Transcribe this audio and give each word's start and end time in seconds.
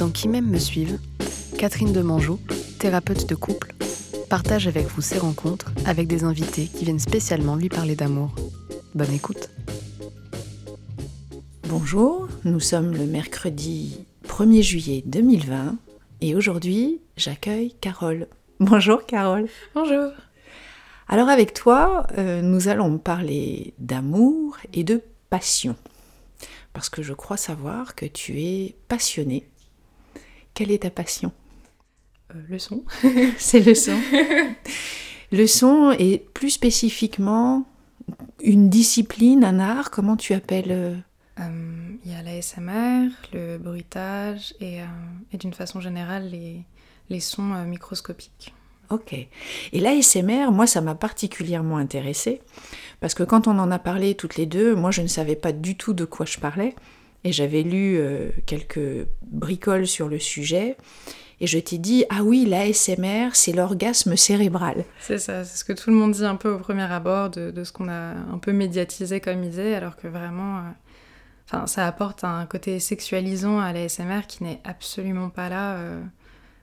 Dans 0.00 0.08
Qui 0.08 0.28
m'aime 0.28 0.48
me 0.48 0.58
suivent, 0.58 0.98
Catherine 1.58 1.92
Demangeau, 1.92 2.40
thérapeute 2.78 3.28
de 3.28 3.34
couple, 3.34 3.74
partage 4.30 4.66
avec 4.66 4.86
vous 4.86 5.02
ses 5.02 5.18
rencontres 5.18 5.72
avec 5.84 6.08
des 6.08 6.24
invités 6.24 6.68
qui 6.68 6.86
viennent 6.86 6.98
spécialement 6.98 7.54
lui 7.54 7.68
parler 7.68 7.96
d'amour. 7.96 8.34
Bonne 8.94 9.12
écoute. 9.12 9.50
Bonjour, 11.64 12.28
nous 12.44 12.60
sommes 12.60 12.92
le 12.92 13.04
mercredi 13.04 14.06
1er 14.26 14.62
juillet 14.62 15.02
2020 15.04 15.76
et 16.22 16.34
aujourd'hui 16.34 17.02
j'accueille 17.18 17.74
Carole. 17.82 18.26
Bonjour 18.58 19.04
Carole. 19.04 19.48
Bonjour. 19.74 20.12
Alors 21.08 21.28
avec 21.28 21.52
toi, 21.52 22.06
euh, 22.16 22.40
nous 22.40 22.68
allons 22.68 22.96
parler 22.96 23.74
d'amour 23.78 24.56
et 24.72 24.82
de 24.82 25.02
passion. 25.28 25.76
Parce 26.72 26.88
que 26.88 27.02
je 27.02 27.12
crois 27.12 27.36
savoir 27.36 27.94
que 27.94 28.06
tu 28.06 28.40
es 28.40 28.76
passionnée. 28.88 29.46
Quelle 30.60 30.72
est 30.72 30.82
ta 30.82 30.90
passion 30.90 31.32
Euh, 32.34 32.42
le 32.50 32.58
son. 32.58 32.84
C'est 33.38 33.60
le 33.60 33.74
son. 33.74 33.98
le 35.32 35.46
son 35.46 35.96
et 35.98 36.22
plus 36.34 36.50
spécifiquement 36.50 37.64
une 38.42 38.68
discipline, 38.68 39.42
un 39.42 39.58
art, 39.58 39.90
comment 39.90 40.18
tu 40.18 40.34
appelles 40.34 40.70
euh, 40.70 40.96
Euh, 41.38 41.96
Il 42.04 42.12
y 42.12 42.14
a 42.14 42.20
l'ASMR, 42.20 43.08
le 43.32 43.56
bruitage 43.56 44.52
et, 44.60 44.82
euh, 44.82 44.84
et 45.32 45.38
d'une 45.38 45.54
façon 45.54 45.80
générale 45.80 46.28
les, 46.28 46.60
les 47.08 47.20
sons 47.20 47.64
microscopiques. 47.64 48.52
Ok. 48.90 49.14
Et 49.14 49.80
l'ASMR, 49.80 50.50
moi, 50.52 50.66
ça 50.66 50.82
m'a 50.82 50.94
particulièrement 50.94 51.78
intéressée 51.78 52.42
parce 53.00 53.14
que 53.14 53.22
quand 53.22 53.48
on 53.48 53.58
en 53.58 53.70
a 53.70 53.78
parlé 53.78 54.14
toutes 54.14 54.36
les 54.36 54.44
deux, 54.44 54.74
moi, 54.74 54.90
je 54.90 55.00
ne 55.00 55.06
savais 55.06 55.36
pas 55.36 55.52
du 55.52 55.78
tout 55.78 55.94
de 55.94 56.04
quoi 56.04 56.26
je 56.26 56.38
parlais 56.38 56.74
et 57.24 57.32
j'avais 57.32 57.62
lu 57.62 57.96
euh, 57.98 58.30
quelques 58.46 59.06
bricoles 59.22 59.86
sur 59.86 60.08
le 60.08 60.18
sujet 60.18 60.76
et 61.40 61.46
je 61.46 61.58
t'ai 61.58 61.78
dit 61.78 62.04
ah 62.10 62.22
oui, 62.22 62.44
l'ASMR, 62.46 63.30
c'est 63.32 63.52
l'orgasme 63.52 64.16
cérébral. 64.16 64.84
C'est 65.00 65.18
ça, 65.18 65.44
c'est 65.44 65.58
ce 65.58 65.64
que 65.64 65.72
tout 65.72 65.90
le 65.90 65.96
monde 65.96 66.12
dit 66.12 66.24
un 66.24 66.36
peu 66.36 66.50
au 66.50 66.58
premier 66.58 66.90
abord 66.90 67.30
de, 67.30 67.50
de 67.50 67.64
ce 67.64 67.72
qu'on 67.72 67.88
a 67.88 68.12
un 68.12 68.38
peu 68.38 68.52
médiatisé 68.52 69.20
comme 69.20 69.42
idée, 69.42 69.74
alors 69.74 69.96
que 69.96 70.06
vraiment, 70.06 70.58
euh, 70.58 70.62
enfin, 71.46 71.66
ça 71.66 71.86
apporte 71.86 72.24
un 72.24 72.44
côté 72.46 72.78
sexualisant 72.78 73.58
à 73.58 73.72
l'ASMR 73.72 74.26
qui 74.28 74.44
n'est 74.44 74.60
absolument 74.64 75.30
pas 75.30 75.48
là 75.48 75.76
euh, 75.76 76.02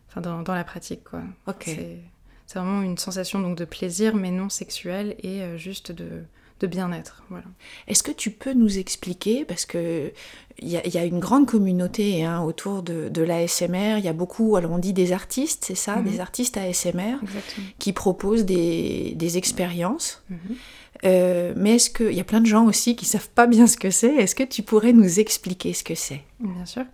enfin, 0.09 0.21
dans, 0.21 0.43
dans 0.43 0.55
la 0.55 0.63
pratique. 0.63 1.03
Quoi. 1.03 1.21
Ok. 1.47 1.63
C'est, 1.65 1.97
c'est 2.45 2.59
vraiment 2.59 2.81
une 2.81 2.97
sensation 2.97 3.39
donc, 3.39 3.57
de 3.57 3.65
plaisir, 3.65 4.15
mais 4.15 4.31
non 4.31 4.47
sexuel 4.47 5.15
et 5.21 5.57
juste 5.57 5.91
de, 5.91 6.23
de 6.59 6.67
bien-être. 6.67 7.23
Voilà. 7.29 7.45
Est-ce 7.87 8.03
que 8.03 8.11
tu 8.11 8.31
peux 8.31 8.53
nous 8.53 8.77
expliquer, 8.79 9.45
parce 9.45 9.65
que 9.65 10.11
il 10.59 10.69
y, 10.69 10.77
a- 10.77 10.85
il 10.87 10.93
y 10.93 10.97
a 10.97 11.05
une 11.05 11.19
grande 11.19 11.45
communauté 11.45 12.23
hein, 12.25 12.41
autour 12.41 12.81
de, 12.81 13.09
de 13.09 13.21
l'ASMR, 13.21 13.97
il 13.99 14.03
y 14.05 14.07
a 14.07 14.13
beaucoup, 14.13 14.55
alors 14.55 14.71
on 14.71 14.79
dit 14.79 14.93
des 14.93 15.11
artistes, 15.11 15.65
c'est 15.65 15.75
ça, 15.75 15.97
Mhm. 15.97 16.05
des 16.09 16.19
artistes 16.19 16.57
ASMR 16.57 17.17
Exactement. 17.21 17.67
qui 17.77 17.93
proposent 17.93 18.45
des, 18.45 19.13
des 19.15 19.37
expériences. 19.37 20.23
Mhm. 20.29 20.37
Euh, 21.05 21.53
mais 21.55 21.75
est-ce 21.75 21.91
qu'il 21.91 22.13
y 22.13 22.19
a 22.19 22.23
plein 22.23 22.41
de 22.41 22.47
gens 22.47 22.65
aussi 22.65 22.95
qui 22.95 23.05
savent 23.05 23.29
pas 23.29 23.45
bien 23.45 23.67
ce 23.67 23.77
que 23.77 23.91
c'est 23.91 24.15
Est-ce 24.15 24.33
que 24.33 24.41
tu 24.43 24.63
pourrais 24.63 24.93
nous 24.93 25.19
expliquer 25.19 25.73
ce 25.73 25.83
que 25.83 25.93
c'est? 25.93 26.23
Bien 26.39 26.65
sûr. 26.65 26.85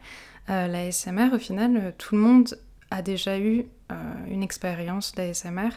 Euh, 0.49 0.67
la 0.67 0.91
SMR, 0.91 1.29
au 1.33 1.39
final, 1.39 1.77
euh, 1.77 1.91
tout 1.97 2.15
le 2.15 2.21
monde 2.21 2.59
a 2.91 3.01
déjà 3.01 3.39
eu 3.39 3.65
euh, 3.93 3.95
une 4.29 4.43
expérience 4.43 5.13
d'ASMR. 5.15 5.69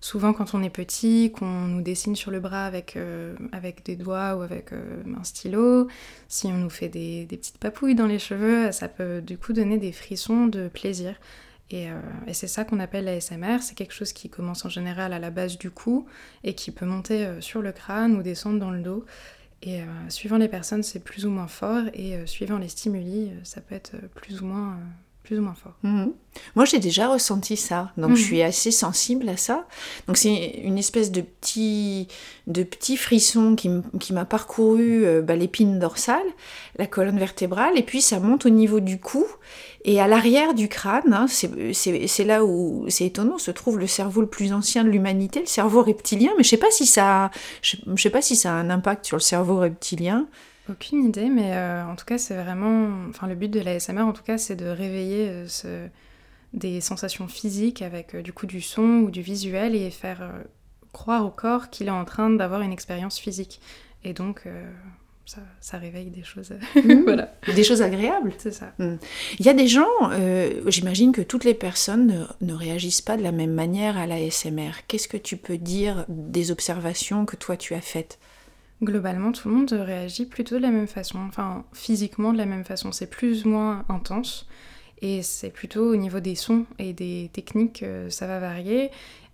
Souvent, 0.00 0.32
quand 0.32 0.54
on 0.54 0.62
est 0.62 0.70
petit, 0.70 1.32
qu'on 1.32 1.66
nous 1.66 1.82
dessine 1.82 2.16
sur 2.16 2.30
le 2.30 2.40
bras 2.40 2.66
avec, 2.66 2.96
euh, 2.96 3.34
avec 3.52 3.84
des 3.84 3.96
doigts 3.96 4.36
ou 4.36 4.42
avec 4.42 4.72
euh, 4.72 5.02
un 5.18 5.24
stylo, 5.24 5.88
si 6.28 6.46
on 6.48 6.58
nous 6.58 6.70
fait 6.70 6.88
des, 6.88 7.24
des 7.24 7.36
petites 7.36 7.58
papouilles 7.58 7.94
dans 7.94 8.06
les 8.06 8.18
cheveux, 8.18 8.72
ça 8.72 8.88
peut 8.88 9.20
du 9.20 9.38
coup 9.38 9.52
donner 9.52 9.78
des 9.78 9.92
frissons 9.92 10.46
de 10.46 10.68
plaisir. 10.68 11.14
Et, 11.70 11.90
euh, 11.90 12.00
et 12.26 12.34
c'est 12.34 12.46
ça 12.46 12.64
qu'on 12.64 12.78
appelle 12.78 13.06
l'ASMR. 13.06 13.58
C'est 13.60 13.74
quelque 13.74 13.94
chose 13.94 14.12
qui 14.12 14.28
commence 14.28 14.64
en 14.64 14.68
général 14.68 15.12
à 15.12 15.18
la 15.18 15.30
base 15.30 15.58
du 15.58 15.70
cou 15.70 16.06
et 16.44 16.54
qui 16.54 16.70
peut 16.70 16.86
monter 16.86 17.26
sur 17.40 17.62
le 17.62 17.72
crâne 17.72 18.16
ou 18.16 18.22
descendre 18.22 18.60
dans 18.60 18.70
le 18.70 18.82
dos. 18.82 19.04
Et 19.62 19.80
suivant 20.10 20.36
les 20.36 20.48
personnes, 20.48 20.82
c'est 20.82 21.00
plus 21.00 21.24
ou 21.24 21.30
moins 21.30 21.48
fort, 21.48 21.84
et 21.94 22.24
suivant 22.26 22.58
les 22.58 22.68
stimuli, 22.68 23.32
ça 23.42 23.62
peut 23.62 23.74
être 23.74 23.96
plus 24.14 24.42
ou 24.42 24.46
moins, 24.46 24.78
plus 25.26 25.38
ou 25.38 25.42
moins 25.42 25.54
fort. 25.54 25.72
Mhm. 25.82 26.12
Moi, 26.54 26.64
j'ai 26.66 26.78
déjà 26.78 27.08
ressenti 27.08 27.56
ça, 27.56 27.92
donc 27.96 28.10
Mhm. 28.10 28.16
je 28.16 28.22
suis 28.22 28.42
assez 28.42 28.70
sensible 28.70 29.28
à 29.28 29.36
ça. 29.36 29.66
Donc 30.06 30.16
c'est 30.18 30.60
une 30.62 30.78
espèce 30.78 31.10
de 31.10 31.20
petit, 31.22 32.08
de 32.46 32.62
petit 32.62 32.96
frisson 32.96 33.56
qui, 33.56 34.12
m'a 34.12 34.24
parcouru 34.24 35.04
euh, 35.04 35.22
bah, 35.22 35.34
l'épine 35.34 35.78
dorsale, 35.78 36.26
la 36.78 36.86
colonne 36.86 37.18
vertébrale, 37.18 37.76
et 37.76 37.82
puis 37.82 38.00
ça 38.02 38.20
monte 38.20 38.46
au 38.46 38.50
niveau 38.50 38.80
du 38.80 39.00
cou 39.00 39.24
et 39.84 40.00
à 40.00 40.06
l'arrière 40.08 40.54
du 40.54 40.68
crâne. 40.68 41.12
hein, 41.12 41.26
c'est- 41.28 42.24
là 42.24 42.44
où 42.44 42.84
c'est 42.88 43.06
étonnant, 43.06 43.38
se 43.38 43.50
trouve 43.50 43.78
le 43.78 43.86
cerveau 43.86 44.20
le 44.20 44.26
plus 44.28 44.52
ancien 44.52 44.84
de 44.84 44.90
l'humanité, 44.90 45.40
le 45.40 45.46
cerveau 45.46 45.82
reptilien. 45.82 46.30
Mais 46.36 46.44
je 46.44 46.48
sais 46.50 46.56
pas 46.56 46.70
si 46.70 46.86
ça, 46.86 47.30
je, 47.62 47.76
je 47.94 48.02
sais 48.02 48.10
pas 48.10 48.22
si 48.22 48.36
ça 48.36 48.50
a 48.52 48.54
un 48.54 48.70
impact 48.70 49.06
sur 49.06 49.16
le 49.16 49.22
cerveau 49.22 49.56
reptilien. 49.58 50.26
Aucune 50.68 51.04
idée, 51.04 51.28
mais 51.28 51.54
euh, 51.54 51.84
en 51.86 51.94
tout 51.96 52.04
cas, 52.04 52.18
c'est 52.18 52.34
vraiment. 52.34 52.88
Enfin, 53.08 53.26
le 53.28 53.34
but 53.34 53.48
de 53.50 53.60
l'ASMR, 53.60 54.00
en 54.02 54.12
tout 54.12 54.22
cas, 54.24 54.36
c'est 54.38 54.56
de 54.56 54.66
réveiller 54.66 55.28
euh, 55.28 55.48
ce- 55.48 55.88
des 56.54 56.80
sensations 56.80 57.28
physiques 57.28 57.82
avec 57.82 58.14
euh, 58.14 58.22
du 58.22 58.32
coup 58.32 58.46
du 58.46 58.60
son 58.60 58.82
ou 59.04 59.10
du 59.10 59.20
visuel 59.22 59.74
et 59.74 59.90
faire 59.90 60.30
croire 60.92 61.24
au 61.26 61.30
corps 61.30 61.70
qu'il 61.70 61.88
est 61.88 61.90
en 61.90 62.04
train 62.04 62.30
d'avoir 62.30 62.62
une 62.62 62.72
expérience 62.72 63.18
physique. 63.18 63.60
Et 64.04 64.12
donc, 64.14 64.42
ça, 65.26 65.40
ça 65.60 65.76
réveille 65.78 66.10
des 66.10 66.22
choses. 66.22 66.52
voilà, 67.04 67.34
Des 67.54 67.64
choses 67.64 67.82
agréables. 67.82 68.32
c'est 68.38 68.52
ça. 68.52 68.72
Il 68.78 69.44
y 69.44 69.48
a 69.48 69.52
des 69.54 69.66
gens, 69.68 69.84
euh, 70.12 70.62
j'imagine 70.68 71.12
que 71.12 71.20
toutes 71.20 71.44
les 71.44 71.54
personnes 71.54 72.06
ne, 72.06 72.46
ne 72.46 72.54
réagissent 72.54 73.02
pas 73.02 73.16
de 73.16 73.22
la 73.22 73.32
même 73.32 73.52
manière 73.52 73.98
à 73.98 74.06
l'ASMR. 74.06 74.70
Qu'est-ce 74.88 75.08
que 75.08 75.16
tu 75.16 75.36
peux 75.36 75.58
dire 75.58 76.04
des 76.08 76.50
observations 76.52 77.26
que 77.26 77.36
toi 77.36 77.56
tu 77.56 77.74
as 77.74 77.80
faites? 77.80 78.18
Globalement, 78.82 79.32
tout 79.32 79.48
le 79.48 79.54
monde 79.54 79.72
réagit 79.72 80.26
plutôt 80.26 80.56
de 80.56 80.62
la 80.62 80.70
même 80.70 80.86
façon, 80.86 81.18
enfin 81.26 81.64
physiquement 81.72 82.32
de 82.32 82.38
la 82.38 82.44
même 82.44 82.64
façon. 82.64 82.92
C'est 82.92 83.06
plus 83.06 83.46
ou 83.46 83.48
moins 83.48 83.84
intense 83.88 84.46
et 85.00 85.22
c'est 85.22 85.50
plutôt 85.50 85.92
au 85.92 85.96
niveau 85.96 86.20
des 86.20 86.34
sons 86.34 86.66
et 86.78 86.92
des 86.92 87.30
techniques, 87.32 87.82
euh, 87.82 88.10
ça 88.10 88.26
va 88.26 88.38
varier. 88.38 88.90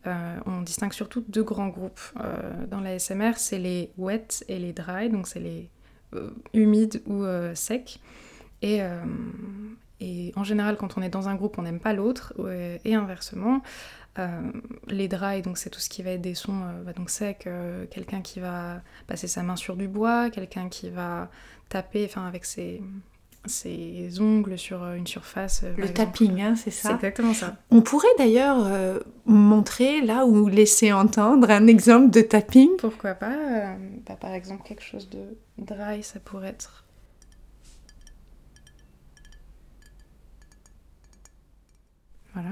Euh, 0.07 0.37
on 0.47 0.63
distingue 0.63 0.93
surtout 0.93 1.25
deux 1.29 1.43
grands 1.43 1.69
groupes 1.69 2.01
euh, 2.21 2.67
dans 2.69 2.81
la 2.81 2.99
SMR, 2.99 3.33
c'est 3.37 3.59
les 3.59 3.91
wet 3.99 4.45
et 4.49 4.59
les 4.59 4.73
dry, 4.73 5.09
donc 5.11 5.27
c'est 5.27 5.41
les 5.41 5.69
humides 6.53 7.03
ou 7.07 7.25
secs. 7.55 7.99
Et, 8.61 8.83
en 10.37 10.45
général, 10.45 10.77
quand 10.77 10.99
on 10.99 11.03
est 11.03 11.09
dans 11.09 11.29
un 11.29 11.35
groupe, 11.37 11.57
on 11.59 11.63
n'aime 11.63 11.81
pas 11.81 11.95
l'autre, 11.95 12.35
et 12.85 12.95
inversement. 12.95 13.63
Euh, 14.19 14.53
les 14.89 15.09
dry, 15.09 15.41
donc 15.41 15.57
c'est 15.57 15.71
tout 15.71 15.81
ce 15.81 15.89
qui 15.89 16.03
va 16.03 16.11
être 16.11 16.21
des 16.21 16.35
sons 16.35 16.63
euh, 16.65 16.83
bah, 16.83 16.93
donc 16.93 17.09
secs, 17.09 17.47
euh, 17.47 17.87
quelqu'un 17.91 18.21
qui 18.21 18.41
va 18.41 18.83
passer 19.07 19.27
sa 19.27 19.43
main 19.43 19.57
sur 19.57 19.75
du 19.75 19.89
bois, 19.89 20.29
quelqu'un 20.29 20.69
qui 20.69 20.91
va 20.91 21.31
taper 21.71 22.05
enfin 22.05 22.27
avec 22.27 22.45
ses, 22.45 22.83
ses 23.47 24.21
ongles 24.21 24.57
sur 24.59 24.85
une 24.93 25.07
surface. 25.07 25.65
Le 25.77 25.89
tapping, 25.93 26.41
hein, 26.41 26.55
c'est 26.57 26.71
C'est 26.71 26.89
ça 26.89 26.95
exactement 26.95 27.35
ça. 27.35 27.57
On 27.71 27.81
pourrait 27.81 28.07
d'ailleurs 28.19 28.67
euh, 28.67 29.01
montrer 29.27 30.01
là 30.01 30.27
ou 30.27 30.49
laisser 30.49 30.93
entendre 30.93 31.51
un 31.51 31.67
exemple 31.67 32.11
de 32.11 32.21
tapping. 32.21 32.71
Pourquoi 32.79 33.15
pas 33.15 33.33
euh, 33.35 33.75
bah, 34.07 34.17
Par 34.21 34.33
exemple, 34.33 34.63
quelque 34.65 34.85
chose 34.85 35.09
de 35.11 35.37
dry, 35.59 36.03
ça 36.03 36.21
pourrait 36.21 36.51
être. 36.51 36.82
Voilà. 42.35 42.51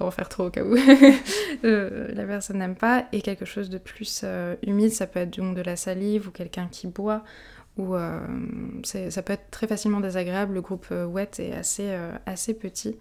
On 0.00 0.04
en 0.04 0.10
faire 0.10 0.28
trop 0.28 0.46
au 0.46 0.50
cas 0.50 0.62
où 0.62 0.76
euh, 1.64 2.08
la 2.14 2.24
personne 2.24 2.58
n'aime 2.58 2.76
pas. 2.76 3.06
Et 3.12 3.20
quelque 3.20 3.44
chose 3.44 3.68
de 3.68 3.78
plus 3.78 4.22
euh, 4.24 4.56
humide, 4.66 4.92
ça 4.92 5.06
peut 5.06 5.20
être 5.20 5.36
donc 5.36 5.56
de 5.56 5.62
la 5.62 5.76
salive 5.76 6.28
ou 6.28 6.30
quelqu'un 6.30 6.68
qui 6.70 6.86
boit. 6.86 7.24
Ou 7.76 7.94
euh, 7.94 8.20
ça 8.84 9.22
peut 9.22 9.32
être 9.32 9.50
très 9.50 9.66
facilement 9.66 10.00
désagréable. 10.00 10.54
Le 10.54 10.60
groupe 10.60 10.90
wet 10.90 11.30
est 11.38 11.52
assez, 11.52 11.96
assez 12.26 12.54
petit. 12.54 12.96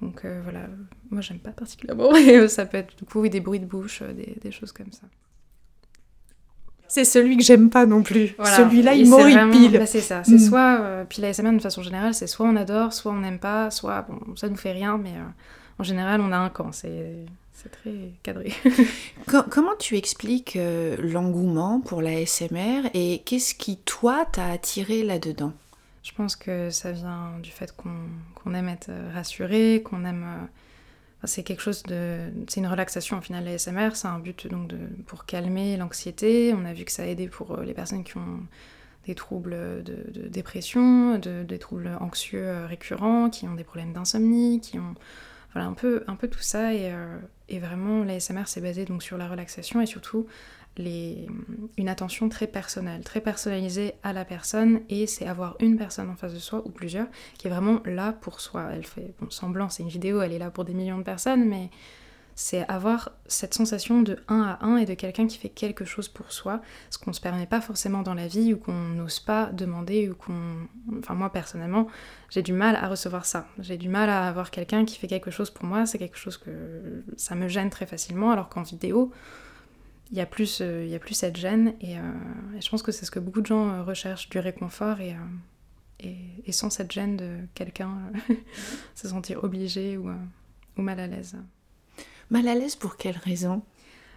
Donc 0.00 0.24
voilà, 0.24 0.66
moi 1.10 1.20
j'aime 1.20 1.38
pas 1.38 1.50
particulièrement. 1.50 2.12
Ça 2.48 2.66
peut 2.66 2.78
être 2.78 2.96
du 2.96 3.04
coup 3.04 3.26
des 3.28 3.40
bruits 3.40 3.60
de 3.60 3.66
bouche, 3.66 4.02
des 4.02 4.50
choses 4.50 4.72
comme 4.72 4.92
ça. 4.92 5.06
C'est 6.88 7.04
celui 7.04 7.36
que 7.36 7.42
j'aime 7.44 7.68
pas 7.70 7.84
non 7.86 8.02
plus. 8.02 8.34
Voilà. 8.38 8.56
Celui-là, 8.56 8.94
il 8.94 9.08
m'horripile. 9.08 9.32
vraiment- 9.48 9.78
bah, 9.78 9.86
c'est 9.86 10.00
ça. 10.00 10.24
C'est 10.24 10.32
Mm. 10.36 10.38
soit. 10.38 10.80
euh, 10.80 11.04
puis 11.08 11.20
la 11.22 11.28
SMR, 11.32 11.52
de 11.52 11.58
façon 11.60 11.82
générale, 11.82 12.14
c'est 12.14 12.26
soit 12.26 12.46
on 12.46 12.56
adore, 12.56 12.92
soit 12.94 13.12
on 13.12 13.18
n'aime 13.20 13.38
pas, 13.38 13.70
soit. 13.70 14.02
Bon, 14.08 14.18
ça 14.36 14.48
nous 14.48 14.56
fait 14.56 14.72
rien, 14.72 14.96
mais 14.98 15.10
euh, 15.10 15.22
en 15.78 15.82
général, 15.84 16.20
on 16.20 16.32
a 16.32 16.38
un 16.38 16.48
camp. 16.48 16.72
C'est 16.72 17.14
c'est 17.52 17.70
très 17.70 17.92
cadré. 18.22 18.52
Co- 19.26 19.42
comment 19.50 19.74
tu 19.78 19.96
expliques 19.96 20.56
euh, 20.56 20.96
l'engouement 21.00 21.80
pour 21.80 22.00
la 22.02 22.24
SMR 22.24 22.88
et 22.94 23.20
qu'est-ce 23.24 23.54
qui, 23.54 23.76
toi, 23.78 24.24
t'a 24.30 24.46
attiré 24.46 25.02
là-dedans? 25.02 25.52
Je 26.04 26.12
pense 26.16 26.36
que 26.36 26.70
ça 26.70 26.92
vient 26.92 27.32
du 27.42 27.50
fait 27.50 27.74
qu'on 27.76 27.90
qu'on 28.34 28.54
aime 28.54 28.68
être 28.68 28.90
rassuré, 29.12 29.82
qu'on 29.84 30.04
aime. 30.04 30.24
Euh, 31.22 31.26
c'est 31.26 31.42
quelque 31.42 31.62
chose 31.62 31.82
de. 31.84 32.30
C'est 32.48 32.60
une 32.60 32.66
relaxation 32.66 33.18
au 33.18 33.20
final, 33.20 33.44
la 33.44 33.58
SMR. 33.58 33.90
C'est 33.94 34.08
un 34.08 34.18
but 34.18 34.46
donc 34.46 34.68
de, 34.68 34.78
pour 35.06 35.24
calmer 35.24 35.76
l'anxiété. 35.76 36.54
On 36.54 36.64
a 36.64 36.72
vu 36.72 36.84
que 36.84 36.92
ça 36.92 37.02
a 37.02 37.06
aidé 37.06 37.28
pour 37.28 37.52
euh, 37.52 37.64
les 37.64 37.74
personnes 37.74 38.04
qui 38.04 38.16
ont 38.16 38.40
des 39.06 39.14
troubles 39.14 39.82
de, 39.84 40.28
dépression, 40.28 41.16
des 41.18 41.58
troubles 41.58 41.96
anxieux 41.98 42.66
récurrents, 42.66 43.30
qui 43.30 43.48
ont 43.48 43.54
des 43.54 43.64
problèmes 43.64 43.94
d'insomnie, 43.94 44.60
qui 44.60 44.78
ont 44.78 44.94
voilà 45.54 45.66
un 45.66 45.72
peu, 45.72 46.04
un 46.08 46.14
peu 46.14 46.28
tout 46.28 46.42
ça. 46.42 46.74
Et, 46.74 46.92
et 47.48 47.58
vraiment, 47.58 48.04
l'ASMR 48.04 48.46
s'est 48.46 48.60
basé 48.60 48.84
donc 48.84 49.02
sur 49.02 49.16
la 49.16 49.26
relaxation 49.26 49.80
et 49.80 49.86
surtout 49.86 50.26
une 50.78 51.88
attention 51.88 52.28
très 52.28 52.46
personnelle, 52.46 53.02
très 53.02 53.20
personnalisée 53.20 53.94
à 54.02 54.12
la 54.12 54.24
personne, 54.24 54.80
et 54.88 55.06
c'est 55.06 55.26
avoir 55.26 55.56
une 55.60 55.76
personne 55.76 56.08
en 56.10 56.16
face 56.16 56.34
de 56.34 56.38
soi, 56.38 56.62
ou 56.64 56.70
plusieurs, 56.70 57.08
qui 57.38 57.48
est 57.48 57.50
vraiment 57.50 57.80
là 57.84 58.12
pour 58.12 58.40
soi. 58.40 58.68
Elle 58.72 58.86
fait 58.86 59.14
bon, 59.20 59.30
semblant, 59.30 59.68
c'est 59.68 59.82
une 59.82 59.88
vidéo, 59.88 60.22
elle 60.22 60.32
est 60.32 60.38
là 60.38 60.50
pour 60.50 60.64
des 60.64 60.74
millions 60.74 60.98
de 60.98 61.02
personnes, 61.02 61.48
mais 61.48 61.70
c'est 62.40 62.64
avoir 62.68 63.10
cette 63.26 63.52
sensation 63.52 64.00
de 64.00 64.16
un 64.28 64.42
à 64.42 64.64
un 64.64 64.76
et 64.76 64.86
de 64.86 64.94
quelqu'un 64.94 65.26
qui 65.26 65.38
fait 65.38 65.48
quelque 65.48 65.84
chose 65.84 66.08
pour 66.08 66.30
soi, 66.30 66.62
ce 66.88 66.96
qu'on 66.96 67.10
ne 67.10 67.14
se 67.14 67.20
permet 67.20 67.46
pas 67.46 67.60
forcément 67.60 68.02
dans 68.02 68.14
la 68.14 68.28
vie 68.28 68.54
ou 68.54 68.58
qu'on 68.58 68.72
n'ose 68.90 69.18
pas 69.18 69.46
demander 69.46 70.08
ou 70.08 70.14
qu'on... 70.14 70.68
Enfin 71.00 71.14
moi 71.14 71.32
personnellement, 71.32 71.88
j'ai 72.30 72.42
du 72.42 72.52
mal 72.52 72.76
à 72.76 72.86
recevoir 72.86 73.26
ça. 73.26 73.48
J'ai 73.58 73.76
du 73.76 73.88
mal 73.88 74.08
à 74.08 74.28
avoir 74.28 74.52
quelqu'un 74.52 74.84
qui 74.84 74.96
fait 75.00 75.08
quelque 75.08 75.32
chose 75.32 75.50
pour 75.50 75.64
moi, 75.64 75.84
c'est 75.84 75.98
quelque 75.98 76.16
chose 76.16 76.36
que 76.36 77.02
ça 77.16 77.34
me 77.34 77.48
gêne 77.48 77.70
très 77.70 77.86
facilement, 77.86 78.30
alors 78.30 78.48
qu'en 78.48 78.62
vidéo, 78.62 79.10
il 80.10 80.16
y, 80.16 80.20
a 80.20 80.26
plus, 80.26 80.60
euh, 80.60 80.84
il 80.84 80.90
y 80.90 80.94
a 80.94 80.98
plus 80.98 81.14
cette 81.14 81.36
gêne 81.36 81.74
et, 81.80 81.98
euh, 81.98 82.02
et 82.56 82.60
je 82.60 82.70
pense 82.70 82.82
que 82.82 82.92
c'est 82.92 83.04
ce 83.04 83.10
que 83.10 83.18
beaucoup 83.18 83.40
de 83.40 83.46
gens 83.46 83.68
euh, 83.68 83.82
recherchent, 83.82 84.28
du 84.30 84.38
réconfort 84.38 85.00
et, 85.00 85.14
et, 86.00 86.16
et, 86.46 86.52
sans 86.52 86.70
cette 86.70 86.90
gêne 86.90 87.16
de 87.16 87.38
quelqu'un 87.54 87.90
se 88.94 89.08
sentir 89.08 89.44
obligé 89.44 89.96
ou, 89.98 90.10
ou 90.76 90.82
mal 90.82 90.98
à 91.00 91.06
l'aise. 91.06 91.36
Mal 92.30 92.48
à 92.48 92.54
l'aise 92.54 92.76
pour 92.76 92.96
quelle 92.96 93.18
raison? 93.18 93.62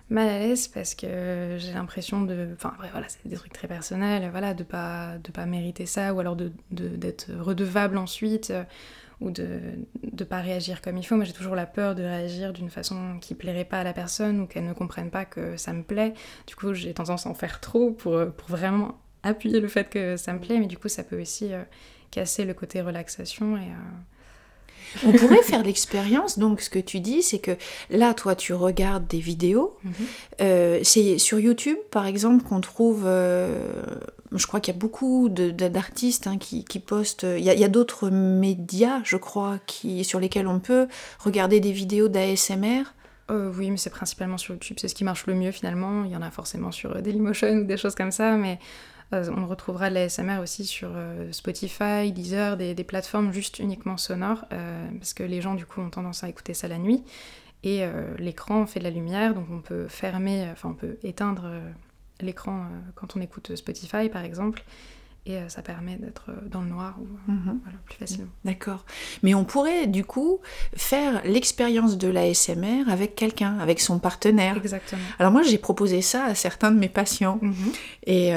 Mal 0.09 0.29
à 0.29 0.39
l'aise 0.39 0.67
parce 0.67 0.95
que 0.95 1.57
j'ai 1.59 1.73
l'impression 1.73 2.21
de... 2.21 2.49
Enfin 2.53 2.73
après 2.75 2.89
voilà, 2.91 3.07
c'est 3.09 3.27
des 3.27 3.35
trucs 3.35 3.53
très 3.53 3.67
personnels, 3.67 4.29
voilà, 4.31 4.53
de 4.53 4.63
pas, 4.63 5.17
de 5.17 5.31
pas 5.31 5.45
mériter 5.45 5.85
ça 5.85 6.13
ou 6.13 6.19
alors 6.19 6.35
de, 6.35 6.51
d'être 6.69 7.31
redevable 7.33 7.97
ensuite 7.97 8.53
ou 9.21 9.31
de 9.31 9.47
ne 10.01 10.23
pas 10.23 10.41
réagir 10.41 10.81
comme 10.81 10.97
il 10.97 11.03
faut. 11.06 11.15
Moi, 11.15 11.25
j'ai 11.25 11.33
toujours 11.33 11.56
la 11.56 11.65
peur 11.65 11.95
de 11.95 12.03
réagir 12.03 12.53
d'une 12.53 12.69
façon 12.69 13.18
qui 13.21 13.35
plairait 13.35 13.65
pas 13.65 13.79
à 13.79 13.83
la 13.83 13.94
personne 13.94 14.41
ou 14.41 14.47
qu'elle 14.47 14.65
ne 14.65 14.73
comprenne 14.73 15.09
pas 15.09 15.25
que 15.25 15.56
ça 15.57 15.73
me 15.73 15.83
plaît. 15.83 16.13
Du 16.47 16.56
coup, 16.56 16.73
j'ai 16.73 16.94
tendance 16.94 17.25
à 17.27 17.29
en 17.29 17.35
faire 17.35 17.59
trop 17.59 17.91
pour, 17.91 18.19
pour 18.35 18.50
vraiment 18.50 18.97
appuyer 19.23 19.59
le 19.59 19.68
fait 19.68 19.89
que 19.89 20.18
ça 20.18 20.33
me 20.33 20.39
plaît, 20.39 20.59
mais 20.59 20.65
du 20.65 20.77
coup, 20.77 20.89
ça 20.89 21.03
peut 21.03 21.21
aussi 21.21 21.53
euh, 21.53 21.63
casser 22.09 22.45
le 22.45 22.53
côté 22.53 22.81
relaxation 22.81 23.57
et... 23.57 23.62
Euh, 23.62 25.06
On 25.06 25.12
pourrait 25.13 25.44
faire 25.44 25.63
l'expérience, 25.63 26.38
donc 26.38 26.59
ce 26.59 26.69
que 26.69 26.79
tu 26.79 27.00
dis, 27.00 27.21
c'est 27.21 27.39
que 27.39 27.51
là, 27.89 28.13
toi, 28.13 28.35
tu 28.35 28.53
regardes 28.53 29.07
des 29.07 29.19
vidéos. 29.19 29.77
Mhm. 29.83 29.94
Euh, 30.41 30.79
c'est 30.83 31.17
sur 31.17 31.39
YouTube, 31.39 31.77
par 31.91 32.06
exemple, 32.07 32.44
qu'on 32.44 32.59
trouve 32.59 33.06
je 34.33 34.47
crois 34.47 34.59
qu'il 34.59 34.73
y 34.73 34.77
a 34.77 34.79
beaucoup 34.79 35.29
d'artistes 35.29 36.27
hein, 36.27 36.37
qui, 36.37 36.63
postent. 36.79 37.23
Il 37.23 37.43
y 37.43 37.63
a, 37.63 37.67
d'autres 37.67 38.09
médias, 38.09 39.01
je 39.03 39.17
crois, 39.17 39.59
sur 40.03 40.19
lesquels 40.19 40.47
on 40.47 40.59
peut 40.59 40.87
regarder 41.19 41.59
des 41.59 41.71
vidéos 41.71 42.07
d'ASMR. 42.07 42.83
Euh, 43.31 43.51
oui, 43.55 43.71
mais 43.71 43.77
c'est 43.77 43.89
principalement 43.89 44.37
sur 44.37 44.53
YouTube, 44.53 44.77
c'est 44.79 44.87
ce 44.87 44.95
qui 44.95 45.03
marche 45.03 45.25
le 45.25 45.35
mieux 45.35 45.51
finalement. 45.51 46.03
Il 46.03 46.11
y 46.11 46.15
en 46.15 46.21
a 46.21 46.31
forcément 46.31 46.71
sur 46.71 46.95
euh, 46.95 47.01
Dailymotion 47.01 47.59
ou 47.59 47.63
des 47.63 47.77
choses 47.77 47.95
comme 47.95 48.11
ça, 48.11 48.35
mais 48.35 48.59
euh, 49.13 49.29
on 49.35 49.47
retrouvera 49.47 49.89
de 49.89 49.95
l'ASMR 49.95 50.39
aussi 50.41 50.65
sur 50.65 50.91
Spotify, 51.31 52.11
Deezer, 52.11 52.57
des, 52.57 52.73
des, 52.73 52.83
plateformes 52.83 53.31
juste 53.31 53.59
uniquement 53.59 53.97
sonores, 53.97 54.45
parce 54.49 55.13
que 55.13 55.23
les 55.23 55.41
gens 55.41 55.55
du 55.55 55.65
coup 55.65 55.81
ont 55.81 55.89
tendance 55.89 56.23
à 56.23 56.29
écouter 56.29 56.53
ça 56.53 56.67
la 56.67 56.77
nuit. 56.77 57.03
Et 57.63 57.83
l'écran 58.17 58.65
fait 58.65 58.79
de 58.79 58.85
la 58.85 58.89
lumière, 58.89 59.35
donc 59.35 59.45
on 59.51 59.59
peut 59.59 59.87
fermer, 59.87 60.47
enfin 60.51 60.69
on 60.69 60.73
peut 60.73 60.97
éteindre 61.03 61.43
l'écran 62.25 62.62
euh, 62.62 62.79
quand 62.95 63.15
on 63.15 63.21
écoute 63.21 63.56
Spotify 63.56 64.09
par 64.09 64.23
exemple. 64.23 64.63
Et 65.27 65.38
euh, 65.38 65.50
ça 65.50 65.62
permet 65.62 65.97
d'être 65.97 66.29
euh, 66.29 66.47
dans 66.50 66.62
le 66.62 66.69
noir 66.69 66.97
ou 67.00 67.31
mhm. 67.31 67.59
plus 67.85 67.95
facilement. 67.95 68.31
D'accord. 68.44 68.85
Mais 69.21 69.35
on 69.35 69.45
pourrait 69.45 69.85
du 69.85 70.03
coup 70.03 70.39
faire 70.75 71.21
l'expérience 71.25 72.00
de 72.00 72.07
l'ASMR 72.07 72.89
avec 72.89 73.13
quelqu'un, 73.13 73.59
avec 73.59 73.79
son 73.81 74.00
partenaire. 74.00 74.57
Exactement. 74.57 75.03
Alors 75.19 75.31
moi 75.31 75.44
j'ai 75.44 75.59
proposé 75.59 76.01
ça 76.01 76.25
à 76.25 76.33
certains 76.33 76.71
de 76.71 76.79
mes 76.79 76.89
patients 76.89 77.38
mhm. 77.39 77.53
et 78.07 78.33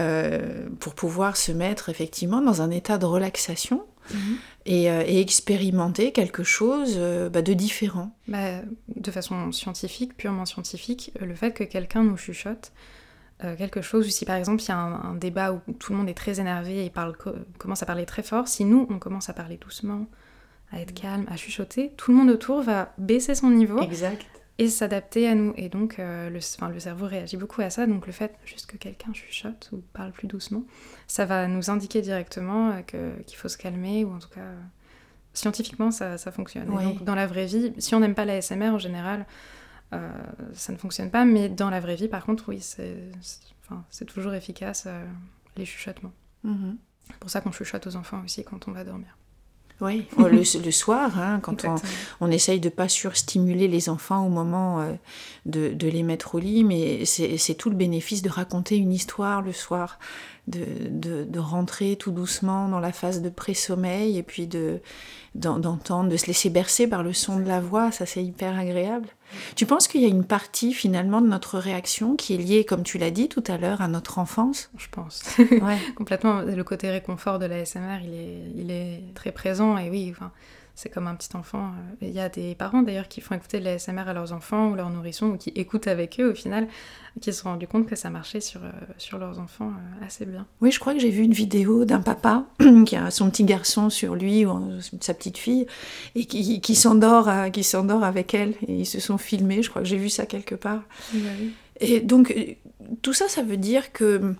pour 0.78 0.94
pouvoir 0.94 1.38
se 1.38 1.52
mettre 1.52 1.88
effectivement 1.88 2.42
dans 2.42 2.60
un 2.60 2.70
état 2.70 2.98
de 2.98 3.06
relaxation. 3.06 3.84
Mhm. 4.10 4.36
Et, 4.66 5.20
expérimenter 5.20 6.12
quelque 6.12 6.42
chose 6.42 6.98
bah, 7.32 7.40
de 7.40 7.54
différent. 7.54 8.14
Bah, 8.28 8.60
de 8.94 9.10
façon 9.10 9.52
scientifique, 9.52 10.16
purement 10.16 10.44
scientifique, 10.44 11.12
le 11.18 11.34
fait 11.34 11.52
que 11.52 11.64
quelqu'un 11.64 12.04
nous 12.04 12.18
chuchote, 12.18 12.72
euh, 13.42 13.56
quelque 13.56 13.82
chose, 13.82 14.06
ou 14.06 14.10
si 14.10 14.24
par 14.24 14.36
exemple 14.36 14.62
il 14.62 14.68
y 14.68 14.70
a 14.70 14.78
un, 14.78 15.14
débat 15.14 15.52
où 15.52 15.60
tout 15.80 15.92
le 15.92 15.98
monde 15.98 16.08
est 16.08 16.14
très 16.14 16.38
énervé 16.38 16.84
et 16.84 16.90
parle, 16.90 17.16
commence 17.58 17.82
à 17.82 17.86
parler 17.86 18.06
très 18.06 18.22
fort, 18.22 18.46
si 18.46 18.64
nous 18.64 18.86
on 18.90 19.00
commence 19.00 19.28
à 19.28 19.32
parler 19.32 19.56
doucement, 19.56 20.06
à 20.70 20.80
être 20.80 20.94
calme, 20.94 21.26
à 21.28 21.36
chuchoter, 21.36 21.92
tout 21.96 22.12
le 22.12 22.16
monde 22.16 22.30
autour 22.30 22.62
va 22.62 22.92
baisser 22.96 23.34
son 23.34 23.50
niveau 23.50 23.80
exact. 23.80 24.24
et 24.58 24.68
s'adapter 24.68 25.28
à 25.28 25.34
nous. 25.34 25.52
Et 25.56 25.68
donc 25.68 25.98
euh, 25.98 26.30
le, 26.30 26.38
le, 26.72 26.80
cerveau 26.80 27.06
réagit 27.06 27.36
beaucoup 27.36 27.60
à 27.60 27.70
ça, 27.70 27.88
donc 27.88 28.06
le 28.06 28.12
fait 28.12 28.36
juste 28.44 28.66
que 28.66 28.76
quelqu'un 28.76 29.12
chuchote 29.12 29.68
ou 29.72 29.82
parle 29.92 30.12
plus 30.12 30.28
doucement, 30.28 30.62
ça 31.08 31.24
va 31.24 31.48
nous 31.48 31.70
indiquer 31.70 32.02
directement 32.02 32.70
euh, 32.94 33.12
qu'il 33.26 33.36
faut 33.36 33.48
se 33.48 33.58
calmer, 33.58 34.04
ou 34.04 34.12
en 34.14 34.20
tout 34.20 34.30
cas 34.30 34.52
scientifiquement 35.32 35.90
ça, 35.90 36.18
ça 36.18 36.30
fonctionne. 36.30 36.66
donc 36.66 37.02
dans 37.02 37.16
la 37.16 37.26
vraie 37.26 37.46
vie, 37.46 37.72
si 37.78 37.96
on 37.96 38.00
n'aime 38.00 38.14
pas 38.14 38.24
la 38.24 38.40
SMR 38.40 38.68
en 38.68 38.78
général, 38.78 39.26
euh, 39.92 40.10
ça 40.52 40.72
ne 40.72 40.78
fonctionne 40.78 41.10
pas. 41.10 41.24
Mais 41.24 41.48
dans 41.48 41.70
la 41.70 41.80
vraie 41.80 41.96
vie, 41.96 42.08
par 42.08 42.24
contre, 42.24 42.48
oui, 42.48 42.60
c'est 42.60 44.04
toujours 44.06 44.34
efficace, 44.34 44.84
euh, 44.86 45.04
les 45.56 45.64
chuchotements. 45.64 46.12
Mhm. 46.42 46.76
C'est 47.06 47.16
pour 47.16 47.30
ça 47.30 47.40
qu'on 47.40 47.52
chuchote 47.52 47.86
aux 47.86 47.96
enfants 47.96 48.22
aussi 48.24 48.44
quand 48.44 48.66
on 48.68 48.72
va 48.72 48.84
dormir. 48.84 49.16
Oui, 49.80 50.06
oh, 50.18 50.28
le, 50.28 50.38
le, 50.64 50.70
soir, 50.70 51.18
hein, 51.18 51.40
quand 51.42 51.64
on, 51.64 51.74
on, 52.20 52.30
essaye 52.30 52.60
de 52.60 52.68
pas 52.68 52.88
surstimuler 52.88 53.66
les 53.66 53.88
enfants 53.88 54.24
au 54.24 54.28
moment 54.28 54.80
euh, 54.80 54.92
de, 55.46 55.74
de, 55.74 55.88
les 55.88 56.04
mettre 56.04 56.36
au 56.36 56.38
lit, 56.38 56.62
mais 56.62 57.04
c'est 57.04 57.54
tout 57.54 57.70
le 57.70 57.76
bénéfice 57.76 58.22
de 58.22 58.30
raconter 58.30 58.76
une 58.76 58.92
histoire 58.92 59.42
le 59.42 59.52
soir, 59.52 59.98
de, 60.46 60.64
de, 60.90 61.24
de 61.24 61.38
rentrer 61.38 61.96
tout 61.96 62.10
doucement 62.10 62.68
dans 62.68 62.80
la 62.80 62.92
phase 62.92 63.22
de 63.22 63.28
pré-sommeil 63.28 64.18
et 64.18 64.22
puis 64.22 64.46
de 64.46 64.80
d'entendre, 65.34 66.08
de 66.08 66.16
se 66.16 66.26
laisser 66.26 66.48
bercer 66.48 66.86
par 66.86 67.02
le 67.02 67.12
son 67.12 67.40
de 67.40 67.44
la 67.44 67.58
voix, 67.58 67.90
ça 67.90 68.06
c'est 68.06 68.22
hyper 68.22 68.56
agréable. 68.56 69.08
Tu 69.56 69.66
penses 69.66 69.88
qu'il 69.88 70.00
y 70.00 70.04
a 70.04 70.08
une 70.08 70.22
partie 70.22 70.72
finalement 70.72 71.20
de 71.20 71.26
notre 71.26 71.58
réaction 71.58 72.14
qui 72.14 72.34
est 72.34 72.36
liée, 72.36 72.64
comme 72.64 72.84
tu 72.84 72.98
l'as 72.98 73.10
dit 73.10 73.28
tout 73.28 73.42
à 73.48 73.56
l'heure, 73.56 73.80
à 73.80 73.88
notre 73.88 74.18
enfance? 74.18 74.70
Je 74.76 74.86
pense. 74.92 75.24
ouais. 75.38 75.78
Complètement. 75.96 76.42
Le 76.42 76.62
côté 76.62 76.88
réconfort 76.88 77.40
de 77.40 77.46
la 77.46 77.64
SMR, 77.64 77.98
il 78.04 78.14
est, 78.14 78.38
il 78.54 78.70
est 78.70 79.02
très 79.14 79.32
présent. 79.32 79.76
Et 79.76 79.90
oui, 79.90 80.12
enfin, 80.14 80.30
c'est 80.74 80.88
comme 80.88 81.06
un 81.06 81.14
petit 81.14 81.36
enfant. 81.36 81.68
Euh, 81.68 81.94
il 82.02 82.10
y 82.10 82.20
a 82.20 82.28
des 82.28 82.54
parents 82.54 82.82
d'ailleurs 82.82 83.08
qui 83.08 83.20
font 83.20 83.34
écouter 83.34 83.60
la 83.60 83.78
SMR 83.78 84.08
à 84.08 84.12
leurs 84.12 84.32
enfants 84.32 84.70
ou 84.70 84.74
leurs 84.74 84.90
nourrissons 84.90 85.26
ou 85.26 85.36
qui 85.36 85.50
écoutent 85.50 85.86
avec 85.86 86.18
eux 86.20 86.30
au 86.30 86.34
final, 86.34 86.66
qui 87.20 87.32
se 87.32 87.40
sont 87.40 87.50
rendus 87.50 87.68
compte 87.68 87.86
que 87.86 87.94
ça 87.94 88.10
marchait 88.10 88.40
sur, 88.40 88.64
euh, 88.64 88.70
sur 88.98 89.18
leurs 89.18 89.38
enfants 89.38 89.70
euh, 89.70 90.06
assez 90.06 90.26
bien. 90.26 90.46
Oui, 90.60 90.72
je 90.72 90.80
crois 90.80 90.94
que 90.94 90.98
j'ai 90.98 91.10
vu 91.10 91.22
une 91.22 91.32
vidéo 91.32 91.84
d'un 91.84 92.00
papa 92.00 92.44
qui 92.86 92.96
a 92.96 93.10
son 93.10 93.30
petit 93.30 93.44
garçon 93.44 93.88
sur 93.88 94.16
lui 94.16 94.44
ou 94.46 94.80
sa 95.00 95.14
petite 95.14 95.38
fille 95.38 95.66
et 96.14 96.26
qui, 96.26 96.60
qui 96.60 96.74
s'endort 96.74 97.28
avec 97.28 98.34
elle 98.34 98.54
et 98.66 98.74
ils 98.80 98.86
se 98.86 99.00
sont 99.00 99.18
filmés. 99.18 99.62
Je 99.62 99.70
crois 99.70 99.82
que 99.82 99.88
j'ai 99.88 99.96
vu 99.96 100.08
ça 100.08 100.26
quelque 100.26 100.54
part. 100.54 100.82
Et 101.80 102.00
donc 102.00 102.34
tout 103.02 103.12
ça, 103.12 103.28
ça 103.28 103.42
veut 103.42 103.56
dire 103.56 103.92
que 103.92 104.34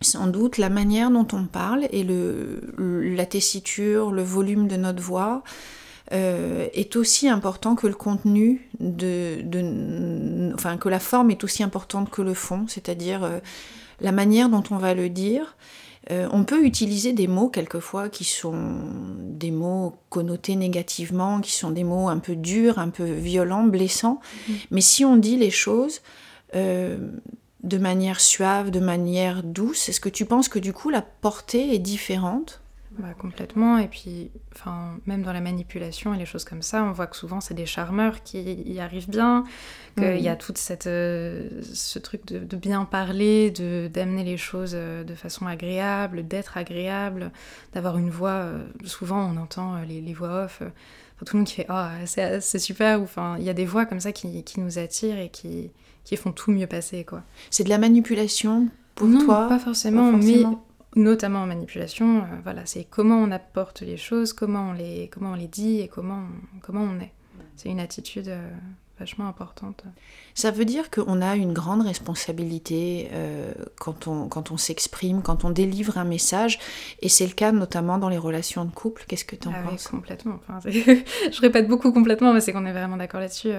sans 0.00 0.26
doute 0.26 0.58
la 0.58 0.70
manière 0.70 1.10
dont 1.10 1.26
on 1.32 1.44
parle 1.44 1.86
et 1.90 2.04
le, 2.04 2.60
la 2.78 3.26
tessiture, 3.26 4.12
le 4.12 4.22
volume 4.22 4.66
de 4.66 4.76
notre 4.76 5.02
voix 5.02 5.42
euh, 6.12 6.68
est 6.72 6.96
aussi 6.96 7.28
important 7.28 7.76
que 7.76 7.86
le 7.86 7.94
contenu, 7.94 8.68
de, 8.80 9.42
de, 9.42 10.52
enfin 10.54 10.76
que 10.76 10.88
la 10.88 10.98
forme 10.98 11.30
est 11.30 11.44
aussi 11.44 11.62
importante 11.62 12.10
que 12.10 12.22
le 12.22 12.34
fond, 12.34 12.64
c'est-à-dire 12.66 13.22
euh, 13.22 13.38
la 14.00 14.10
manière 14.10 14.48
dont 14.48 14.64
on 14.70 14.76
va 14.76 14.94
le 14.94 15.08
dire. 15.08 15.56
Euh, 16.10 16.26
on 16.32 16.44
peut 16.44 16.64
utiliser 16.64 17.12
des 17.12 17.28
mots 17.28 17.48
quelquefois 17.48 18.08
qui 18.08 18.24
sont 18.24 18.88
des 19.18 19.50
mots 19.50 19.94
connotés 20.08 20.56
négativement, 20.56 21.40
qui 21.42 21.52
sont 21.52 21.70
des 21.70 21.84
mots 21.84 22.08
un 22.08 22.18
peu 22.18 22.34
durs, 22.34 22.78
un 22.78 22.88
peu 22.88 23.04
violents, 23.04 23.64
blessants, 23.64 24.18
mmh. 24.48 24.52
mais 24.70 24.80
si 24.80 25.04
on 25.04 25.16
dit 25.16 25.36
les 25.36 25.50
choses 25.50 26.00
de 27.62 27.78
manière 27.78 28.20
suave, 28.20 28.70
de 28.70 28.80
manière 28.80 29.42
douce. 29.42 29.88
Est-ce 29.88 30.00
que 30.00 30.08
tu 30.08 30.24
penses 30.24 30.48
que 30.48 30.58
du 30.58 30.72
coup 30.72 30.90
la 30.90 31.02
portée 31.02 31.74
est 31.74 31.78
différente? 31.78 32.60
Bah, 32.98 33.14
complètement, 33.16 33.78
et 33.78 33.86
puis 33.86 34.32
enfin, 34.52 34.98
même 35.06 35.22
dans 35.22 35.32
la 35.32 35.40
manipulation 35.40 36.12
et 36.12 36.18
les 36.18 36.26
choses 36.26 36.44
comme 36.44 36.60
ça, 36.60 36.82
on 36.82 36.90
voit 36.90 37.06
que 37.06 37.16
souvent 37.16 37.40
c'est 37.40 37.54
des 37.54 37.64
charmeurs 37.64 38.24
qui 38.24 38.42
y 38.42 38.80
arrivent 38.80 39.08
bien, 39.08 39.44
qu'il 39.96 40.18
y 40.18 40.28
a 40.28 40.34
tout 40.34 40.52
cette, 40.56 40.88
euh, 40.88 41.62
ce 41.62 42.00
truc 42.00 42.26
de, 42.26 42.56
bien 42.56 42.84
parler, 42.84 43.52
d'amener 43.52 44.24
les 44.24 44.36
choses 44.36 44.72
euh, 44.74 45.04
de 45.04 45.14
façon 45.14 45.46
agréable, 45.46 46.26
d'être 46.26 46.56
agréable, 46.56 47.30
d'avoir 47.74 47.96
une 47.96 48.10
voix, 48.10 48.30
euh, 48.30 48.66
souvent 48.84 49.24
on 49.32 49.36
entend 49.36 49.80
les, 49.82 50.00
les 50.00 50.12
voix 50.12 50.44
off, 50.44 50.60
tout 51.24 51.36
le 51.36 51.38
monde 51.38 51.46
qui 51.46 51.54
fait 51.54 51.66
«oh, 51.70 51.86
c'est 52.04 52.58
super», 52.58 52.98
ou 53.00 53.04
enfin 53.04 53.36
il 53.38 53.44
y 53.44 53.50
a 53.50 53.54
des 53.54 53.66
voix 53.66 53.86
comme 53.86 54.00
ça 54.00 54.10
qui, 54.10 54.42
qui 54.42 54.58
nous 54.58 54.78
attirent 54.78 55.18
et 55.18 55.28
qui, 55.28 55.70
qui 56.04 56.16
font 56.16 56.32
tout 56.32 56.50
mieux 56.50 56.66
passer, 56.66 57.04
quoi. 57.04 57.22
C'est 57.50 57.64
de 57.64 57.68
la 57.68 57.78
manipulation 57.78 58.68
pour 58.94 59.08
non, 59.08 59.24
toi 59.24 59.48
pas 59.48 59.58
forcément, 59.58 60.12
mais 60.12 60.44
notamment 60.96 61.40
en 61.40 61.46
manipulation, 61.46 62.24
voilà, 62.42 62.66
c'est 62.66 62.84
comment 62.84 63.16
on 63.16 63.30
apporte 63.30 63.82
les 63.82 63.96
choses, 63.96 64.32
comment 64.32 64.70
on 64.70 64.72
les, 64.72 65.08
comment 65.12 65.32
on 65.32 65.36
les 65.36 65.48
dit 65.48 65.80
et 65.80 65.88
comment 65.88 66.24
comment 66.62 66.82
on 66.82 67.00
est. 67.00 67.12
C'est 67.56 67.68
une 67.68 67.80
attitude 67.80 68.32
vachement 69.00 69.26
importante. 69.26 69.82
Ça 70.34 70.50
veut 70.50 70.66
dire 70.66 70.90
qu'on 70.90 71.22
a 71.22 71.34
une 71.34 71.52
grande 71.52 71.82
responsabilité 71.82 73.08
euh, 73.12 73.52
quand 73.78 74.06
on, 74.06 74.28
quand 74.28 74.52
on 74.52 74.56
s'exprime, 74.56 75.22
quand 75.22 75.44
on 75.44 75.50
délivre 75.50 75.98
un 75.98 76.04
message, 76.04 76.58
et 77.00 77.08
c'est 77.08 77.26
le 77.26 77.32
cas 77.32 77.50
notamment 77.50 77.98
dans 77.98 78.10
les 78.10 78.18
relations 78.18 78.64
de 78.64 78.70
couple. 78.70 79.04
Qu'est-ce 79.08 79.24
que 79.24 79.36
tu 79.36 79.48
en 79.48 79.52
ah 79.54 79.62
penses? 79.62 79.86
oui, 79.86 79.90
Complètement. 79.90 80.38
Enfin, 80.48 80.60
je 80.70 81.40
répète 81.40 81.66
beaucoup 81.66 81.92
complètement, 81.92 82.32
mais 82.32 82.40
c'est 82.40 82.52
qu'on 82.52 82.66
est 82.66 82.72
vraiment 82.72 82.98
d'accord 82.98 83.20
là-dessus. 83.20 83.50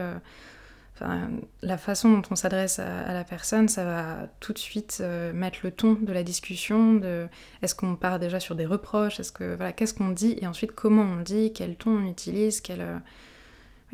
Euh, 1.01 1.05
enfin, 1.05 1.29
la 1.61 1.77
façon 1.77 2.11
dont 2.11 2.21
on 2.31 2.35
s'adresse 2.35 2.79
à, 2.79 3.13
la 3.13 3.23
personne, 3.23 3.67
ça 3.67 3.83
va 3.85 4.27
tout 4.39 4.53
de 4.53 4.59
suite 4.59 4.99
euh, 5.01 5.33
mettre 5.33 5.59
le 5.63 5.71
ton 5.71 5.93
de 5.93 6.13
la 6.13 6.23
discussion. 6.23 6.93
De, 6.93 7.27
est-ce 7.61 7.75
qu'on 7.75 7.95
part 7.95 8.19
déjà 8.19 8.39
sur 8.39 8.55
des 8.55 8.65
reproches 8.65 9.19
Est-ce 9.19 9.31
que 9.31 9.55
voilà, 9.55 9.73
qu'est-ce 9.73 9.93
qu'on 9.93 10.09
dit 10.09 10.37
Et 10.41 10.47
ensuite, 10.47 10.73
comment 10.73 11.03
on 11.03 11.21
dit 11.21 11.53
Quel 11.53 11.75
ton 11.75 11.91
on 11.91 12.05
utilise 12.05 12.61
quel, 12.61 13.01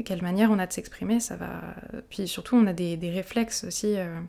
quelle 0.04 0.22
manière 0.22 0.52
on 0.52 0.60
a 0.60 0.68
de 0.68 0.74
s'exprimer, 0.74 1.20
ça 1.20 1.36
va. 1.36 1.62
Puis 2.10 2.28
surtout, 2.28 2.56
on 2.56 2.68
a 2.68 2.74
des, 2.74 2.98
réflexes 3.10 3.64
aussi. 3.64 3.98
Euh, 3.98 4.20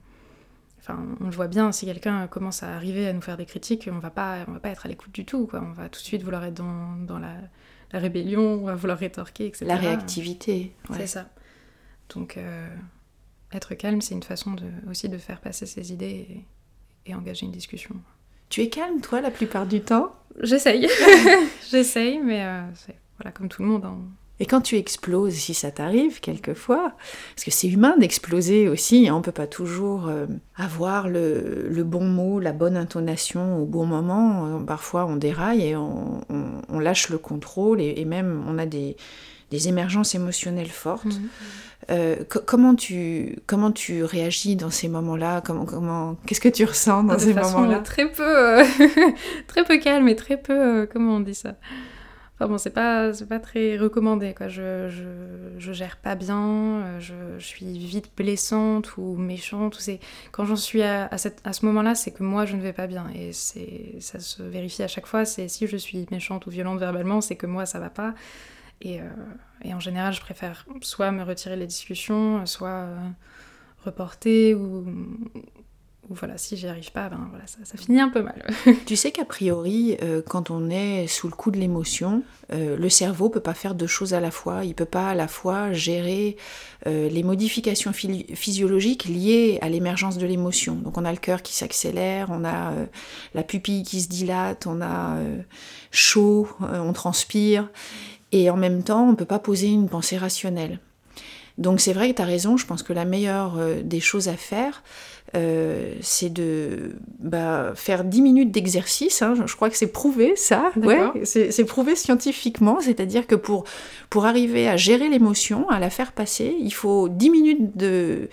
enfin, 0.80 0.98
on 1.20 1.24
le 1.24 1.30
voit 1.30 1.48
bien, 1.48 1.72
si 1.72 1.86
quelqu'un 1.86 2.26
commence 2.26 2.62
à 2.62 2.74
arriver 2.74 3.06
à 3.08 3.12
nous 3.12 3.20
faire 3.20 3.36
des 3.36 3.46
critiques, 3.46 3.88
on 3.92 3.98
va 3.98 4.10
pas, 4.10 4.38
on 4.48 4.52
va 4.52 4.60
pas 4.60 4.70
être 4.70 4.86
à 4.86 4.88
l'écoute 4.88 5.12
du 5.12 5.24
tout. 5.24 5.46
Quoi. 5.46 5.62
On 5.62 5.72
va 5.72 5.88
tout 5.88 6.00
de 6.00 6.04
suite 6.04 6.22
vouloir 6.22 6.44
être 6.44 6.54
dans, 6.54 6.96
dans 7.06 7.18
la, 7.18 7.34
rébellion, 7.92 8.60
on 8.62 8.66
va 8.66 8.74
vouloir 8.74 8.98
rétorquer, 8.98 9.46
etc. 9.46 9.64
La 9.66 9.76
réactivité. 9.76 10.74
C'est 10.94 11.06
ça. 11.06 11.28
Donc, 12.14 12.36
euh, 12.36 12.68
être 13.52 13.74
calme, 13.74 14.00
c'est 14.00 14.14
une 14.14 14.22
façon 14.22 14.52
de, 14.52 14.64
aussi 14.90 15.08
de 15.08 15.18
faire 15.18 15.40
passer 15.40 15.66
ses 15.66 15.92
idées 15.92 16.44
et, 17.06 17.14
engager 17.14 17.46
une 17.46 17.52
discussion. 17.52 17.94
Tu 18.50 18.60
es 18.60 18.68
calme, 18.68 19.00
toi, 19.00 19.22
la 19.22 19.30
plupart 19.30 19.66
du 19.66 19.80
temps? 19.80 20.14
J'essaye. 20.42 20.88
J'essaye, 21.70 22.20
mais 22.20 22.44
euh, 22.44 22.62
voilà, 23.16 23.32
comme 23.32 23.48
tout 23.48 23.62
le 23.62 23.68
monde. 23.68 23.86
Hein. 23.86 23.98
Et 24.40 24.46
quand 24.46 24.60
tu 24.60 24.76
exploses, 24.76 25.34
si 25.34 25.54
ça 25.54 25.70
t'arrive 25.70 26.20
quelquefois, 26.20 26.92
parce 27.34 27.44
que 27.44 27.50
c'est 27.50 27.68
humain 27.68 27.96
d'exploser 27.98 28.68
aussi, 28.68 29.08
hein, 29.08 29.14
on 29.14 29.18
ne 29.18 29.22
peut 29.22 29.32
pas 29.32 29.48
toujours 29.48 30.06
euh, 30.06 30.26
avoir 30.56 31.08
le, 31.08 31.82
bon 31.84 32.04
mot, 32.04 32.38
la 32.38 32.52
bonne 32.52 32.76
intonation 32.76 33.60
au 33.60 33.64
bon 33.64 33.84
moment. 33.86 34.62
Parfois 34.64 35.06
on 35.06 35.16
déraille 35.16 35.62
et 35.68 35.76
on, 35.76 36.20
lâche 36.78 37.08
le 37.08 37.18
contrôle 37.18 37.80
et, 37.80 38.04
même 38.04 38.44
on 38.46 38.58
a 38.58 38.66
des, 38.66 38.96
émergences 39.50 40.14
émotionnelles 40.14 40.70
fortes. 40.70 41.06
Mhm. 41.06 41.28
Euh, 41.90 42.16
comment, 42.46 42.74
tu, 42.74 43.38
comment 43.46 43.72
tu 43.72 44.04
réagis 44.04 44.56
dans 44.56 44.70
ces 44.70 44.88
moments-là? 44.88 45.40
Comment, 45.40 45.64
comment, 45.64 46.16
Qu'est-ce 46.26 46.40
que 46.40 46.48
tu 46.50 46.64
ressens 46.64 47.04
dans 47.04 47.18
ces 47.18 47.32
moments-là? 47.32 47.78
Très 47.80 48.10
peu, 48.10 48.62
très 49.46 49.64
peu 49.64 49.78
calme 49.78 50.06
et 50.08 50.16
très 50.16 50.36
peu, 50.36 50.86
comment 50.92 51.16
on 51.16 51.20
dit 51.20 51.34
ça? 51.34 51.54
Enfin 52.34 52.46
bon, 52.46 52.58
c'est 52.58 52.70
pas, 52.70 53.10
pas 53.28 53.40
très 53.40 53.76
recommandé, 53.76 54.32
quoi. 54.32 54.46
Je, 54.46 54.88
je, 54.88 55.02
je 55.58 55.72
gère 55.72 55.96
pas 55.96 56.14
bien, 56.14 56.38
euh, 56.38 57.00
je, 57.00 57.14
je, 57.38 57.44
suis 57.44 57.78
vite 57.78 58.12
blessante 58.16 58.96
ou 58.96 59.16
méchante. 59.16 59.76
Ou 59.76 59.92
quand 60.30 60.44
j'en 60.44 60.54
suis 60.54 60.82
à, 60.82 61.06
à, 61.06 61.18
cette, 61.18 61.40
à 61.42 61.52
ce 61.52 61.66
moment-là, 61.66 61.96
c'est 61.96 62.12
que 62.12 62.22
moi, 62.22 62.44
je 62.44 62.54
ne 62.54 62.62
vais 62.62 62.72
pas 62.72 62.86
bien. 62.86 63.06
Et 63.12 63.32
ça 63.32 64.20
se 64.20 64.42
vérifie 64.44 64.84
à 64.84 64.88
chaque 64.88 65.06
fois. 65.06 65.24
C'est 65.24 65.48
si 65.48 65.66
je 65.66 65.76
suis 65.76 66.06
méchante 66.12 66.46
ou 66.46 66.50
violente 66.50 66.78
verbalement, 66.78 67.20
c'est 67.20 67.34
que 67.34 67.46
moi, 67.46 67.66
ça 67.66 67.80
va 67.80 67.90
pas. 67.90 68.14
Et, 68.80 69.00
euh, 69.00 69.04
et, 69.64 69.74
en 69.74 69.80
général, 69.80 70.12
je 70.12 70.20
préfère 70.20 70.66
soit 70.82 71.10
me 71.10 71.22
retirer 71.22 71.56
les 71.56 71.66
discussions, 71.66 72.46
soit 72.46 72.68
euh, 72.68 72.96
reporter 73.84 74.54
ou, 74.54 74.84
voilà, 76.10 76.38
si 76.38 76.56
j'y 76.56 76.66
arrive 76.66 76.90
pas, 76.92 77.10
ben 77.10 77.26
voilà, 77.28 77.44
ça, 77.46 77.76
finit 77.76 78.00
un 78.00 78.08
peu 78.08 78.22
mal. 78.22 78.46
tu 78.86 78.96
sais 78.96 79.10
qu'a 79.10 79.26
priori, 79.26 79.98
euh, 80.02 80.22
quand 80.26 80.50
on 80.50 80.70
est 80.70 81.06
sous 81.06 81.28
le 81.28 81.34
coup 81.34 81.50
de 81.50 81.58
l'émotion, 81.58 82.22
le 82.50 82.88
cerveau 82.88 83.28
peut 83.28 83.40
pas 83.40 83.52
faire 83.52 83.74
deux 83.74 83.86
choses 83.86 84.14
à 84.14 84.20
la 84.20 84.30
fois. 84.30 84.64
Il 84.64 84.74
peut 84.74 84.86
pas 84.86 85.10
à 85.10 85.14
la 85.14 85.28
fois 85.28 85.74
gérer 85.74 86.38
les 86.86 87.22
modifications 87.22 87.92
physiologiques 87.92 89.04
liées 89.04 89.58
à 89.60 89.68
l'émergence 89.68 90.16
de 90.16 90.24
l'émotion. 90.24 90.76
Donc 90.76 90.96
on 90.96 91.04
a 91.04 91.12
le 91.12 91.18
cœur 91.18 91.42
qui 91.42 91.54
s'accélère, 91.54 92.28
on 92.30 92.46
a 92.46 92.72
la 93.34 93.42
pupille 93.42 93.82
qui 93.82 94.00
se 94.00 94.08
dilate, 94.08 94.66
on 94.66 94.80
a 94.80 95.18
chaud, 95.90 96.48
on 96.60 96.94
transpire, 96.94 97.68
et 98.32 98.50
en 98.50 98.56
même 98.56 98.82
temps, 98.82 99.08
on 99.08 99.14
peut 99.14 99.24
pas 99.24 99.38
poser 99.38 99.68
une 99.68 99.88
pensée 99.88 100.16
rationnelle. 100.16 100.78
Donc 101.56 101.80
c'est 101.80 101.92
vrai 101.92 102.10
que 102.10 102.16
tu 102.16 102.22
as 102.22 102.26
raison, 102.26 102.56
je 102.56 102.66
pense 102.66 102.84
que 102.84 102.92
la 102.92 103.04
meilleure 103.04 103.58
des 103.82 103.98
choses 103.98 104.28
à 104.28 104.36
faire, 104.36 104.82
euh, 105.36 105.92
c'est 106.00 106.32
de 106.32 106.92
bah, 107.18 107.72
faire 107.74 108.04
10 108.04 108.22
minutes 108.22 108.50
d'exercice. 108.50 109.20
Hein. 109.20 109.34
je 109.46 109.54
crois 109.54 109.68
que 109.68 109.76
c'est 109.76 109.92
prouvé 109.92 110.34
ça. 110.36 110.72
Ouais, 110.76 111.24
c'est 111.24 111.64
prouvé 111.64 111.96
scientifiquement. 111.96 112.78
C'est-à-dire 112.80 113.26
que 113.26 113.34
pour, 113.34 113.64
pour 114.08 114.24
arriver 114.24 114.68
à 114.68 114.76
gérer 114.76 115.08
l'émotion, 115.08 115.68
à 115.68 115.78
la 115.80 115.90
faire 115.90 116.12
passer, 116.12 116.56
il 116.58 116.72
faut 116.72 117.08
10 117.10 117.30
minutes 117.30 117.76
de, 117.76 118.30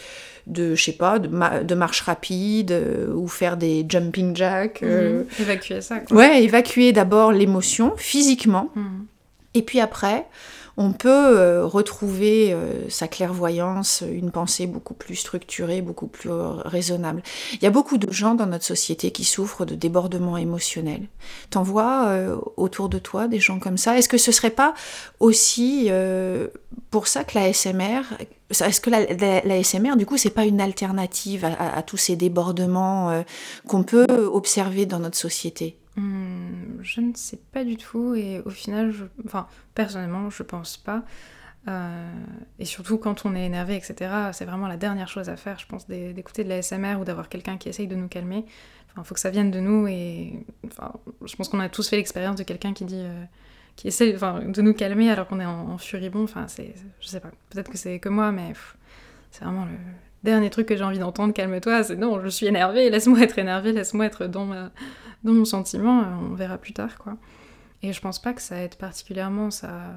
de 0.47 0.75
je 0.75 0.83
sais 0.83 0.93
pas, 0.93 1.19
de, 1.19 1.27
de 1.63 1.75
marche 1.75 2.01
rapide 2.01 2.71
euh, 2.71 3.13
ou 3.13 3.27
faire 3.27 3.57
des 3.57 3.85
jumping 3.87 4.35
jacks. 4.35 4.81
Euh. 4.81 5.23
Mhm. 5.23 5.25
Évacuer 5.41 5.81
ça. 5.81 5.99
Quoi. 5.99 6.15
Ouais, 6.15 6.43
évacuer 6.43 6.93
d'abord 6.93 7.33
l'émotion 7.33 7.93
physiquement. 7.97 8.69
Mhm. 8.75 9.05
Et 9.55 9.63
puis 9.63 9.79
après, 9.79 10.27
on 10.77 10.91
peut 10.91 11.09
euh, 11.09 11.65
retrouver 11.65 12.53
euh, 12.53 12.89
sa 12.89 13.07
clairvoyance, 13.07 14.03
une 14.05 14.31
pensée 14.31 14.67
beaucoup 14.67 14.93
plus 14.93 15.15
structurée, 15.15 15.81
beaucoup 15.81 16.07
plus 16.07 16.31
euh, 16.31 16.49
raisonnable. 16.65 17.23
Il 17.53 17.63
y 17.63 17.65
a 17.65 17.69
beaucoup 17.69 17.97
de 17.97 18.11
gens 18.11 18.35
dans 18.35 18.45
notre 18.45 18.65
société 18.65 19.11
qui 19.11 19.23
souffrent 19.23 19.65
de 19.65 19.75
débordements 19.75 20.37
émotionnels. 20.37 21.07
T'en 21.49 21.63
vois 21.63 22.13
autour 22.57 22.89
de 22.89 22.99
toi 22.99 23.27
des 23.27 23.39
gens 23.39 23.59
comme 23.59 23.77
ça? 23.77 23.97
Est-ce 23.97 24.09
que 24.09 24.17
ce 24.17 24.31
serait 24.31 24.49
pas 24.49 24.73
aussi 25.19 25.89
pour 26.91 27.07
ça 27.07 27.23
que 27.23 27.37
la 27.37 27.51
SMR, 27.53 28.01
est-ce 28.49 28.81
que 28.81 28.89
la, 28.89 29.63
SMR, 29.63 29.95
du 29.97 30.05
coup, 30.05 30.17
c'est 30.17 30.29
pas 30.29 30.45
une 30.45 30.61
alternative 30.61 31.45
à 31.45 31.81
tous 31.83 31.97
ces 31.97 32.15
débordements 32.15 33.23
qu'on 33.67 33.83
peut 33.83 34.29
observer 34.31 34.85
dans 34.85 34.99
notre 34.99 35.17
société? 35.17 35.77
Hmm, 35.97 36.81
je 36.81 36.99
ne 36.99 37.13
sais 37.15 37.39
pas 37.53 37.63
du 37.63 37.77
tout 37.77 38.15
et 38.15 38.41
au 38.45 38.49
final, 38.49 38.93
enfin 39.25 39.47
personnellement, 39.73 40.29
je 40.29 40.43
pense 40.43 40.75
pas. 40.75 41.03
Euh, 41.67 42.11
et 42.59 42.65
surtout 42.65 42.97
quand 42.97 43.25
on 43.25 43.33
est 43.33 43.45
énervé, 43.45 43.75
etc. 43.75 44.11
C'est 44.33 44.45
vraiment 44.45 44.67
la 44.67 44.77
dernière 44.77 45.07
chose 45.07 45.29
à 45.29 45.37
faire, 45.37 45.57
je 45.57 45.65
pense, 45.65 45.87
d'écouter 45.87 46.43
de 46.43 46.49
la 46.49 46.61
SMR 46.61 46.97
ou 46.99 47.05
d'avoir 47.05 47.29
quelqu'un 47.29 47.57
qui 47.57 47.69
essaye 47.69 47.87
de 47.87 47.95
nous 47.95 48.09
calmer. 48.09 48.45
Enfin, 48.91 49.03
faut 49.03 49.13
que 49.13 49.21
ça 49.21 49.29
vienne 49.29 49.51
de 49.51 49.59
nous 49.59 49.87
et 49.87 50.45
enfin, 50.65 50.93
je 51.25 51.35
pense 51.35 51.49
qu'on 51.49 51.59
a 51.59 51.69
tous 51.69 51.89
fait 51.89 51.95
l'expérience 51.95 52.35
de 52.35 52.43
quelqu'un 52.43 52.73
qui 52.73 52.83
dit, 52.83 53.01
euh, 53.01 53.23
qui 53.75 53.89
enfin, 54.15 54.41
de 54.45 54.61
nous 54.61 54.73
calmer 54.73 55.09
alors 55.09 55.27
qu'on 55.27 55.39
est 55.39 55.45
en, 55.45 55.77
furibond. 55.77 56.23
Enfin, 56.23 56.47
c'est, 56.47 56.75
je 56.99 57.07
sais 57.07 57.19
pas. 57.19 57.31
Peut-être 57.49 57.69
que 57.69 57.77
c'est 57.77 57.99
que 57.99 58.09
moi, 58.09 58.31
mais 58.31 58.53
c'est 59.31 59.43
vraiment 59.43 59.65
le 59.65 59.77
dernier 60.23 60.49
truc 60.49 60.67
que 60.67 60.75
j'ai 60.75 60.83
envie 60.83 60.99
d'entendre. 60.99 61.33
Calme-toi. 61.33 61.83
C'est 61.83 61.95
non, 61.95 62.21
je 62.21 62.27
suis 62.29 62.45
énervé. 62.45 62.89
Laisse-moi 62.89 63.21
être 63.21 63.37
énervé. 63.37 63.73
Laisse-moi 63.73 64.05
être 64.05 64.27
dans 64.27 64.45
ma 64.45 64.71
dans 65.25 65.33
mon 65.33 65.43
sentiment, 65.43 66.01
euh, 66.01 66.29
on 66.31 66.35
verra 66.35 66.57
plus 66.57 66.71
tard, 66.71 66.97
quoi. 66.97 67.17
Et 67.81 67.91
je 67.91 67.99
pense 67.99 68.21
pas 68.21 68.33
que 68.33 68.41
ça 68.41 68.61
aide 68.61 68.75
particulièrement, 68.75 69.51
ça... 69.51 69.93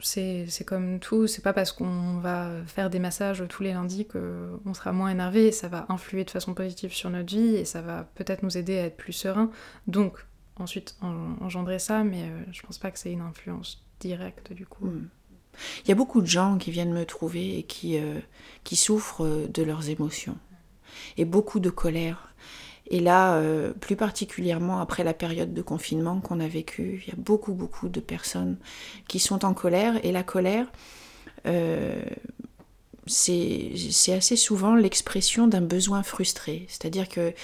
C'est 0.00 0.64
comme 0.64 1.00
tout, 1.00 1.26
c'est 1.26 1.42
pas 1.42 1.52
parce 1.52 1.72
qu'on 1.72 2.18
va 2.18 2.50
faire 2.66 2.88
des 2.88 3.00
massages 3.00 3.42
tous 3.48 3.64
les 3.64 3.72
lundis 3.72 4.06
qu'on 4.06 4.72
sera 4.72 4.92
moins 4.92 5.08
énervé, 5.08 5.50
ça 5.50 5.66
va 5.66 5.86
influer 5.88 6.22
de 6.22 6.30
façon 6.30 6.54
positive 6.54 6.92
sur 6.92 7.10
notre 7.10 7.34
vie 7.34 7.56
et 7.56 7.64
ça 7.64 7.82
va 7.82 8.08
peut-être 8.14 8.44
nous 8.44 8.56
aider 8.56 8.78
à 8.78 8.84
être 8.84 8.96
plus 8.96 9.12
serein. 9.12 9.50
Donc, 9.88 10.24
ensuite, 10.58 10.96
engendrer 11.40 11.78
ça, 11.78 12.04
mais 12.04 12.22
euh, 12.22 12.42
je 12.52 12.62
pense 12.62 12.78
pas 12.78 12.90
que 12.90 12.98
c'est 12.98 13.12
une 13.12 13.20
influence 13.20 13.84
directe 14.00 14.52
du 14.52 14.66
coup. 14.66 14.86
Hmm. 14.86 15.08
Il 15.84 15.88
y 15.88 15.92
a 15.92 15.94
beaucoup 15.94 16.20
de 16.20 16.26
gens 16.26 16.58
qui 16.58 16.70
viennent 16.70 16.92
me 16.92 17.04
trouver 17.04 17.58
et 17.58 17.62
qui, 17.64 17.98
euh, 17.98 18.20
qui 18.64 18.76
souffrent 18.76 19.48
de 19.48 19.62
leurs 19.62 19.88
émotions. 19.88 20.36
Et 21.16 21.24
beaucoup 21.24 21.60
de 21.60 21.70
colère. 21.70 22.32
Et 22.90 23.00
là, 23.00 23.34
euh, 23.34 23.72
plus 23.72 23.96
particulièrement 23.96 24.80
après 24.80 25.04
la 25.04 25.12
période 25.12 25.52
de 25.52 25.62
confinement 25.62 26.20
qu'on 26.20 26.40
a 26.40 26.48
vécue, 26.48 27.02
il 27.02 27.08
y 27.08 27.12
a 27.12 27.18
beaucoup, 27.18 27.52
beaucoup 27.52 27.88
de 27.88 28.00
personnes 28.00 28.56
qui 29.08 29.18
sont 29.18 29.44
en 29.44 29.52
colère. 29.52 30.02
Et 30.04 30.12
la 30.12 30.22
colère, 30.22 30.66
euh, 31.46 32.02
c'est 33.06 33.72
assez 34.12 34.36
souvent 34.36 34.74
l'expression 34.74 35.48
d'un 35.48 35.60
besoin 35.60 36.02
frustré. 36.02 36.64
C'est-à-dire 36.68 37.08
que 37.08 37.34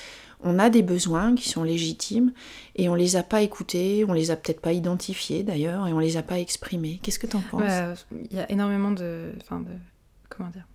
on 0.45 0.59
a 0.59 0.71
des 0.71 0.83
besoins 0.83 1.35
qui 1.35 1.49
sont 1.49 1.65
légitimes 1.65 2.33
et 2.77 2.89
on 2.89 2.95
les 2.95 3.17
a 3.17 3.23
pas 3.23 3.43
écoutés, 3.43 4.05
on 4.07 4.13
les 4.13 4.31
a 4.31 4.37
peut-être 4.37 4.61
pas 4.61 4.73
identifiés 4.73 5.43
d'ailleurs 5.43 5.89
et 5.89 5.93
on 5.93 5.99
les 5.99 6.17
a 6.17 6.23
pas 6.23 6.39
exprimés. 6.39 7.01
Qu'est-ce 7.03 7.19
que 7.19 7.27
tu 7.27 7.37
en 7.37 7.41
penses 7.41 8.07
Il 8.31 8.37
y 8.37 8.41
a 8.41 8.51
énormément 8.51 8.91
de, 8.91 9.33
enfin 9.41 9.61
de, 9.61 9.71
comment 10.29 10.51
dire, 10.51 10.67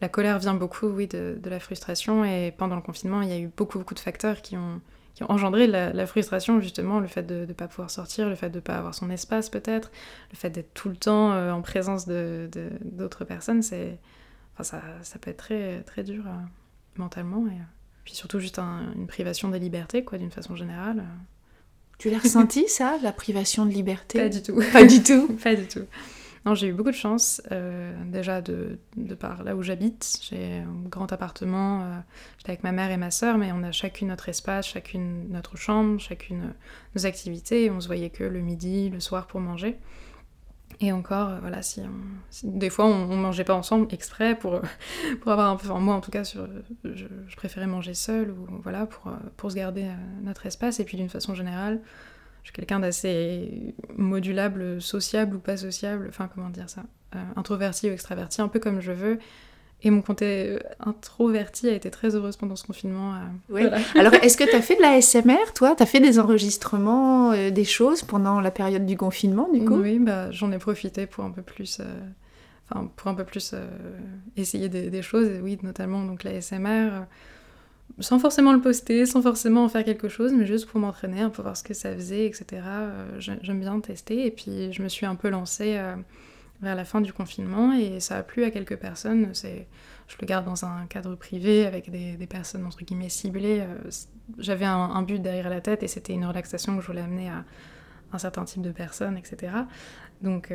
la 0.00 0.08
colère 0.08 0.38
vient 0.38 0.54
beaucoup, 0.54 0.86
oui, 0.86 1.06
de, 1.06 1.40
la 1.44 1.60
frustration. 1.60 2.24
Et 2.24 2.52
pendant 2.56 2.76
le 2.76 2.82
confinement, 2.82 3.22
il 3.22 3.28
y 3.28 3.32
a 3.32 3.38
eu 3.38 3.50
beaucoup, 3.56 3.78
beaucoup 3.78 3.94
de 3.94 4.00
facteurs 4.00 4.42
qui 4.42 4.56
ont, 4.56 4.80
engendré 5.28 5.66
la, 5.66 6.06
frustration, 6.06 6.60
justement. 6.60 7.00
Le 7.00 7.08
fait 7.08 7.24
de 7.24 7.44
ne 7.46 7.52
pas 7.52 7.68
pouvoir 7.68 7.90
sortir, 7.90 8.28
le 8.28 8.36
fait 8.36 8.50
de 8.50 8.56
ne 8.56 8.60
pas 8.60 8.76
avoir 8.76 8.94
son 8.94 9.10
espace, 9.10 9.48
peut-être, 9.50 9.90
le 10.30 10.36
fait 10.36 10.50
d'être 10.50 10.72
tout 10.74 10.88
le 10.88 10.96
temps 10.96 11.32
euh, 11.32 11.50
en 11.50 11.62
présence 11.62 12.06
d'autres 12.06 13.24
personnes. 13.24 13.62
C'est, 13.62 13.98
enfin, 14.58 14.80
ça, 15.02 15.18
peut 15.18 15.30
être 15.30 15.38
très, 15.38 15.82
très 15.82 16.04
dur 16.04 16.24
euh, 16.26 16.30
mentalement. 16.96 17.46
Et, 17.48 17.58
puis 18.08 18.16
surtout 18.16 18.40
juste 18.40 18.58
une 18.58 19.06
privation 19.06 19.50
des 19.50 19.58
libertés, 19.58 20.02
quoi, 20.02 20.16
d'une 20.16 20.30
façon 20.30 20.56
générale. 20.56 21.04
Tu 21.98 22.08
l'as 22.08 22.16
ressenti, 22.16 22.66
ça, 22.66 22.96
la 23.02 23.12
privation 23.12 23.66
de 23.66 23.70
liberté 23.70 24.18
Pas 24.18 24.30
du 24.30 24.42
tout. 24.42 24.62
Pas 24.72 24.86
du 24.86 25.02
tout 25.02 25.28
Pas 25.44 25.54
du 25.54 25.66
tout. 25.66 25.84
Non, 26.46 26.54
j'ai 26.54 26.68
eu 26.68 26.72
beaucoup 26.72 26.90
de 26.90 26.96
chance, 26.96 27.42
euh, 27.52 27.92
déjà 28.06 28.40
de, 28.40 28.78
de, 28.96 29.14
par 29.14 29.42
là 29.42 29.54
où 29.54 29.62
j'habite. 29.62 30.20
J'ai 30.22 30.60
un 30.60 30.88
grand 30.88 31.12
appartement, 31.12 31.82
euh, 31.82 31.98
j'étais 32.38 32.52
avec 32.52 32.64
ma 32.64 32.72
mère 32.72 32.90
et 32.90 32.96
ma 32.96 33.10
sœur, 33.10 33.36
mais 33.36 33.52
on 33.52 33.62
a 33.62 33.72
chacune 33.72 34.08
notre 34.08 34.30
espace, 34.30 34.68
chacune 34.68 35.28
notre 35.28 35.58
chambre, 35.58 36.00
chacune 36.00 36.54
nos 36.94 37.04
activités, 37.04 37.64
et 37.64 37.70
on 37.70 37.78
se 37.78 37.88
voyait 37.88 38.08
que 38.08 38.24
le 38.24 38.40
midi, 38.40 38.88
le 38.88 39.00
soir 39.00 39.26
pour 39.26 39.40
manger. 39.40 39.76
Et 40.80 40.92
encore, 40.92 41.30
euh, 41.30 41.38
voilà, 41.40 41.62
si, 41.62 41.82
des 42.44 42.70
fois 42.70 42.86
on, 42.86 43.16
mangeait 43.16 43.44
pas 43.44 43.54
ensemble 43.54 43.88
exprès 43.90 44.36
pour, 44.36 44.60
pour 45.20 45.32
avoir 45.32 45.50
un 45.50 45.56
peu, 45.56 45.68
enfin 45.68 45.80
moi 45.80 45.94
en 45.94 46.00
tout 46.00 46.10
cas, 46.10 46.24
sur, 46.24 46.48
je, 46.84 47.06
préférais 47.36 47.66
manger 47.66 47.94
seul 47.94 48.30
ou 48.30 48.46
voilà 48.62 48.86
pour, 48.86 49.12
pour 49.36 49.50
se 49.50 49.56
garder 49.56 49.88
notre 50.22 50.46
espace. 50.46 50.78
Et 50.80 50.84
puis 50.84 50.96
d'une 50.96 51.08
façon 51.08 51.34
générale, 51.34 51.80
je 52.42 52.48
suis 52.48 52.54
quelqu'un 52.54 52.80
d'assez 52.80 53.74
modulable, 53.96 54.80
sociable 54.80 55.36
ou 55.36 55.38
pas 55.38 55.56
sociable, 55.56 56.06
enfin 56.08 56.30
comment 56.32 56.48
dire 56.48 56.70
ça, 56.70 56.84
euh, 57.14 57.22
introverti 57.36 57.90
ou 57.90 57.92
extraverti, 57.92 58.40
un 58.40 58.48
peu 58.48 58.58
comme 58.58 58.80
je 58.80 58.92
veux. 58.92 59.18
Et 59.82 59.90
mon 59.90 60.02
côté 60.02 60.48
euh, 60.48 60.58
introverti 60.80 61.68
a 61.68 61.72
été 61.72 61.90
très 61.90 62.16
heureuse 62.16 62.36
pendant 62.36 62.56
ce 62.56 62.64
confinement. 62.64 63.14
Euh, 63.14 63.18
oui. 63.50 63.62
Alors, 63.98 64.14
est-ce 64.14 64.36
que 64.36 64.44
tu 64.44 64.54
as 64.54 64.62
fait 64.62 64.76
de 64.76 64.82
la 64.82 65.00
SMR, 65.00 65.52
toi? 65.54 65.76
Tu 65.76 65.82
as 65.82 65.86
fait 65.86 66.00
des 66.00 66.18
enregistrements, 66.18 67.32
des 67.32 67.64
choses 67.64 68.02
pendant 68.02 68.40
la 68.40 68.50
période 68.50 68.86
du 68.86 68.96
confinement, 68.96 69.48
du 69.52 69.64
coup? 69.64 69.76
Oui, 69.76 69.98
bah, 69.98 70.30
j'en 70.30 70.50
ai 70.52 70.58
profité 70.58 71.06
pour 71.06 71.24
un 71.24 71.30
peu 71.30 71.42
plus... 71.42 71.80
Enfin, 72.70 72.90
pour 72.96 73.08
un 73.08 73.14
peu 73.14 73.24
plus 73.24 73.54
essayer 74.36 74.68
des, 74.68 74.90
des, 74.90 75.00
choses, 75.00 75.28
oui, 75.42 75.58
notamment 75.62 76.04
donc 76.04 76.22
la 76.22 76.38
SMR 76.42 77.06
sans 78.00 78.18
forcément 78.18 78.52
le 78.52 78.60
poster, 78.60 79.06
sans 79.06 79.22
forcément 79.22 79.64
en 79.64 79.68
faire 79.68 79.84
quelque 79.84 80.08
chose, 80.08 80.32
mais 80.32 80.46
juste 80.46 80.66
pour 80.66 80.80
m'entraîner, 80.80 81.26
peu 81.32 81.42
voir 81.42 81.56
ce 81.56 81.64
que 81.64 81.74
ça 81.74 81.94
faisait, 81.94 82.26
etc. 82.26 82.62
Euh, 82.64 83.06
j'aime 83.18 83.60
bien 83.60 83.78
tester. 83.80 84.26
Et 84.26 84.30
puis 84.30 84.72
je 84.72 84.82
me 84.82 84.88
suis 84.88 85.06
un 85.06 85.14
peu 85.14 85.28
lancée 85.28 85.74
euh, 85.76 85.96
vers 86.60 86.74
la 86.74 86.84
fin 86.84 87.00
du 87.00 87.12
confinement 87.12 87.72
et 87.72 88.00
ça 88.00 88.16
a 88.16 88.22
plu 88.22 88.44
à 88.44 88.50
quelques 88.50 88.76
personnes. 88.76 89.32
Je 89.34 90.16
le 90.20 90.26
garde 90.26 90.44
dans 90.44 90.64
un 90.64 90.86
cadre 90.86 91.14
privé 91.14 91.66
avec 91.66 91.90
des, 91.90 92.26
personnes 92.26 92.66
entre 92.66 92.84
guillemets 92.84 93.08
ciblées. 93.08 93.60
Euh, 93.60 93.90
j'avais 94.38 94.64
un, 94.64 95.02
but 95.02 95.20
derrière 95.20 95.50
la 95.50 95.60
tête 95.60 95.82
et 95.82 95.88
c'était 95.88 96.12
une 96.12 96.24
relaxation 96.24 96.76
que 96.76 96.82
je 96.82 96.86
voulais 96.86 97.02
amener 97.02 97.28
à 97.28 97.44
un 98.12 98.18
certain 98.18 98.44
type 98.44 98.62
de 98.62 98.72
personnes, 98.72 99.18
etc. 99.18 99.52
Donc, 100.22 100.52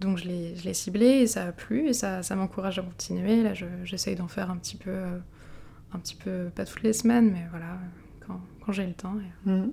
donc 0.00 0.18
je 0.18 0.26
l'ai 0.26 0.74
ciblé 0.74 1.06
et 1.06 1.26
ça 1.26 1.46
a 1.46 1.52
plu 1.52 1.88
et 1.88 1.92
ça, 1.92 2.22
ça 2.22 2.36
m'encourage 2.36 2.78
à 2.78 2.82
continuer. 2.82 3.42
Là, 3.42 3.52
j'essaye 3.84 4.14
d'en 4.14 4.28
faire 4.28 4.50
un 4.50 4.56
petit 4.58 4.76
peu 4.76 4.92
un 5.92 5.98
petit 5.98 6.14
peu, 6.14 6.50
pas 6.54 6.64
toutes 6.64 6.82
les 6.82 6.92
semaines, 6.92 7.30
mais 7.32 7.46
voilà, 7.50 7.78
quand, 8.26 8.72
j'ai 8.72 8.86
le 8.86 8.94
temps. 8.94 9.14
Mhm. 9.44 9.72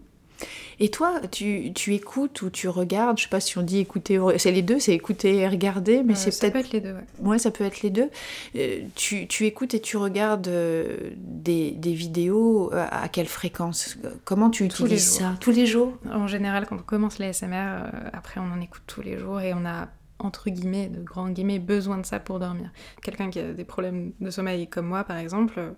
Et 0.79 0.89
toi, 0.89 1.21
tu, 1.31 1.73
tu, 1.73 1.93
écoutes 1.95 2.41
ou 2.41 2.49
tu 2.49 2.67
regardes, 2.67 3.17
je 3.17 3.23
sais 3.23 3.29
pas 3.29 3.39
si 3.39 3.57
on 3.57 3.63
dit 3.63 3.79
écouter, 3.79 4.19
c'est 4.37 4.51
les 4.51 4.61
deux, 4.61 4.79
c'est 4.79 4.93
écouter 4.93 5.37
et 5.37 5.47
regarder, 5.47 6.03
mais 6.03 6.13
euh, 6.13 6.15
c'est 6.15 6.25
peut-être... 6.25 6.39
Ça 6.39 6.51
peut 6.51 6.59
être 6.59 6.71
les 6.71 6.81
deux, 6.81 6.93
ouais. 6.93 7.27
Ouais, 7.27 7.39
ça 7.39 7.51
peut 7.51 7.63
être 7.63 7.81
les 7.81 7.89
deux. 7.89 8.09
Euh, 8.55 8.81
tu, 8.95 9.27
tu, 9.27 9.45
écoutes 9.45 9.73
et 9.73 9.79
tu 9.79 9.97
regardes 9.97 10.47
euh, 10.47 11.11
des, 11.17 11.71
des, 11.71 11.93
vidéos 11.93 12.71
à 12.73 13.09
quelle 13.09 13.27
fréquence? 13.27 13.97
Comment 14.23 14.49
tu 14.49 14.65
utilises 14.65 15.09
ça? 15.17 15.35
Tous 15.39 15.51
les 15.51 15.65
jours? 15.65 15.97
En 16.11 16.27
général, 16.27 16.67
quand 16.67 16.77
on 16.77 16.83
commence 16.83 17.17
l'ASMR, 17.17 17.89
après 18.13 18.39
on 18.39 18.51
en 18.51 18.61
écoute 18.61 18.83
tous 18.85 19.01
les 19.01 19.17
jours 19.17 19.41
et 19.41 19.53
on 19.53 19.65
a 19.65 19.87
entre 20.19 20.49
guillemets, 20.49 20.87
de 20.87 21.01
grands 21.01 21.29
guillemets, 21.29 21.59
besoin 21.59 21.97
de 21.97 22.05
ça 22.05 22.19
pour 22.19 22.39
dormir. 22.39 22.71
Quelqu'un 23.01 23.29
qui 23.29 23.39
a 23.39 23.53
des 23.53 23.65
problèmes 23.65 24.13
de 24.19 24.29
sommeil 24.31 24.67
comme 24.67 24.87
moi, 24.87 25.03
par 25.03 25.17
exemple, 25.17 25.75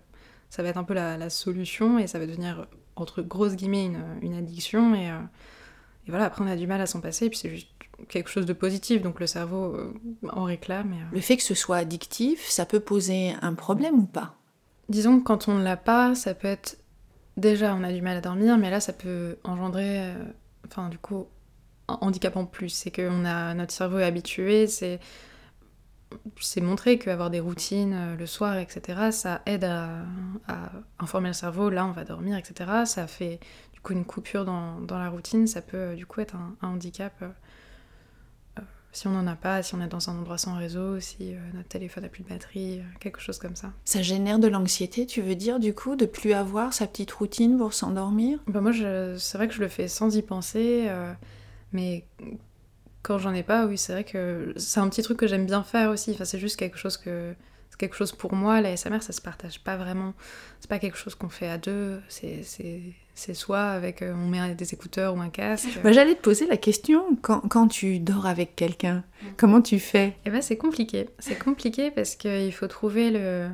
ça 0.50 0.63
va 0.63 0.70
être 0.70 0.78
un 0.78 0.84
peu 0.84 0.94
la, 0.94 1.30
solution 1.30 2.00
et 2.00 2.08
ça 2.08 2.20
va 2.20 2.25
devenir, 2.25 2.68
entre 3.01 3.21
grosses 3.21 3.55
guillemets, 3.55 3.91
une, 4.21 4.33
addiction. 4.33 4.95
Et, 4.95 5.09
euh, 5.09 5.19
et, 6.07 6.12
voilà, 6.12 6.25
après 6.25 6.43
on 6.43 6.47
a 6.47 6.55
du 6.55 6.67
mal 6.67 6.81
à 6.81 6.85
s'en 6.85 7.01
passer, 7.01 7.25
et 7.25 7.29
puis 7.29 7.38
c'est 7.38 7.49
juste 7.49 7.69
quelque 8.07 8.29
chose 8.29 8.45
de 8.45 8.53
positif, 8.53 9.01
donc 9.01 9.19
le 9.19 9.27
cerveau 9.27 9.75
euh, 9.75 9.93
en 10.31 10.43
réclame. 10.43 10.93
Euh. 10.93 11.05
Le 11.12 11.21
fait 11.21 11.38
que 11.38 11.43
ce 11.43 11.55
soit 11.55 11.77
addictif, 11.77 12.47
ça 12.47 12.65
peut 12.65 12.79
poser 12.79 13.33
un 13.41 13.53
problème 13.53 13.95
ou 13.95 14.05
pas? 14.05 14.35
Disons 14.88 15.19
que 15.19 15.23
quand 15.23 15.47
on 15.47 15.55
ne 15.55 15.63
l'a 15.63 15.77
pas, 15.77 16.15
ça 16.15 16.33
peut 16.33 16.47
être... 16.47 16.77
Déjà, 17.38 17.73
on 17.75 17.83
a 17.83 17.93
du 17.93 18.01
mal 18.01 18.17
à 18.17 18.21
dormir, 18.21 18.57
mais 18.57 18.69
là, 18.69 18.79
ça 18.79 18.91
peut 18.91 19.38
engendrer, 19.45 20.01
enfin, 20.65 20.89
du 20.89 20.97
coup, 20.97 21.27
un 21.88 21.97
handicap 22.01 22.35
en 22.35 22.45
plus. 22.45 22.69
C'est 22.69 22.91
que 22.91 23.07
on 23.09 23.23
a, 23.23 23.53
notre 23.53 23.71
cerveau 23.71 23.99
est 23.99 24.03
habitué, 24.03 24.67
c'est 24.67 24.99
c'est 26.39 26.62
montré 26.62 26.98
qu'avoir 26.98 27.30
des 27.30 27.39
routines 27.39 27.93
euh, 27.93 28.15
le 28.15 28.26
soir, 28.26 28.58
etc., 28.58 29.12
ça 29.12 29.41
aide 29.45 29.63
à, 29.63 30.04
informer 31.00 31.30
le 31.30 31.34
cerveau, 31.34 31.69
là 31.69 31.86
on 31.86 31.91
va 31.91 32.04
dormir, 32.04 32.38
etc. 32.38 32.72
Ça 32.86 33.08
fait 33.08 33.39
du 33.74 33.80
coup 33.82 33.93
une 33.93 34.06
coupure 34.06 34.45
dans, 34.45 34.80
la 34.89 35.10
routine, 35.10 35.48
ça 35.48 35.62
peut 35.62 35.78
euh, 35.78 35.95
du 35.95 36.06
coup 36.06 36.22
être 36.22 36.36
un, 36.36 36.56
handicap 36.62 37.13
euh, 37.22 37.28
si 38.91 39.08
on 39.08 39.12
n'en 39.12 39.28
a 39.28 39.36
pas, 39.36 39.62
si 39.62 39.76
on 39.76 39.82
est 39.82 39.88
dans 39.88 40.10
un 40.10 40.17
endroit 40.17 40.39
sans 40.39 40.56
réseau, 40.56 41.00
si 41.00 41.36
notre 41.54 41.67
téléphone 41.67 42.04
n'a 42.04 42.10
plus 42.10 42.24
de 42.24 42.28
batterie, 42.28 42.82
quelque 43.00 43.19
chose 43.19 43.38
comme 43.38 43.56
ça. 43.56 43.72
Ça 43.86 44.02
génère 44.02 44.39
de 44.39 44.48
l'anxiété, 44.48 45.06
tu 45.06 45.22
veux 45.22 45.36
dire, 45.36 45.60
du 45.60 45.76
coup, 45.76 45.95
de 45.95 46.08
plus 46.08 46.34
avoir 46.34 46.74
sa 46.74 46.88
petite 46.88 47.12
routine 47.12 47.60
pour 47.60 47.74
s'endormir? 47.74 48.39
Bah 48.48 48.62
Moi, 48.62 48.72
c'est 48.74 49.38
vrai 49.38 49.48
que 49.48 49.54
je 49.54 49.60
le 49.60 49.67
fais 49.67 49.88
sans 49.88 50.15
y 50.15 50.24
penser, 50.24 50.89
mais 51.72 52.04
quand 53.03 53.17
j'en 53.17 53.33
ai 53.33 53.43
pas, 53.43 53.65
oui, 53.65 53.77
c'est 53.77 53.93
vrai 53.93 54.03
que 54.03 54.53
c'est 54.57 54.79
un 54.79 54.89
petit 54.89 55.01
truc 55.01 55.17
que 55.17 55.27
j'aime 55.27 55.45
bien 55.45 55.63
faire 55.63 55.89
aussi. 55.89 56.12
Enfin, 56.12 56.25
c'est 56.25 56.39
juste 56.39 56.57
quelque 56.57 56.77
chose 56.77 56.97
que 56.97 57.33
c'est 57.69 57.77
quelque 57.79 57.95
chose 57.95 58.12
pour 58.12 58.33
moi. 58.33 58.62
La 58.62 58.75
SMR, 58.75 59.01
ça 59.01 59.13
se 59.13 59.21
partage 59.21 59.63
pas 59.63 59.77
vraiment. 59.77 60.13
C'est 60.59 60.69
pas 60.69 60.79
quelque 60.79 60.97
chose 60.97 61.15
qu'on 61.15 61.29
fait 61.29 61.47
à 61.49 61.57
deux. 61.57 62.01
C'est 62.09 62.41
c'est 63.19 63.33
soit 63.33 63.71
avec 63.71 64.01
euh, 64.01 64.13
on 64.13 64.27
met 64.27 64.55
des 64.55 64.73
écouteurs 64.73 65.13
ou 65.15 65.19
un 65.19 65.29
casque. 65.29 65.67
Bah, 65.83 65.91
J'allais 65.91 66.15
te 66.15 66.21
poser 66.21 66.47
la 66.47 66.55
question 66.55 67.17
quand, 67.21 67.41
quand 67.41 67.67
tu 67.67 67.99
dors 67.99 68.25
avec 68.25 68.55
quelqu'un, 68.55 69.03
comment 69.35 69.62
tu 69.62 69.77
fais? 69.79 70.15
Eh 70.25 70.29
ben 70.29 70.41
c'est 70.41 70.57
compliqué. 70.57 71.09
C'est 71.19 71.38
compliqué 71.38 71.91
parce 71.91 72.15
qu'il 72.15 72.53
faut 72.53 72.67
trouver 72.67 73.12
le, 73.12 73.19
euh, 73.19 73.49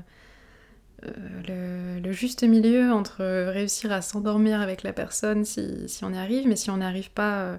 le, 1.47 1.99
le, 1.99 2.11
juste 2.11 2.43
milieu 2.43 2.91
entre 2.91 3.23
réussir 3.49 3.91
à 3.91 4.01
s'endormir 4.03 4.61
avec 4.61 4.83
la 4.83 4.93
personne 4.93 5.45
si, 5.45 5.89
si 5.89 6.03
on 6.03 6.13
y 6.13 6.17
arrive, 6.17 6.47
mais 6.47 6.55
si 6.55 6.69
on 6.69 6.77
n'y 6.77 6.85
arrive 6.85 7.09
pas, 7.09 7.39
euh, 7.39 7.57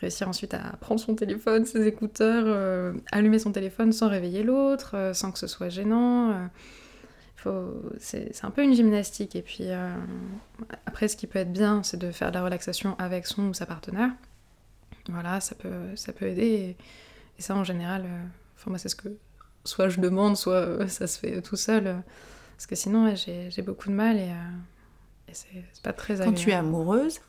réussir 0.00 0.28
ensuite 0.28 0.54
à 0.54 0.76
prendre 0.80 1.00
son 1.00 1.14
téléphone, 1.14 1.66
ses 1.66 1.86
écouteurs, 1.86 2.44
euh, 2.46 2.92
allumer 3.12 3.38
son 3.38 3.52
téléphone 3.52 3.92
sans 3.92 4.08
réveiller 4.08 4.42
l'autre, 4.42 4.92
euh, 4.94 5.14
sans 5.14 5.30
que 5.30 5.38
ce 5.38 5.46
soit 5.46 5.68
gênant. 5.68 6.30
Euh, 7.46 7.70
c'est 7.98 8.44
un 8.44 8.50
peu 8.50 8.62
une 8.62 8.74
gymnastique. 8.74 9.36
Et 9.36 9.42
puis 9.42 9.68
après, 10.84 11.08
ce 11.08 11.16
qui 11.16 11.26
peut 11.26 11.38
être 11.38 11.52
bien, 11.52 11.82
c'est 11.82 11.96
de 11.96 12.10
faire 12.10 12.30
de 12.30 12.34
la 12.34 12.44
relaxation 12.44 12.96
avec 12.98 13.26
son 13.26 13.48
ou 13.48 13.54
sa 13.54 13.64
partenaire. 13.64 14.10
Voilà, 15.08 15.40
ça 15.40 15.54
peut, 15.54 15.96
ça 15.96 16.12
peut 16.12 16.26
aider. 16.26 16.76
Et, 17.38 17.42
ça, 17.42 17.54
en 17.54 17.64
général, 17.64 18.04
enfin, 18.58 18.68
moi, 18.68 18.78
c'est 18.78 18.90
ce 18.90 18.94
que 18.96 19.08
soit 19.64 19.88
je 19.88 20.00
demande, 20.00 20.36
soit 20.36 20.86
ça 20.90 21.06
se 21.06 21.18
fait 21.18 21.40
tout 21.40 21.56
seul. 21.56 22.02
parce 22.56 22.66
que 22.66 22.74
sinon, 22.74 23.14
j'ai 23.14 23.62
beaucoup 23.62 23.88
de 23.88 23.94
mal 23.94 24.18
et, 24.18 24.34
et 25.26 25.32
c'est 25.32 25.82
pas 25.82 25.94
très 25.94 26.20
agréable. 26.20 26.36
Quand 26.36 26.42
tu 26.42 26.50
es 26.50 26.54
amoureuse, 26.54 27.20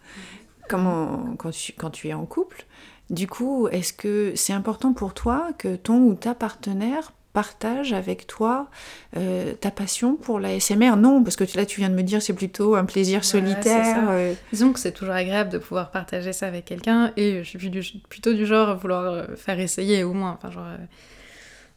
comment, 0.71 1.35
quand, 1.37 1.51
tu, 1.51 1.73
quand 1.73 1.89
tu 1.89 2.07
es 2.07 2.13
en 2.13 2.25
couple. 2.25 2.65
Du 3.09 3.27
coup, 3.27 3.67
est-ce 3.67 3.91
que 3.91 4.31
c'est 4.35 4.53
important 4.53 4.93
pour 4.93 5.13
toi 5.13 5.49
que 5.57 5.75
ton 5.75 5.99
ou 6.03 6.15
ta 6.15 6.33
partenaire 6.33 7.11
partage 7.33 7.93
avec 7.93 8.27
toi 8.27 8.69
euh, 9.15 9.53
ta 9.53 9.71
passion 9.71 10.15
pour 10.15 10.39
la 10.39 10.59
SMR 10.59 10.95
Non, 10.97 11.23
parce 11.23 11.35
que 11.35 11.45
là 11.55 11.65
tu 11.65 11.79
viens 11.79 11.89
de 11.89 11.95
me 11.95 12.03
dire 12.03 12.21
c'est 12.21 12.33
plutôt 12.33 12.75
un 12.75 12.85
plaisir 12.85 13.23
solitaire. 13.23 14.09
Euh. 14.09 14.33
Disons 14.51 14.73
que 14.73 14.79
c'est 14.79 14.91
toujours 14.91 15.13
agréable 15.13 15.49
de 15.49 15.57
pouvoir 15.57 15.91
partager 15.91 16.33
ça 16.33 16.47
avec 16.47 16.65
quelqu'un 16.65 17.13
et 17.15 17.43
je 17.43 17.57
suis 17.57 17.99
plutôt 18.09 18.33
du 18.33 18.45
genre 18.45 18.69
à 18.69 18.73
vouloir 18.75 19.13
euh, 19.13 19.35
faire 19.35 19.59
essayer 19.59 20.03
au 20.03 20.13
moins. 20.13 20.33
Enfin, 20.33 20.51
genre, 20.51 20.67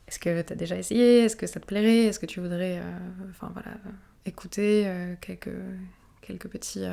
est-ce 0.09 0.19
que 0.19 0.43
tu 0.43 0.53
as 0.53 0.57
déjà 0.57 0.77
essayé? 0.77 1.21
Est-ce 1.21 1.37
que 1.37 1.47
ça 1.47 1.61
te 1.61 1.67
plairait? 1.67 2.07
Est-ce 2.07 2.19
que 2.19 2.27
tu 2.27 2.41
voudrais 2.41 2.81
enfin, 3.31 3.51
voilà, 3.55 3.77
écouter 4.27 4.89
quelques, 5.21 5.55
quelques 6.21 6.49
petits 6.49 6.85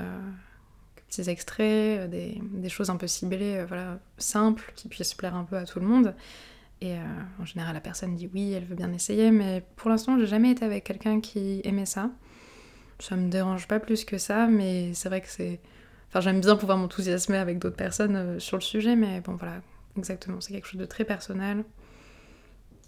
petits 1.11 1.29
extraits, 1.29 1.99
euh, 1.99 2.07
des, 2.07 2.69
choses 2.69 2.89
un 2.89 2.95
peu 2.95 3.07
ciblées, 3.07 3.57
euh, 3.57 3.65
voilà, 3.65 3.99
simples, 4.17 4.71
qui 4.75 4.87
puissent 4.87 5.13
plaire 5.13 5.35
un 5.35 5.43
peu 5.43 5.57
à 5.57 5.65
tout 5.65 5.79
le 5.79 5.85
monde. 5.85 6.15
Et 6.79 6.95
euh, 6.95 6.99
en 7.39 7.45
général, 7.45 7.73
la 7.73 7.81
personne 7.81 8.15
dit 8.15 8.29
oui, 8.33 8.53
elle 8.53 8.65
veut 8.65 8.75
bien 8.75 8.91
essayer, 8.93 9.29
mais 9.29 9.63
pour 9.75 9.89
l'instant, 9.89 10.17
j'ai 10.17 10.25
jamais 10.25 10.51
été 10.51 10.65
avec 10.65 10.83
quelqu'un 10.83 11.19
qui 11.19 11.61
aimait 11.63 11.85
ça. 11.85 12.09
Ça 12.99 13.15
me 13.15 13.29
dérange 13.29 13.67
pas 13.67 13.79
plus 13.79 14.05
que 14.05 14.17
ça, 14.17 14.47
mais 14.47 14.93
c'est 14.93 15.09
vrai 15.09 15.21
que 15.21 15.29
c'est. 15.29 15.59
Enfin, 16.09 16.21
j'aime 16.21 16.41
bien 16.41 16.55
pouvoir 16.55 16.77
m'enthousiasmer 16.77 17.37
avec 17.37 17.59
d'autres 17.59 17.75
personnes 17.75 18.39
sur 18.39 18.57
le 18.57 18.61
sujet, 18.61 18.95
mais 18.95 19.21
bon, 19.21 19.35
voilà, 19.35 19.61
exactement, 19.97 20.41
c'est 20.41 20.53
quelque 20.53 20.67
chose 20.67 20.79
de 20.79 20.85
très 20.85 21.05
personnel 21.05 21.63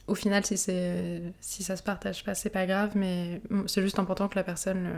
au 0.07 0.15
final, 0.15 0.45
si, 0.45 0.57
si 0.57 1.63
ça 1.63 1.75
se 1.75 1.83
partage 1.83 2.23
pas, 2.23 2.35
c'est 2.35 2.49
pas 2.49 2.65
grave, 2.65 2.91
mais 2.95 3.41
c'est 3.67 3.81
juste 3.81 3.99
important 3.99 4.27
que 4.27 4.35
la 4.35 4.43
personne 4.43 4.89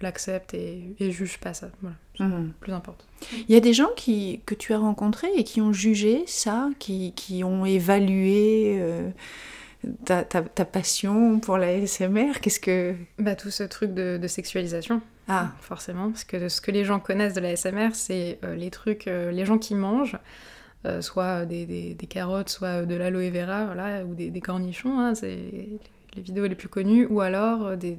l'accepte 0.00 0.52
et, 0.54 0.94
et, 0.98 1.10
juge 1.12 1.38
pas 1.38 1.54
ça. 1.54 1.70
Voilà, 1.80 1.96
c'est 2.16 2.24
mhm. 2.24 2.52
plus 2.60 2.72
important. 2.72 3.04
Il 3.48 3.54
y 3.54 3.56
a 3.56 3.60
des 3.60 3.72
gens 3.72 3.90
qui, 3.96 4.40
que 4.46 4.54
tu 4.54 4.74
as 4.74 4.78
rencontrés 4.78 5.30
et 5.36 5.44
qui 5.44 5.60
ont 5.60 5.72
jugé 5.72 6.24
ça, 6.26 6.68
qui, 6.78 7.12
qui 7.12 7.42
ont 7.42 7.64
évalué 7.64 8.76
euh, 8.80 9.10
ta, 10.04 10.24
ta, 10.24 10.42
ta 10.42 10.64
passion 10.64 11.40
pour 11.40 11.58
la 11.58 11.86
SMR 11.86 12.40
Qu'est-ce 12.40 12.60
que... 12.60 12.94
Bah, 13.18 13.34
tout 13.34 13.50
ce 13.50 13.62
truc 13.62 13.94
de, 13.94 14.18
de 14.20 14.28
sexualisation. 14.28 15.00
Ah, 15.28 15.52
forcément, 15.60 16.10
parce 16.10 16.24
que 16.24 16.48
ce 16.48 16.60
que 16.60 16.72
les 16.72 16.84
gens 16.84 16.98
connaissent 16.98 17.34
de 17.34 17.40
la 17.40 17.54
SMR, 17.54 17.90
c'est 17.94 18.38
euh, 18.44 18.56
les 18.56 18.70
trucs, 18.70 19.06
euh, 19.06 19.30
les 19.30 19.46
gens 19.46 19.58
qui 19.58 19.76
mangent, 19.76 20.18
euh, 20.86 21.02
soit 21.02 21.44
des, 21.46 21.66
des- 21.66 22.06
carottes, 22.06 22.48
soit 22.48 22.86
de 22.86 22.94
l'aloe 22.94 23.30
vera, 23.30 23.66
voilà, 23.66 24.04
ou 24.04 24.14
des, 24.14 24.40
cornichons, 24.40 24.98
hein, 24.98 25.14
c'est 25.14 25.36
les 26.16 26.22
vidéos 26.22 26.46
les 26.46 26.54
plus 26.54 26.68
connues, 26.68 27.06
ou 27.06 27.20
alors 27.20 27.66
euh, 27.66 27.76
des... 27.76 27.98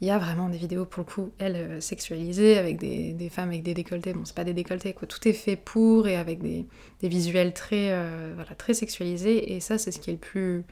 Il 0.00 0.06
y 0.08 0.10
a 0.10 0.18
vraiment 0.18 0.48
des 0.48 0.56
vidéos, 0.56 0.86
pour 0.86 1.00
le 1.04 1.12
coup, 1.12 1.30
elles, 1.38 1.56
euh, 1.56 1.80
sexualisées, 1.80 2.56
avec 2.56 2.78
des, 2.78 3.12
des 3.12 3.28
femmes 3.28 3.50
avec 3.50 3.62
des 3.62 3.74
décolletés. 3.74 4.14
Bon, 4.14 4.24
c'est 4.24 4.34
pas 4.34 4.44
des 4.44 4.54
décolletés, 4.54 4.94
quoi. 4.94 5.06
Tout 5.06 5.28
est 5.28 5.34
fait 5.34 5.56
pour, 5.56 6.08
et 6.08 6.16
avec 6.16 6.40
des, 6.40 6.64
des 7.02 7.08
visuels 7.08 7.52
très, 7.52 7.88
voilà, 8.34 8.54
très 8.56 8.72
sexualisés. 8.72 9.52
Et 9.52 9.60
ça, 9.60 9.76
c'est 9.76 9.92
ce 9.92 9.98
qui 10.00 10.08
est 10.10 10.14
le 10.14 10.18
plus, 10.18 10.64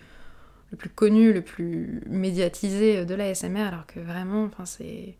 le 0.70 0.78
plus 0.78 0.88
connu, 0.90 1.32
le 1.34 1.42
plus 1.42 2.00
médiatisé 2.06 3.04
de 3.04 3.14
la 3.14 3.34
SMR, 3.34 3.60
alors 3.68 3.86
que 3.86 4.00
vraiment, 4.00 4.44
enfin, 4.44 4.64
c'est... 4.66 5.14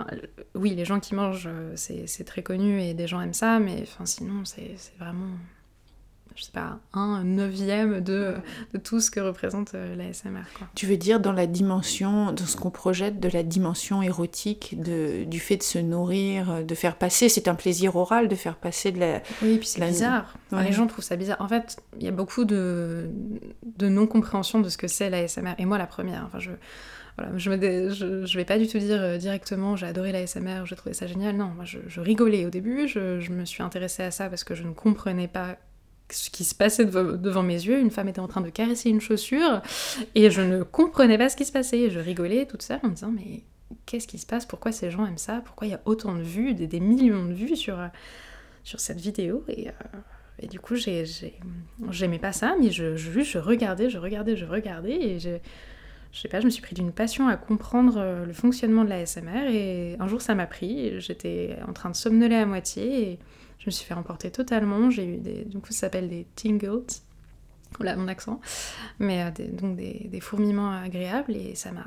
Enfin, 0.00 0.16
oui, 0.54 0.74
les 0.74 0.84
gens 0.84 1.00
qui 1.00 1.14
mangent, 1.14 1.48
euh, 1.50 1.72
c'est 1.76 2.24
très 2.24 2.42
connu 2.42 2.80
et 2.80 2.94
des 2.94 3.06
gens 3.06 3.20
aiment 3.20 3.34
ça, 3.34 3.58
mais 3.58 3.82
enfin, 3.82 4.06
sinon, 4.06 4.44
c'est 4.44 4.74
vraiment, 4.98 5.26
je 6.36 6.44
sais 6.44 6.52
pas, 6.52 6.78
un 6.92 7.24
neuvième 7.24 8.00
de, 8.00 8.34
de 8.72 8.78
tout 8.78 9.00
ce 9.00 9.10
que 9.10 9.18
représente 9.20 9.74
euh, 9.74 9.96
la 9.96 10.12
SMR. 10.12 10.42
Quoi. 10.56 10.68
tu 10.74 10.86
veux 10.86 10.96
dire 10.96 11.18
dans 11.20 11.32
la 11.32 11.46
dimension, 11.48 12.32
dans 12.32 12.46
ce 12.46 12.56
qu'on 12.56 12.70
projette 12.70 13.18
de 13.18 13.28
la 13.28 13.42
dimension 13.42 14.02
érotique, 14.02 14.76
de, 14.80 15.24
du 15.24 15.40
fait 15.40 15.56
de 15.56 15.62
se 15.64 15.78
nourrir, 15.78 16.64
de 16.64 16.74
faire 16.74 16.96
passer, 16.96 17.28
c'est 17.28 17.48
un 17.48 17.54
plaisir 17.56 17.96
oral 17.96 18.28
de 18.28 18.34
faire 18.36 18.56
passer 18.56 18.92
de 18.92 19.00
la... 19.00 19.22
Oui, 19.42 19.54
et 19.54 19.58
puis 19.58 19.66
c'est 19.66 19.80
La- 19.80 19.88
bizarre. 19.88 20.34
Ouais. 20.52 20.64
Les 20.64 20.72
gens 20.72 20.86
trouvent 20.86 21.04
ça 21.04 21.16
bizarre. 21.16 21.40
En 21.40 21.48
fait, 21.48 21.76
il 21.98 22.04
y 22.04 22.08
a 22.08 22.12
beaucoup 22.12 22.44
de, 22.44 23.10
de 23.76 23.88
non-compréhension 23.88 24.60
de 24.60 24.68
ce 24.68 24.78
que 24.78 24.86
c'est 24.88 25.10
la 25.10 25.26
SMR. 25.26 25.54
Et 25.58 25.64
moi, 25.64 25.76
la 25.78 25.86
première. 25.86 26.24
Enfin, 26.26 26.38
je, 26.38 26.50
voilà, 27.18 27.36
je, 27.36 28.24
je 28.24 28.38
vais 28.38 28.44
pas 28.44 28.58
du 28.58 28.68
tout 28.68 28.78
dire 28.78 29.02
euh, 29.02 29.18
directement 29.18 29.74
j'ai 29.74 29.86
adoré 29.86 30.12
la 30.12 30.20
SMR, 30.24 30.66
j'ai 30.66 30.76
trouvé 30.76 30.94
ça 30.94 31.08
génial. 31.08 31.36
Non, 31.36 31.46
moi, 31.46 31.64
je, 31.64 32.00
rigolais 32.00 32.46
au 32.46 32.50
début. 32.50 32.86
Je, 32.86 33.28
me 33.32 33.44
suis 33.44 33.62
intéressée 33.62 34.04
à 34.04 34.12
ça 34.12 34.28
parce 34.28 34.44
que 34.44 34.54
je 34.54 34.62
ne 34.62 34.72
comprenais 34.72 35.26
pas 35.26 35.56
ce 36.10 36.30
qui 36.30 36.44
se 36.44 36.54
passait 36.54 36.84
dev- 36.84 37.20
devant 37.20 37.42
mes 37.42 37.54
yeux. 37.54 37.80
Une 37.80 37.90
femme 37.90 38.08
était 38.08 38.20
en 38.20 38.28
train 38.28 38.40
de 38.40 38.50
caresser 38.50 38.88
une 38.90 39.00
chaussure 39.00 39.62
et 40.14 40.30
je 40.30 40.40
ne 40.42 40.62
comprenais 40.62 41.18
pas 41.18 41.28
ce 41.28 41.36
qui 41.36 41.44
se 41.44 41.50
passait. 41.50 41.90
Je 41.90 41.98
rigolais 41.98 42.46
toute 42.46 42.62
seule 42.62 42.78
en 42.84 42.88
me 42.88 42.94
disant 42.94 43.10
mais 43.10 43.42
qu'est-ce 43.84 44.06
qui 44.06 44.18
se 44.18 44.26
passe? 44.26 44.46
Pourquoi 44.46 44.70
ces 44.70 44.92
gens 44.92 45.04
aiment 45.04 45.18
ça? 45.18 45.42
Pourquoi 45.44 45.66
il 45.66 45.70
y 45.70 45.74
a 45.74 45.80
autant 45.86 46.14
de 46.14 46.22
vues, 46.22 46.54
des, 46.54 46.80
millions 46.80 47.26
de 47.26 47.34
vues 47.34 47.56
sur, 47.56 47.76
sur 48.62 48.78
cette 48.78 49.00
vidéo? 49.00 49.44
Et, 49.48 49.68
euh, 49.68 50.46
du 50.46 50.60
coup, 50.60 50.76
j'ai, 50.76 51.04
j'ai- 51.04 51.40
j'aimais 51.90 52.20
pas 52.20 52.32
ça, 52.32 52.54
mais 52.60 52.70
je, 52.70 52.94
je, 52.96 53.38
regardais, 53.38 53.90
je 53.90 53.98
regardais, 53.98 54.36
je 54.36 54.44
regardais, 54.44 54.92
et 54.94 55.18
je, 55.18 55.30
je 56.12 56.20
sais 56.20 56.28
pas, 56.28 56.40
je 56.40 56.46
me 56.46 56.50
suis 56.50 56.62
pris 56.62 56.74
d'une 56.74 56.92
passion 56.92 57.28
à 57.28 57.36
comprendre 57.36 57.96
euh, 57.98 58.24
le 58.24 58.32
fonctionnement 58.32 58.84
de 58.84 58.88
la 58.88 59.04
SMR, 59.04 59.48
et 59.48 59.96
un 60.00 60.08
jour 60.08 60.22
ça 60.22 60.34
m'a 60.34 60.46
pris, 60.46 61.00
j'étais 61.00 61.58
en 61.66 61.72
train 61.72 61.90
de 61.90 61.96
somnoler 61.96 62.36
à 62.36 62.46
moitié, 62.46 63.10
et 63.10 63.18
je 63.58 63.66
me 63.66 63.70
suis 63.70 63.84
fait 63.84 63.94
emporter 63.94 64.30
totalement, 64.30 64.90
j'ai 64.90 65.04
eu 65.04 65.16
des, 65.18 65.44
du 65.44 65.58
coup 65.58 65.72
ça 65.72 65.80
s'appelle 65.80 66.08
des 66.08 66.26
tingles, 66.34 66.84
voilà 67.76 67.96
mon 67.96 68.08
accent, 68.08 68.40
mais 68.98 69.22
euh, 69.22 69.48
donc 69.52 69.76
des, 69.76 70.20
fourmillements 70.20 70.70
agréables, 70.72 71.36
et 71.36 71.54
ça 71.54 71.72
m'a 71.72 71.86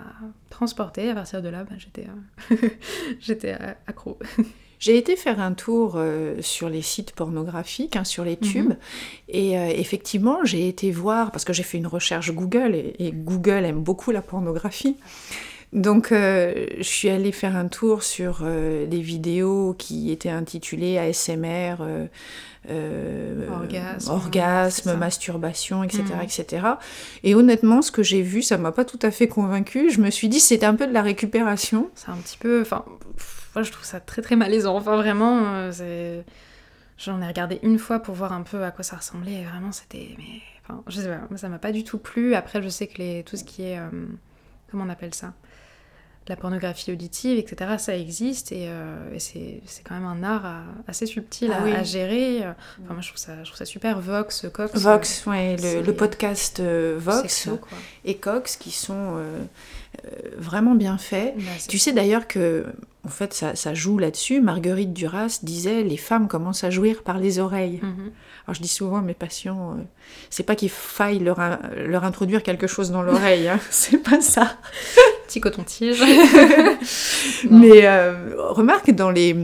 transportée, 0.50 1.10
à 1.10 1.16
partir 1.16 1.42
de 1.42 1.50
là, 1.50 1.64
bah, 1.64 1.76
j'étais, 1.78 2.08
euh, 2.52 2.68
j'étais 3.20 3.58
accro. 3.88 4.20
J'ai 4.82 4.98
été 4.98 5.16
faire 5.16 5.40
un 5.40 5.54
tour 5.54 5.94
euh, 5.96 6.36
sur 6.42 6.68
les 6.68 6.82
sites 6.82 7.12
pornographiques, 7.14 7.96
hein, 7.96 8.04
sur 8.04 8.26
les 8.26 8.36
tubes, 8.36 8.74
et 9.30 9.58
euh, 9.58 9.68
effectivement, 9.68 10.40
j'ai 10.44 10.68
été 10.68 10.90
voir, 10.92 11.32
parce 11.32 11.46
que 11.46 11.54
j'ai 11.54 11.62
fait 11.64 11.78
une 11.78 11.86
recherche 11.88 12.32
Google, 12.34 12.74
et, 12.76 12.96
et 13.00 13.12
Google 13.12 13.64
aime 13.64 13.82
beaucoup 13.84 14.10
la 14.12 14.24
pornographie. 14.24 14.98
Donc, 15.72 16.12
euh, 16.12 16.66
je 16.80 16.84
suis 16.84 17.10
allée 17.10 17.32
faire 17.32 17.56
un 17.56 17.68
tour 17.68 18.02
sur 18.04 18.44
des 18.44 19.00
vidéos 19.02 19.74
qui 19.78 20.12
étaient 20.12 20.30
intitulées 20.30 20.98
ASMR, 20.98 21.76
Orgasme, 24.08 24.96
masturbation, 24.98 25.84
etc., 25.84 26.04
Mhm. 26.16 26.22
etc. 26.24 26.68
Et 27.24 27.36
honnêtement, 27.36 27.82
ce 27.82 27.92
que 27.92 28.04
j'ai 28.04 28.22
vu, 28.22 28.42
ça 28.42 28.58
m'a 28.58 28.72
pas 28.72 28.86
tout 28.86 29.00
à 29.02 29.12
fait 29.12 29.28
convaincue. 29.28 29.90
Je 29.92 30.02
me 30.02 30.10
suis 30.10 30.28
dit, 30.30 30.40
c'était 30.40 30.66
un 30.66 30.76
peu 30.76 30.88
de 30.88 30.94
la 30.94 31.02
récupération. 31.02 31.90
C'est 31.96 32.10
un 32.10 32.18
petit 32.18 32.38
peu. 32.38 32.62
Enfin, 32.62 32.84
moi 33.56 33.64
je 33.64 33.72
trouve 33.72 33.86
ça 33.86 34.00
très 34.00 34.22
très 34.22 34.36
malaisant. 34.36 34.76
Enfin, 34.78 34.96
vraiment, 34.96 35.42
euh. 35.56 36.22
J'en 36.98 37.20
ai 37.20 37.26
regardé 37.26 37.60
une 37.64 37.80
fois 37.80 37.98
pour 38.00 38.14
voir 38.14 38.32
un 38.32 38.44
peu 38.44 38.64
à 38.64 38.70
quoi 38.70 38.84
ça 38.84 38.96
ressemblait 38.98 39.42
et 39.42 39.44
vraiment 39.46 39.72
c'était. 39.72 40.16
Mais. 40.20 40.42
Enfin, 40.64 40.84
je 40.88 41.02
sais 41.02 41.08
pas, 41.10 41.38
ça 41.38 41.50
m'a 41.50 41.58
pas 41.58 41.72
du 41.72 41.84
tout 41.84 41.98
plu. 41.98 42.36
Après, 42.36 42.62
je 42.62 42.70
sais 42.70 42.86
que 42.86 43.00
les... 43.00 43.24
tout 43.24 43.38
ce 43.38 43.44
qui 43.44 43.64
est. 43.64 43.80
euh, 43.80 43.90
Comment 44.70 44.84
on 44.86 44.90
appelle 44.90 45.14
ça? 45.16 45.34
La 46.28 46.36
pornographie 46.36 46.92
auditive, 46.92 47.40
etc., 47.40 47.74
ça 47.80 47.98
existe 47.98 48.52
et, 48.52 48.68
euh, 48.70 49.12
et 49.16 49.20
c'est 49.20 49.84
quand 49.84 49.96
même 49.96 50.06
un 50.06 50.22
art 50.22 50.46
à- 50.46 50.64
assez 50.88 51.08
subtil 51.08 51.52
Ah 51.52 51.62
à, 51.62 51.64
oui. 51.64 51.72
à 51.74 51.82
gérer. 51.84 52.42
Enfin, 52.84 52.94
moi 52.94 53.02
je 53.02 53.08
trouve 53.08 53.18
ça, 53.20 53.40
je 53.40 53.50
trouve 53.50 53.58
ça 53.58 53.66
super. 53.66 54.00
Vox, 54.00 54.46
Cox. 54.54 54.80
Vox, 54.80 55.26
ouais, 55.26 55.56
le, 55.58 55.92
podcast 55.94 56.60
euh, 56.60 56.96
euh, 56.96 57.00
Vox 57.00 57.22
sexo, 57.24 57.60
et 58.06 58.16
Cox 58.18 58.56
qui 58.56 58.70
sont 58.70 59.16
euh, 59.18 59.20
euh, 59.20 59.44
vraiment 60.38 60.76
bien 60.76 60.98
faits. 60.98 61.36
Bah, 61.38 61.44
Tu 61.68 61.78
sais 61.78 61.92
d'ailleurs 61.92 62.28
que, 62.28 62.66
en 63.06 63.10
fait, 63.10 63.34
ça, 63.34 63.56
ça 63.56 63.74
joue 63.74 63.98
là-dessus. 63.98 64.42
Marguerite 64.42 64.94
Duras 64.94 65.40
disait 65.44 65.84
les 65.84 65.98
femmes 65.98 66.28
commencent 66.28 66.64
à 66.64 66.70
jouir 66.70 67.04
par 67.04 67.18
les 67.20 67.40
oreilles. 67.40 67.80
Mhm. 67.82 68.12
Alors 68.48 68.56
je 68.56 68.62
dis 68.62 68.68
souvent 68.68 68.98
à 68.98 69.02
mes 69.02 69.14
patients, 69.14 69.74
euh, 69.78 69.82
c'est 70.32 70.44
pas 70.44 70.56
qu'il 70.56 70.70
faille 70.70 71.20
leur, 71.20 71.38
leur 71.78 72.04
introduire 72.04 72.42
quelque 72.42 72.66
chose 72.68 72.90
dans 72.92 73.04
l'oreille, 73.04 73.48
hein, 73.48 73.60
c'est 73.70 73.98
pas 74.02 74.20
ça. 74.22 74.58
Petit 75.28 75.40
coton-tige. 75.42 76.02
Mais 77.50 77.86
euh, 77.86 78.34
remarque 78.38 78.92
dans 78.92 79.12
les 79.12 79.36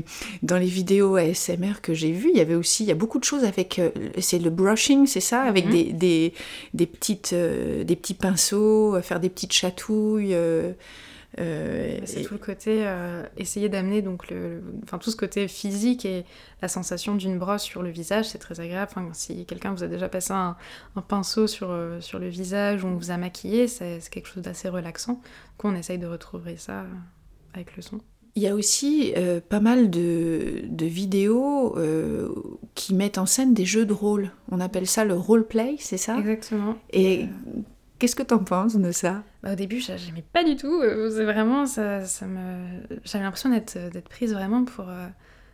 dans 0.43 0.57
les 0.57 0.65
vidéos 0.65 1.15
ASMR 1.15 1.81
que 1.81 1.93
j'ai 1.93 2.11
vues, 2.11 2.29
il 2.33 2.37
y 2.37 2.41
avait 2.41 2.55
aussi 2.55 2.83
il 2.83 2.87
y 2.87 2.91
a 2.91 2.95
beaucoup 2.95 3.19
de 3.19 3.23
choses 3.23 3.43
avec 3.43 3.79
euh, 3.79 3.89
c'est 4.19 4.39
le 4.39 4.49
brushing, 4.49 5.05
c'est 5.07 5.19
ça, 5.21 5.43
avec 5.43 5.65
Mhm. 5.67 5.71
des, 5.71 5.83
des 5.93 6.33
des 6.73 6.85
petites 6.85 7.31
euh, 7.33 7.83
des 7.83 7.95
petits 7.95 8.13
pinceaux, 8.15 8.95
euh, 8.95 9.01
faire 9.01 9.19
des 9.19 9.29
petites 9.29 9.53
chatouilles. 9.53 10.35
Euh, 10.37 10.73
euh, 11.39 11.99
C'est 12.05 12.21
et- 12.21 12.23
tout 12.23 12.33
le 12.33 12.39
côté 12.39 12.79
euh, 12.87 13.23
essayer 13.37 13.69
d'amener 13.69 14.01
donc 14.01 14.29
le, 14.29 14.63
enfin 14.83 14.97
tout 14.97 15.11
ce 15.11 15.15
côté 15.17 15.47
physique 15.47 16.05
et 16.05 16.23
la 16.61 16.67
sensation 16.67 17.15
d'une 17.15 17.37
brosse 17.37 17.63
sur 17.63 17.83
le 17.83 17.89
visage, 17.89 18.25
c'est 18.29 18.37
très 18.37 18.59
agréable. 18.59 18.89
Enfin, 18.95 19.09
si 19.13 19.45
quelqu'un 19.45 19.73
vous 19.73 19.83
a 19.83 19.87
déjà 19.87 20.07
passé 20.09 20.33
un, 20.33 20.55
un 20.95 21.01
pinceau 21.01 21.45
sur, 21.47 21.69
euh, 21.69 21.99
sur 22.01 22.17
le 22.19 22.27
visage 22.29 22.83
ou 22.83 22.87
on 22.87 22.95
vous 22.95 23.11
a 23.11 23.17
maquillé, 23.17 23.67
c'est 23.67 23.99
quelque 24.09 24.27
chose 24.27 24.43
d'assez 24.43 24.69
relaxant. 24.69 25.13
Donc 25.13 25.65
on 25.65 25.75
essaye 25.75 25.97
de 25.99 26.07
retrouver 26.07 26.55
ça 26.57 26.85
avec 27.53 27.75
le 27.75 27.81
son. 27.81 27.99
Il 28.35 28.43
y 28.43 28.47
a 28.47 28.53
aussi 28.53 29.13
euh, 29.17 29.41
pas 29.41 29.59
mal 29.59 29.89
de, 29.89 30.61
de 30.69 30.85
vidéos 30.85 31.75
euh, 31.79 32.29
qui 32.75 32.93
mettent 32.93 33.17
en 33.17 33.25
scène 33.25 33.55
des 33.55 33.65
jeux 33.65 33.85
de 33.87 33.93
rôle. 33.93 34.29
On 34.51 34.59
appelle 34.59 34.85
ça 34.85 35.05
le 35.05 35.15
roleplay, 35.15 35.75
c'est 35.79 35.97
ça? 35.97 36.19
Exactement. 36.19 36.75
Et 36.93 37.25
qu'est-ce 37.99 38.15
que 38.15 38.23
t'en 38.23 38.39
penses 38.43 38.75
de 38.75 38.91
ça? 38.91 39.23
Bah, 39.43 39.53
au 39.53 39.55
début, 39.55 39.79
j'a- 39.79 39.97
j'aimais 39.97 40.23
pas 40.33 40.43
du 40.43 40.55
tout. 40.55 40.81
euh, 40.81 41.09
C'est 41.09 41.25
vraiment 41.25 41.65
ça. 41.65 42.01
J'avais 43.03 43.23
l'impression 43.23 43.49
d'être 43.49 43.77
d'être 43.91 44.09
prise 44.09 44.33
vraiment 44.33 44.63
pour 44.65 44.89
euh, 44.89 45.07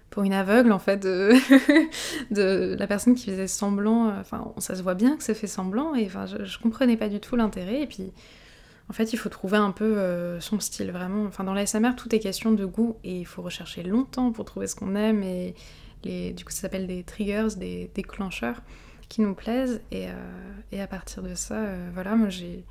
pour 0.09 0.23
une 0.23 0.33
aveugle 0.33 0.71
en 0.71 0.79
fait 0.79 0.97
de, 0.97 1.33
de 2.31 2.75
la 2.77 2.87
personne 2.87 3.15
qui 3.15 3.29
faisait 3.31 3.47
semblant. 3.47 4.09
euh, 4.09 4.19
Enfin, 4.21 4.53
ça 4.59 4.75
se 4.75 4.83
voit 4.83 4.95
bien 4.95 5.17
que 5.17 5.23
c'est 5.23 5.33
fait 5.33 5.47
semblant 5.47 5.95
et 5.95 6.05
enfin, 6.05 6.25
je, 6.25 6.43
je 6.45 6.59
comprenais 6.59 6.97
pas 6.97 7.09
du 7.09 7.19
tout 7.19 7.35
l'intérêt. 7.35 7.81
Et 7.81 7.87
puis, 7.87 8.11
en 8.89 8.93
fait, 8.93 9.13
il 9.13 9.17
faut 9.17 9.29
trouver 9.29 9.57
un 9.57 9.71
peu 9.71 9.97
euh, 9.97 10.39
son 10.39 10.59
style 10.59 10.91
vraiment. 10.91 11.25
Enfin, 11.25 11.43
dans 11.43 11.53
la 11.53 11.65
SMR, 11.65 11.95
tout 11.95 12.13
est 12.13 12.19
question 12.19 12.51
de 12.51 12.65
goût 12.65 12.97
et 13.03 13.19
il 13.19 13.25
faut 13.25 13.41
rechercher 13.41 13.83
longtemps 13.83 14.31
pour 14.31 14.45
trouver 14.45 14.67
ce 14.67 14.75
qu'on 14.75 14.95
aime 14.95 15.23
et 15.23 15.55
les, 16.03 16.33
du 16.33 16.43
coup, 16.43 16.51
ça 16.51 16.61
s'appelle 16.61 16.85
des 16.85 17.03
triggers, 17.03 17.47
des 17.57 17.89
déclencheurs 17.95 18.61
qui 19.13 19.21
nous 19.21 19.35
plaisent 19.35 19.79
et, 19.91 20.07
euh, 20.07 20.11
et 20.71 20.81
à 20.81 20.87
partir 20.87 21.21
de 21.21 21.35
ça, 21.35 21.55
euh, 21.55 21.89
voilà, 21.93 22.15
moi 22.15 22.29
j'ai 22.29 22.63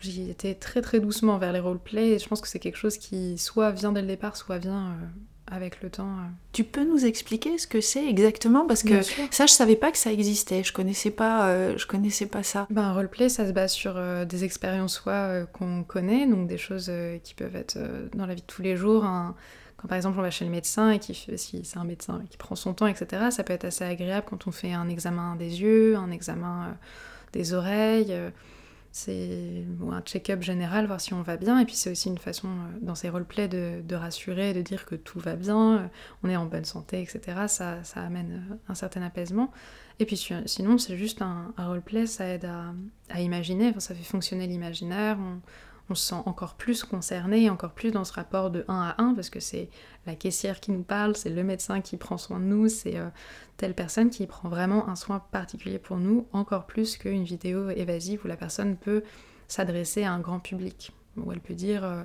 j'y 0.00 0.30
étais 0.30 0.54
très 0.54 0.80
très 0.80 1.00
doucement 1.00 1.36
vers 1.38 1.52
les 1.52 1.60
roleplays 1.60 2.12
et 2.12 2.18
je 2.18 2.26
pense 2.28 2.40
que 2.40 2.48
c'est 2.48 2.58
quelque 2.58 2.78
chose 2.78 2.96
qui 2.96 3.36
soit 3.36 3.70
vient 3.70 3.92
dès 3.92 4.00
le 4.00 4.06
départ, 4.06 4.36
soit 4.36 4.56
vient 4.58 4.92
euh, 4.92 5.06
avec 5.54 5.82
le 5.82 5.90
temps. 5.90 6.16
Tu 6.52 6.64
peux 6.64 6.84
nous 6.84 7.04
expliquer 7.04 7.58
ce 7.58 7.66
que 7.66 7.80
c'est 7.82 8.06
exactement? 8.08 8.66
Parce 8.66 8.82
que 8.82 9.02
ça, 9.02 9.44
je 9.46 9.52
savais 9.52 9.76
pas 9.76 9.90
que 9.90 9.98
ça 9.98 10.12
existait. 10.12 10.62
Je 10.64 10.72
connaissais 10.72 11.10
pas, 11.10 11.48
euh, 11.48 11.76
je 11.76 11.86
connaissais 11.86 12.26
pas 12.26 12.42
ça. 12.42 12.66
Ben, 12.70 12.82
un 12.82 12.92
roleplay, 12.94 13.28
ça 13.28 13.46
se 13.46 13.52
base 13.52 13.72
sur 13.72 13.94
euh, 13.96 14.24
des 14.24 14.44
expériences 14.44 14.94
soit 14.94 15.12
euh, 15.12 15.44
qu'on 15.46 15.82
connaît, 15.84 16.26
donc 16.26 16.46
des 16.48 16.58
choses 16.58 16.90
qui 17.22 17.34
peuvent 17.34 17.56
être 17.56 17.78
dans 18.14 18.24
la 18.26 18.34
vie 18.34 18.40
de 18.42 18.46
tous 18.46 18.62
les 18.62 18.76
jours. 18.76 19.04
un- 19.04 19.34
Quand 19.80 19.88
par 19.88 19.96
exemple 19.96 20.18
on 20.18 20.22
va 20.22 20.30
chez 20.30 20.44
le 20.44 20.50
médecin 20.50 20.90
et 20.90 20.98
qui 20.98 21.14
si 21.14 21.64
c'est 21.64 21.78
un 21.78 21.84
médecin 21.84 22.22
qui 22.28 22.36
prend 22.36 22.54
son 22.54 22.74
temps, 22.74 22.86
etc., 22.86 23.30
ça 23.30 23.44
peut 23.44 23.54
être 23.54 23.64
assez 23.64 23.84
agréable 23.84 24.26
quand 24.28 24.46
on 24.46 24.50
fait 24.50 24.72
un 24.72 24.88
examen 24.88 25.36
des 25.36 25.62
yeux, 25.62 25.96
un 25.96 26.10
examen 26.10 26.64
euh, 26.64 26.72
des 27.32 27.54
oreilles. 27.54 28.12
euh, 28.12 28.30
c'est 28.92 29.64
un 29.88 30.00
check-up 30.00 30.42
général, 30.42 30.86
voir 30.86 31.00
si 31.00 31.14
on 31.14 31.22
va 31.22 31.36
bien. 31.36 31.60
Et 31.60 31.64
puis 31.64 31.76
c'est 31.76 31.92
aussi 31.92 32.08
une 32.08 32.18
façon, 32.18 32.48
euh, 32.48 32.78
dans 32.82 32.96
ces 32.96 33.08
roleplays, 33.08 33.48
de, 33.48 33.80
de, 33.82 33.94
rassurer, 33.94 34.52
de 34.52 34.62
dire 34.62 34.84
que 34.84 34.96
tout 34.96 35.20
va 35.20 35.36
bien, 35.36 35.88
on 36.24 36.28
est 36.28 36.36
en 36.36 36.44
bonne 36.46 36.64
santé, 36.64 37.00
etc. 37.00 37.46
Ça, 37.46 37.82
ça 37.84 38.02
amène 38.02 38.58
un 38.68 38.74
certain 38.74 39.02
apaisement. 39.02 39.50
Et 40.00 40.06
puis 40.06 40.16
sinon, 40.46 40.76
c'est 40.76 40.96
juste 40.96 41.22
un, 41.22 41.54
roleplay, 41.56 42.06
ça 42.06 42.26
aide 42.26 42.46
à, 42.46 42.74
à 43.10 43.20
imaginer, 43.20 43.72
ça 43.78 43.94
fait 43.94 44.02
fonctionner 44.02 44.46
l'imaginaire. 44.46 45.18
On 45.90 45.94
se 45.94 46.08
sent 46.08 46.22
encore 46.24 46.54
plus 46.54 46.84
concerné, 46.84 47.50
encore 47.50 47.72
plus 47.72 47.90
dans 47.90 48.04
ce 48.04 48.12
rapport 48.12 48.50
de 48.50 48.64
1 48.68 48.74
à 48.74 49.02
1, 49.02 49.14
parce 49.14 49.28
que 49.28 49.40
c'est 49.40 49.68
la 50.06 50.14
caissière 50.14 50.60
qui 50.60 50.70
nous 50.70 50.84
parle, 50.84 51.16
c'est 51.16 51.30
le 51.30 51.42
médecin 51.42 51.80
qui 51.80 51.96
prend 51.96 52.16
soin 52.16 52.38
de 52.38 52.44
nous, 52.44 52.68
c'est 52.68 52.96
euh, 52.96 53.08
telle 53.56 53.74
personne 53.74 54.08
qui 54.08 54.26
prend 54.26 54.48
vraiment 54.48 54.88
un 54.88 54.96
soin 54.96 55.18
particulier 55.18 55.78
pour 55.78 55.96
nous, 55.98 56.26
encore 56.32 56.66
plus 56.66 56.96
qu'une 56.96 57.24
vidéo 57.24 57.70
évasive 57.70 58.20
où 58.24 58.28
la 58.28 58.36
personne 58.36 58.76
peut 58.76 59.02
s'adresser 59.48 60.04
à 60.04 60.12
un 60.12 60.20
grand 60.20 60.38
public, 60.38 60.92
où 61.16 61.32
elle 61.32 61.40
peut 61.40 61.54
dire 61.54 61.82
euh, 61.82 62.04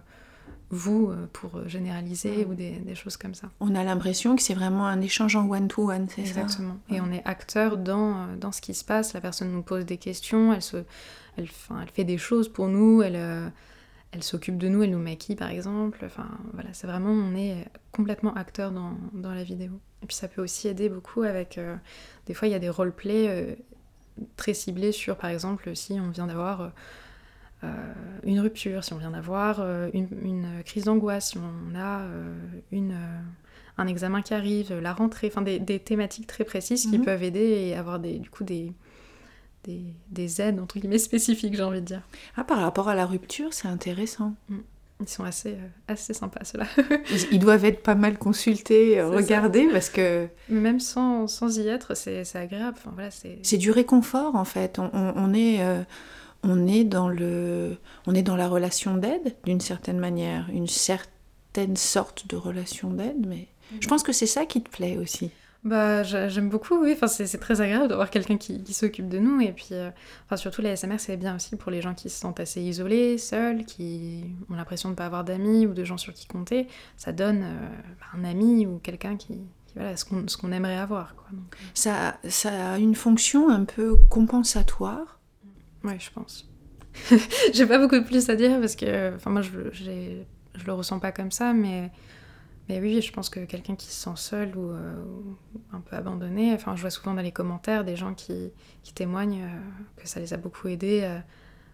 vous 0.71 1.11
euh, 1.11 1.27
pour 1.31 1.69
généraliser 1.69 2.43
ou 2.45 2.55
des, 2.55 2.71
des, 2.71 2.95
choses 2.95 3.17
comme 3.17 3.35
ça. 3.35 3.51
On 3.59 3.75
a 3.75 3.83
l'impression 3.83 4.35
que 4.35 4.41
c'est 4.41 4.55
vraiment 4.55 4.87
un 4.87 4.99
échange 4.99 5.35
en 5.35 5.47
one-to-one, 5.47 6.07
c'est 6.09 6.25
ça? 6.25 6.41
Exactement. 6.41 6.77
Et 6.89 7.01
on 7.01 7.11
est 7.11 7.21
acteur 7.25 7.77
dans, 7.77 8.35
dans 8.35 8.51
ce 8.51 8.61
qui 8.61 8.73
se 8.73 8.83
passe, 8.83 9.13
la 9.13 9.21
personne 9.21 9.51
nous 9.51 9.61
pose 9.61 9.85
des 9.85 9.97
questions, 9.97 10.53
elle, 10.53 10.63
se, 10.63 10.77
elle, 11.37 11.47
elle 11.69 11.89
fait 11.93 12.03
des 12.03 12.17
choses 12.17 12.49
pour 12.49 12.67
nous, 12.67 13.03
elle 13.03 13.51
elle 14.15 14.23
s'occupe 14.23 14.57
de 14.57 14.69
nous, 14.69 14.81
elle 14.81 14.91
nous 14.91 14.99
maquille 14.99 15.35
par 15.35 15.49
exemple. 15.49 15.99
Enfin 16.05 16.27
voilà, 16.53 16.69
c'est 16.73 16.87
vraiment, 16.87 17.11
on 17.11 17.35
est 17.35 17.65
complètement 17.91 18.33
acteur 18.33 18.71
dans, 18.71 18.93
dans, 19.13 19.33
la 19.33 19.43
vidéo. 19.43 19.73
Et 20.01 20.05
puis 20.07 20.15
ça 20.15 20.27
peut 20.27 20.41
aussi 20.41 20.67
aider 20.67 20.89
beaucoup 20.89 21.23
avec, 21.23 21.57
euh, 21.57 21.75
des 22.25 22.33
fois 22.33 22.47
il 22.47 22.51
y 22.51 22.55
a 22.55 22.59
des 22.59 22.69
roleplays 22.69 23.27
euh, 23.27 23.55
très 24.37 24.53
ciblés 24.53 24.91
sur 24.91 25.17
par 25.17 25.29
exemple 25.29 25.75
si 25.75 25.93
on 25.93 26.09
vient 26.09 26.27
d'avoir 26.27 26.71
euh, 27.63 27.93
une 28.23 28.39
rupture, 28.39 28.83
si 28.83 28.93
on 28.93 28.97
vient 28.97 29.11
d'avoir 29.11 29.59
une, 29.93 30.07
une, 30.23 30.63
crise 30.63 30.85
d'angoisse, 30.85 31.29
si 31.31 31.37
on 31.37 31.77
a 31.77 32.01
une, 32.71 32.95
un 33.77 33.87
examen 33.87 34.21
qui 34.21 34.33
arrive, 34.33 34.73
la 34.73 34.93
rentrée, 34.93 35.27
enfin 35.27 35.41
des, 35.41 35.59
des 35.59 35.79
thématiques 35.79 36.27
très 36.27 36.43
précises 36.43 36.85
qui 36.85 36.99
Mhm. 36.99 37.05
peuvent 37.05 37.23
aider 37.23 37.39
et 37.67 37.75
avoir 37.75 37.99
des, 37.99 38.19
du 38.19 38.29
coup 38.29 38.43
des, 38.43 38.71
des, 39.65 39.81
des 40.09 40.41
aides 40.41 40.59
entre 40.59 40.79
guillemets 40.79 40.97
spécifiques 40.97 41.55
j'ai 41.55 41.63
envie 41.63 41.81
de 41.81 41.85
dire. 41.85 42.01
Ah, 42.37 42.43
par 42.43 42.59
rapport 42.59 42.87
à 42.89 42.95
la 42.95 43.05
rupture, 43.05 43.53
c'est 43.53 43.67
intéressant. 43.67 44.33
Ils 45.01 45.09
sont 45.09 45.25
assez, 45.25 45.51
euh, 45.51 45.67
assez 45.89 46.13
sympas 46.13 46.45
ceux-là. 46.45 46.67
Ils, 47.11 47.33
ils 47.33 47.39
doivent 47.39 47.65
être 47.65 47.83
pas 47.83 47.95
mal 47.95 48.17
consultés, 48.17 48.97
euh, 48.97 49.09
regardés, 49.09 49.67
parce 49.71 49.89
que 49.89 50.27
même 50.47 50.79
sans, 50.79 51.27
sans 51.27 51.57
y 51.57 51.67
être, 51.67 51.95
c'est 51.95 52.23
agréable. 52.35 52.77
Enfin, 52.79 52.91
voilà, 52.93 53.09
c'est... 53.11 53.57
du 53.57 53.71
réconfort 53.71 54.35
en 54.35 54.45
fait. 54.45 54.79
On, 54.79 54.89
on- 54.93 55.13
on 55.17 55.33
est, 55.33 55.61
euh, 55.61 55.81
on, 56.43 56.65
est 56.65 56.85
dans 56.85 57.09
le, 57.09 57.75
on 58.07 58.15
est 58.15 58.21
dans 58.23 58.37
la 58.37 58.47
relation 58.47 58.95
d'aide 58.95 59.35
d'une 59.43 59.59
certaine 59.59 59.99
manière, 59.99 60.47
une 60.53 60.67
certaine 60.67 61.75
sorte 61.75 62.27
de 62.27 62.37
relation 62.37 62.89
d'aide, 62.89 63.25
mais 63.27 63.47
je 63.81 63.87
pense 63.89 64.01
que 64.03 64.13
c'est 64.13 64.27
ça 64.27 64.45
qui 64.45 64.61
te 64.61 64.69
plaît 64.69 64.97
aussi. 64.97 65.29
Bah, 65.65 66.03
j'a- 66.03 66.29
j'aime 66.29 66.49
beaucoup, 66.49 66.75
oui. 66.83 66.91
Enfin, 66.93 67.07
c'est 67.07 67.39
très 67.39 67.59
agréable 67.59 67.87
d'avoir 67.87 68.11
quelqu'un 68.11 68.37
qui, 68.37 68.61
qui 68.63 68.73
s'occupe 68.73 69.09
de 69.09 69.17
nous. 69.17 69.41
Et 69.41 69.51
puis, 69.51 69.69
euh, 69.71 69.89
enfin, 70.25 70.37
surtout, 70.37 70.61
la 70.61 70.69
SMR, 70.71 70.99
c'est 70.99 71.17
bien 71.17 71.35
aussi 71.35 71.55
pour 71.55 71.71
les 71.71 71.81
gens 71.81 71.95
qui 71.95 72.09
se 72.11 72.19
sentent 72.19 72.39
assez 72.39 72.61
isolés, 72.61 73.17
seuls, 73.17 73.65
qui 73.65 74.25
ont 74.51 74.55
l'impression 74.55 74.89
de 74.89 74.93
ne 74.93 74.97
pas 74.97 75.07
avoir 75.07 75.23
d'amis 75.23 75.65
ou 75.65 75.73
de 75.73 75.83
gens 75.83 75.97
sur 75.97 76.13
qui 76.13 76.27
compter. 76.27 76.67
Ça 76.97 77.11
donne 77.11 77.41
euh, 77.43 77.67
un 78.15 78.23
ami 78.25 78.67
ou 78.67 78.77
quelqu'un 78.77 79.17
qui, 79.17 79.33
qui, 79.65 79.73
voilà, 79.75 79.97
ce 79.97 80.05
qu'on 80.05 80.51
aimerait 80.51 80.77
avoir. 80.77 81.15
Quoi. 81.15 81.29
Donc, 81.31 81.55
Ça, 81.73 82.19
ça 82.29 82.73
a 82.73 82.77
une 82.77 82.93
fonction 82.95 83.49
un 83.49 83.65
peu 83.65 83.95
compensatoire? 84.09 85.19
euh, 85.85 85.89
ouais, 85.89 85.97
je 85.99 86.11
pense. 86.11 86.47
J'ai 87.53 87.65
pas 87.65 87.79
beaucoup 87.79 87.97
de 87.99 88.05
plus 88.05 88.29
à 88.29 88.35
dire 88.35 88.59
parce 88.59 88.75
que, 88.75 89.15
enfin, 89.15 89.31
moi, 89.31 89.41
je, 89.41 89.49
je 89.73 90.65
le 90.65 90.73
ressens 90.73 90.99
pas 90.99 91.11
comme 91.11 91.31
ça, 91.31 91.53
mais. 91.53 91.91
Mais 92.67 92.79
oui, 92.79 92.99
je 93.01 93.11
pense 93.11 93.29
que 93.29 93.41
quelqu'un 93.45 93.75
qui 93.75 93.87
se 93.87 93.93
sent 93.93 94.15
seul 94.15 94.57
ou, 94.57 94.71
euh, 94.71 95.03
ou 95.03 95.37
un 95.71 95.81
peu 95.81 95.95
abandonné, 95.95 96.51
enfin, 96.53 96.75
je 96.75 96.81
vois 96.81 96.89
souvent 96.89 97.13
dans 97.13 97.21
les 97.21 97.31
commentaires 97.31 97.85
des 97.85 97.95
gens 97.95 98.15
qui, 98.15 98.51
qui 98.81 98.93
témoignent 98.93 99.43
euh, 99.43 99.59
que 99.97 100.07
ça 100.07 100.19
les 100.19 100.33
a 100.33 100.37
beaucoup 100.37 100.67
aidés 100.67 101.01
euh, 101.03 101.19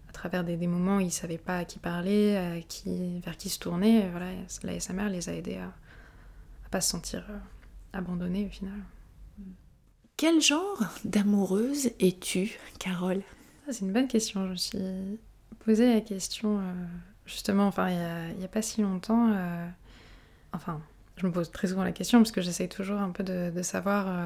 à 0.09 0.11
travers 0.11 0.43
des, 0.43 0.57
des 0.57 0.67
moments 0.67 0.97
où 0.97 0.99
ils 0.99 1.11
savaient 1.11 1.37
pas 1.37 1.59
à 1.59 1.65
qui 1.65 1.79
parler, 1.79 2.35
à 2.35 2.61
qui, 2.61 3.21
vers 3.21 3.37
qui 3.37 3.47
se 3.47 3.59
tourner. 3.59 4.09
Voilà, 4.09 4.31
la 4.63 4.79
SMR 4.79 5.07
les 5.07 5.29
a 5.29 5.33
aidés 5.33 5.57
à, 5.57 5.67
à 5.67 6.69
pas 6.69 6.81
se 6.81 6.89
sentir 6.89 7.25
abandonnés 7.93 8.45
au 8.47 8.49
final. 8.49 8.79
Quel 10.17 10.41
genre 10.41 10.83
d'amoureuse 11.05 11.91
es-tu, 11.99 12.59
Carole? 12.79 13.21
Ah, 13.67 13.71
c'est 13.71 13.85
une 13.85 13.93
bonne 13.93 14.09
question. 14.09 14.45
Je 14.45 14.51
me 14.51 14.55
suis 14.55 15.19
posé 15.63 15.93
la 15.93 16.01
question 16.01 16.61
justement, 17.25 17.67
enfin, 17.67 17.89
il 17.89 17.95
y 17.95 17.99
a, 17.99 18.29
il 18.31 18.41
y 18.41 18.43
a 18.43 18.49
pas 18.49 18.61
si 18.61 18.81
longtemps. 18.81 19.33
Enfin, 20.53 20.81
je 21.17 21.27
me 21.27 21.31
pose 21.31 21.51
très 21.51 21.67
souvent 21.67 21.83
la 21.83 21.91
question 21.91 22.19
parce 22.19 22.31
que 22.31 22.41
j'essaye 22.41 22.69
toujours 22.69 22.99
un 22.99 23.11
peu 23.11 23.23
de, 23.23 23.61
savoir. 23.61 24.07
euh, 24.07 24.25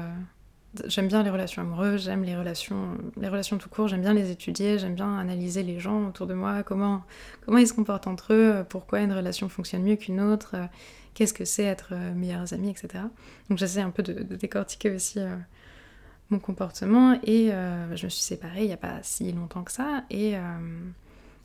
j'aime 0.86 1.08
bien 1.08 1.22
les 1.22 1.30
relations 1.30 1.62
amoureuses, 1.62 2.04
j'aime 2.04 2.24
les 2.24 2.36
relations, 2.36 2.96
les 3.16 3.28
relations 3.28 3.58
tout 3.58 3.68
court, 3.68 3.88
j'aime 3.88 4.00
bien 4.00 4.14
les 4.14 4.30
étudier, 4.30 4.78
j'aime 4.78 4.94
bien 4.94 5.18
analyser 5.18 5.62
les 5.62 5.78
gens 5.78 6.08
autour 6.08 6.26
de 6.26 6.34
moi, 6.34 6.62
comment, 6.62 7.04
ils 7.48 7.68
se 7.68 7.74
comportent 7.74 8.06
entre 8.06 8.32
eux, 8.32 8.64
pourquoi 8.68 9.00
une 9.00 9.12
relation 9.12 9.48
fonctionne 9.48 9.82
mieux 9.82 9.96
qu'une 9.96 10.20
autre, 10.20 10.52
euh, 10.54 10.66
qu'est-ce 11.14 11.34
que 11.34 11.44
c'est 11.44 11.64
être 11.64 11.90
euh, 11.92 12.14
meilleurs 12.14 12.52
amis, 12.52 12.70
etc. 12.70 13.04
Donc 13.48 13.58
j'essaie 13.58 13.80
un 13.80 13.90
peu 13.90 14.02
de, 14.02 14.22
décortiquer 14.34 14.90
aussi 14.90 15.20
mon 16.30 16.38
comportement 16.38 17.18
et 17.22 17.50
je 17.94 18.04
me 18.04 18.10
suis 18.10 18.22
séparée 18.22 18.62
il 18.62 18.66
n'y 18.66 18.72
a 18.72 18.78
pas 18.78 18.98
si 19.02 19.30
longtemps 19.32 19.62
que 19.62 19.72
ça 19.72 20.02
et, 20.10 20.34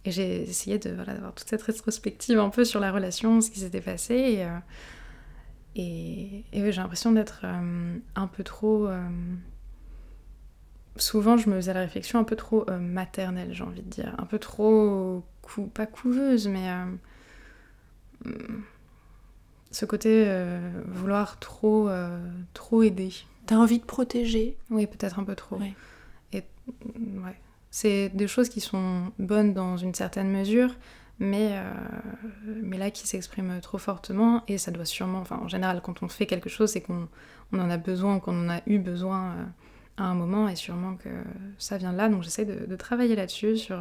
et 0.06 0.12
j'ai 0.12 0.44
essayé 0.44 0.80
de 0.80 0.92
voilà, 0.92 1.14
d'avoir 1.14 1.34
toute 1.34 1.48
cette 1.48 1.62
rétrospective 1.62 2.40
un 2.40 2.50
peu 2.50 2.66
sur 2.66 2.80
la 2.80 2.92
relation, 2.92 3.42
ce 3.42 3.52
qui 3.52 3.60
s'était 3.60 3.82
passé 3.82 4.16
et, 4.16 4.46
euh, 4.46 4.58
et, 5.76 6.44
et 6.52 6.62
ouais, 6.62 6.72
j'ai 6.72 6.82
l'impression 6.82 7.12
d'être 7.12 7.42
euh, 7.44 7.98
un 8.16 8.28
peu 8.28 8.44
trop 8.44 8.88
euh, 8.88 9.02
souvent 10.98 11.38
je 11.38 11.50
me 11.50 11.56
faisais 11.56 11.74
la 11.74 11.82
réflexion 11.82 12.20
un 12.20 12.24
peu 12.24 12.36
trop 12.36 12.66
maternelle 12.80 13.54
j'ai 13.54 13.64
envie 13.64 13.82
de 13.82 13.90
dire 13.90 14.14
un 14.18 14.26
peu 14.26 14.40
trop 14.40 15.24
cou 15.42 15.68
pas 15.68 15.86
couveuse 15.86 16.48
mais 16.48 16.70
euh, 18.26 18.36
ce 19.72 19.86
côté 19.86 20.30
vouloir 20.86 21.40
trop 21.40 21.90
trop 22.54 22.84
aider 22.84 23.12
T'as 23.46 23.58
envie 23.58 23.80
de 23.80 23.84
protéger? 23.86 24.58
Oui, 24.70 24.88
peut-être 24.88 25.20
un 25.20 25.26
peu 25.26 25.36
trop. 25.36 25.58
Ouais. 25.58 25.74
Et 26.32 26.44
mm, 26.98 27.26
ouais, 27.26 27.38
c'est 27.72 28.10
des 28.10 28.28
choses 28.28 28.50
qui 28.50 28.60
sont 28.60 29.12
bonnes 29.18 29.54
dans 29.54 29.78
une 29.78 29.96
certaine 29.96 30.30
mesure, 30.30 30.76
mais, 31.20 31.52
euh, 31.54 31.72
mais 32.62 32.78
là 32.78 32.92
qui 32.92 33.08
s'expriment 33.08 33.62
trop 33.62 33.78
fortement 33.78 34.44
et 34.48 34.58
ça 34.58 34.72
doit 34.72 34.86
sûrement, 34.86 35.20
enfin 35.20 35.40
en 35.42 35.48
général 35.48 35.82
quand 35.82 36.04
on 36.04 36.10
fait 36.10 36.26
quelque 36.26 36.50
chose, 36.50 36.72
c'est 36.72 36.82
qu'on 36.82 37.08
on 37.54 37.60
en 37.60 37.70
a 37.70 37.78
besoin, 37.78 38.20
qu'on 38.20 38.46
en 38.46 38.50
a 38.50 38.62
eu 38.68 38.78
besoin 38.78 39.32
euh, 39.32 39.44
à 39.98 40.04
un 40.04 40.16
moment 40.16 40.50
et 40.50 40.56
sûrement 40.56 40.96
que 40.96 41.10
ça 41.58 41.78
vient 41.78 41.94
de 41.94 41.98
là. 41.98 42.10
Donc 42.10 42.24
j'essaie 42.24 42.46
de, 42.46 42.66
de 42.66 42.76
travailler 42.76 43.16
là-dessus 43.16 43.58
sur 43.58 43.78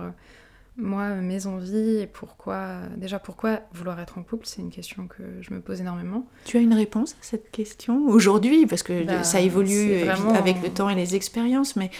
moi, 0.81 1.11
mes 1.16 1.47
envies 1.47 1.99
et 1.99 2.07
pourquoi, 2.07 2.81
déjà 2.97 3.19
pourquoi 3.19 3.61
vouloir 3.73 4.01
être 4.01 4.19
en 4.19 4.23
couple, 4.23 4.47
c'est 4.47 4.61
une 4.62 4.71
question 4.71 5.07
que 5.07 5.23
je 5.40 5.53
me 5.55 5.61
pose 5.61 5.81
énormément. 5.81 6.27
Tu 6.45 6.57
as 6.57 6.61
une 6.61 6.75
réponse 6.75 7.12
à 7.12 7.23
cette 7.23 7.51
question 7.51 8.07
aujourd'hui? 8.09 8.66
Parce 8.66 8.83
que 8.83 9.05
Bah, 9.05 9.23
ça 9.25 9.40
évolue 9.40 9.93
euh, 9.93 10.05
vraiment- 10.05 10.33
avec 10.35 10.62
le 10.62 10.71
temps 10.71 10.88
et 10.88 10.95
les 10.95 11.14
expériences, 11.14 11.77
mais 11.77 11.90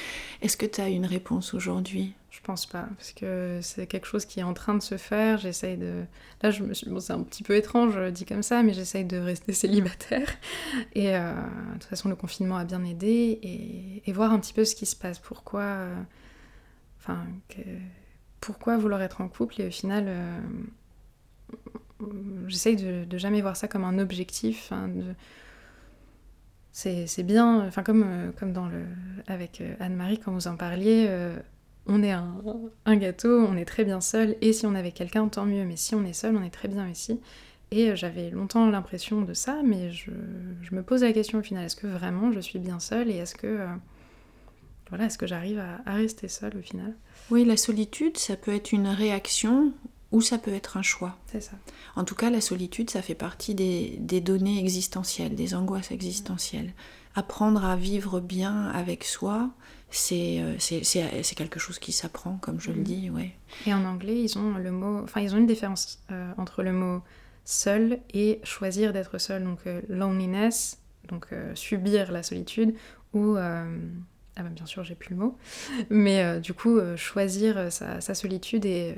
est-ce 0.43 0.57
que 0.57 0.67
tu 0.67 0.81
as 0.81 0.89
une 0.89 1.07
réponse 1.07 1.55
aujourd'hui? 1.55 2.15
Je 2.31 2.39
pense 2.43 2.65
pas, 2.65 2.89
parce 2.97 3.13
que 3.13 3.59
c'est 3.61 3.87
quelque 3.87 4.07
chose 4.07 4.25
qui 4.25 4.41
est 4.41 4.45
en 4.45 4.55
train 4.55 4.75
de 4.75 4.83
se 4.83 4.97
faire. 4.97 5.37
J'essaye 5.39 5.77
de. 5.77 6.05
Là, 6.43 6.51
je 6.51 6.63
me 6.63 6.73
suis... 6.73 6.89
bon, 6.89 6.99
c'est 7.01 7.13
un 7.13 7.21
petit 7.23 7.43
peu 7.43 7.55
étrange 7.55 7.95
euh, 7.97 8.11
dit 8.11 8.25
comme 8.25 8.43
ça, 8.43 8.63
mais 8.63 8.73
j'essaye 8.73 9.05
de 9.05 9.19
rester 9.19 9.53
célibataire. 9.65 10.29
Et 10.95 11.15
euh, 11.15 11.33
de 11.35 11.73
toute 11.75 11.85
façon, 11.85 12.09
le 12.09 12.15
confinement 12.17 12.57
a 12.57 12.65
bien 12.65 12.83
aidé 12.85 13.39
et, 13.43 14.03
et 14.09 14.13
voir 14.13 14.33
un 14.33 14.39
petit 14.39 14.55
peu 14.55 14.65
ce 14.65 14.75
qui 14.75 14.87
se 14.87 14.97
passe. 14.97 15.19
Pourquoi. 15.19 15.65
Enfin, 17.01 17.19
que- 17.49 17.61
pourquoi 18.41 18.77
vouloir 18.77 19.03
être 19.03 19.21
en 19.21 19.29
couple 19.29 19.61
et 19.61 19.67
au 19.69 19.71
final. 19.71 20.05
euh, 20.09 20.41
J'essaye 22.49 22.77
de, 22.77 23.19
jamais 23.19 23.43
voir 23.43 23.57
ça 23.57 23.69
comme 23.69 23.85
un 23.85 23.99
objectif. 23.99 24.73
hein, 24.73 24.89
C'est 26.73 27.23
bien, 27.23 27.67
enfin 27.67 27.83
comme, 27.83 28.05
euh, 28.05 28.85
avec 29.27 29.61
euh, 29.61 29.75
Anne-Marie 29.81 30.19
quand 30.19 30.33
vous 30.33 30.49
en 30.49 30.57
parliez, 30.57 31.09
on 31.87 32.03
est 32.03 32.13
un, 32.13 32.97
gâteau, 32.97 33.45
on 33.47 33.57
est 33.57 33.65
très 33.65 33.85
bien 33.85 34.01
seul, 34.01 34.37
et 34.41 34.53
si 34.53 34.67
on 34.67 34.75
avait 34.75 34.93
quelqu'un, 34.93 35.29
tant 35.29 35.45
mieux, 35.45 35.65
mais 35.65 35.77
si 35.77 35.95
on 35.95 36.05
est 36.05 36.13
seul, 36.13 36.37
on 36.37 36.43
est 36.43 36.51
très 36.51 36.69
bien 36.69 36.91
aussi. 36.91 37.21
Et 37.73 37.95
j'avais 37.97 38.31
longtemps 38.31 38.69
l'impression 38.69 39.23
de 39.23 39.35
ça, 39.35 39.61
mais 39.65 39.93
je, 39.93 40.11
me 40.73 40.83
pose 40.83 41.03
la 41.03 41.13
question 41.13 41.39
au 41.39 41.43
final, 41.43 41.65
est-ce 41.67 41.77
que 41.77 41.87
vraiment 41.87 42.33
je 42.33 42.41
suis 42.41 42.59
bien 42.59 42.81
seule, 42.81 43.11
et 43.11 43.17
est-ce 43.17 43.35
que, 43.35 43.67
voilà, 44.91 45.07
est-ce 45.07 45.19
que 45.19 45.27
j'arrive 45.27 45.59
à, 45.59 45.81
à 45.87 45.95
rester 45.95 46.29
seule 46.29 46.57
au 46.57 46.63
final? 46.63 46.95
Oui, 47.31 47.45
la 47.45 47.57
solitude, 47.57 48.19
ça 48.19 48.37
peut 48.37 48.55
être 48.55 48.73
une 48.73 48.89
réaction 48.89 49.73
ou 50.13 50.21
ça 50.21 50.39
peut 50.39 50.53
être 50.53 50.77
un 50.77 50.83
choix. 50.83 51.17
C'est 51.27 51.41
ça. 51.41 51.53
En 51.97 52.05
tout 52.05 52.15
cas, 52.15 52.31
la 52.31 52.41
solitude, 52.41 52.91
ça 52.91 53.03
fait 53.03 53.15
partie 53.15 53.55
des, 53.55 53.97
des 54.01 54.21
données 54.21 54.59
existentielles, 54.59 55.35
des 55.35 55.55
angoisses 55.55 55.93
existentielles. 55.93 56.73
Apprendre 57.15 57.65
à 57.65 57.77
vivre 57.77 58.21
bien 58.21 58.69
avec 58.69 59.05
soi, 59.05 59.51
c'est 59.91 60.43
c'est 60.59 61.35
quelque 61.35 61.59
chose 61.59 61.79
qui 61.81 61.91
s'apprend, 61.93 62.39
comme 62.39 62.61
je 62.61 62.71
le 62.71 62.79
mhm. 62.79 62.85
dis, 62.85 63.11
ouais. 63.11 63.33
Et 63.67 63.75
en 63.75 63.85
anglais, 63.85 64.21
ils 64.21 64.39
ont 64.39 64.55
le 64.55 64.71
mot, 64.71 65.01
enfin 65.03 65.21
ils 65.21 65.35
ont 65.35 65.39
une 65.39 65.47
différence 65.47 66.01
entre 66.39 66.63
le 66.63 66.73
mot 66.73 67.03
seul 67.45 67.99
et 68.15 68.41
choisir 68.45 68.93
d'être 68.93 69.19
seul, 69.19 69.43
donc 69.43 69.59
loneliness, 69.89 70.79
donc 71.09 71.27
subir 71.55 72.13
la 72.13 72.23
solitude, 72.23 72.77
ou 73.13 73.37
ah 74.41 74.43
bah 74.43 74.49
bien 74.55 74.67
sûr, 74.67 74.83
j'ai 74.85 74.95
plus 74.95 75.15
le 75.15 75.21
mot. 75.21 75.37
Mais 75.91 76.23
euh, 76.23 76.41
du 76.41 76.55
coup, 76.55 76.79
euh, 76.79 76.97
choisir 76.97 77.59
euh, 77.59 77.71
sa, 77.71 78.15
solitude 78.15 78.65
et, 78.65 78.95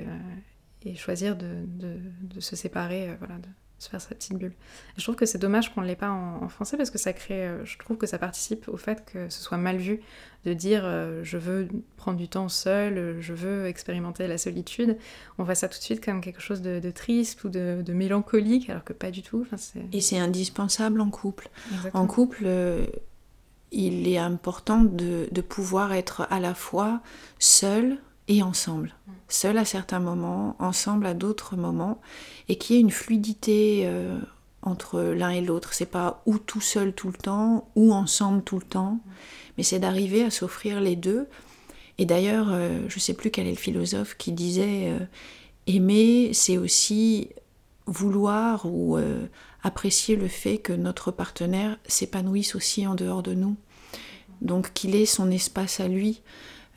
et 0.83 0.95
choisir 0.95 1.35
de, 1.35 1.65
de, 1.67 1.97
de, 2.21 2.39
se 2.39 2.55
séparer, 2.55 3.15
voilà, 3.19 3.35
de 3.35 3.47
se 3.77 3.89
faire 3.89 3.99
sa 3.99 4.15
petite 4.15 4.37
bulle. 4.37 4.53
je 4.95 5.03
trouve 5.03 5.15
que 5.15 5.25
c'est 5.25 5.37
dommage 5.37 5.73
qu'on 5.73 5.81
ne 5.81 5.87
l'ait 5.87 5.97
pas 5.97 6.09
en, 6.09 6.47
français 6.47 6.77
parce 6.77 6.89
que 6.89 6.97
ça 6.97 7.11
crée, 7.11 7.49
je 7.65 7.77
trouve 7.77 7.97
que 7.97 8.07
ça 8.07 8.17
participe 8.17 8.69
au 8.69 8.77
fait 8.77 9.03
que 9.05 9.27
ce 9.27 9.41
soit 9.41 9.57
mal 9.57 9.75
vu 9.75 9.99
de 10.45 10.53
dire 10.53 10.83
je 11.23 11.37
veux 11.37 11.67
prendre 11.97 12.17
du 12.17 12.29
temps 12.29 12.47
seul, 12.47 13.17
je 13.19 13.33
veux 13.33 13.65
expérimenter 13.65 14.27
la 14.27 14.37
solitude. 14.37 14.97
On 15.37 15.43
voit 15.43 15.55
ça 15.55 15.67
tout 15.67 15.77
de 15.77 15.83
suite 15.83 16.03
comme 16.03 16.21
quelque 16.21 16.41
chose 16.41 16.61
de, 16.61 16.91
triste 16.91 17.43
ou 17.43 17.49
de, 17.49 17.83
mélancolique 17.89 18.69
alors 18.69 18.85
que 18.85 18.93
pas 18.93 19.11
du 19.11 19.21
tout. 19.21 19.45
Enfin, 19.51 19.57
et 19.91 19.99
c'est 19.99 20.17
indispensable 20.17 21.01
en 21.01 21.09
couple. 21.09 21.49
En 21.93 22.07
couple 22.07 22.47
il 23.73 24.07
est 24.07 24.17
important 24.17 24.81
de, 24.81 25.27
pouvoir 25.41 25.93
être 25.93 26.27
à 26.29 26.39
la 26.39 26.53
fois 26.53 27.01
seul 27.39 27.97
et 28.27 28.41
ensemble. 28.41 28.93
Seul 29.27 29.57
à 29.57 29.65
certains 29.65 29.99
moments, 29.99 30.55
ensemble 30.59 31.05
à 31.05 31.13
d'autres 31.13 31.57
moments, 31.57 31.99
et 32.47 32.57
qu'il 32.57 32.75
y 32.75 32.79
ait 32.79 32.81
une 32.81 32.91
fluidité 32.91 33.81
euh, 33.85 34.17
entre 34.61 35.01
l'un 35.01 35.31
et 35.31 35.41
l'autre. 35.41 35.73
C'est 35.73 35.87
pas 35.87 36.21
ou 36.25 36.37
tout 36.37 36.61
seul 36.61 36.93
tout 36.93 37.07
le 37.07 37.17
temps, 37.17 37.67
ou 37.75 37.93
ensemble 37.93 38.43
tout 38.43 38.59
le 38.59 38.65
temps, 38.65 38.99
mais 39.57 39.63
c'est 39.63 39.79
d'arriver 39.79 40.23
à 40.23 40.29
s'offrir 40.29 40.79
les 40.79 40.95
deux. 40.95 41.27
Et 41.97 42.05
d'ailleurs, 42.05 42.47
euh, 42.51 42.79
je 42.87 42.99
sais 42.99 43.13
plus 43.13 43.31
quel 43.31 43.47
est 43.47 43.51
le 43.51 43.57
philosophe 43.57 44.15
qui 44.17 44.31
disait 44.31 44.89
euh, 44.89 44.99
aimer, 45.67 46.31
c'est 46.33 46.57
aussi 46.57 47.29
vouloir 47.85 48.65
ou 48.65 48.97
apprécier 49.63 50.15
le 50.15 50.27
fait 50.27 50.57
que 50.57 50.73
notre 50.73 51.11
partenaire 51.11 51.77
s'épanouisse 51.87 52.55
aussi 52.55 52.85
en 52.85 52.95
dehors 52.95 53.23
de 53.23 53.33
nous. 53.33 53.55
Donc 54.41 54.73
qu'il 54.73 54.95
ait 54.95 55.05
son 55.05 55.31
espace 55.31 55.79
à 55.79 55.87
lui. 55.87 56.21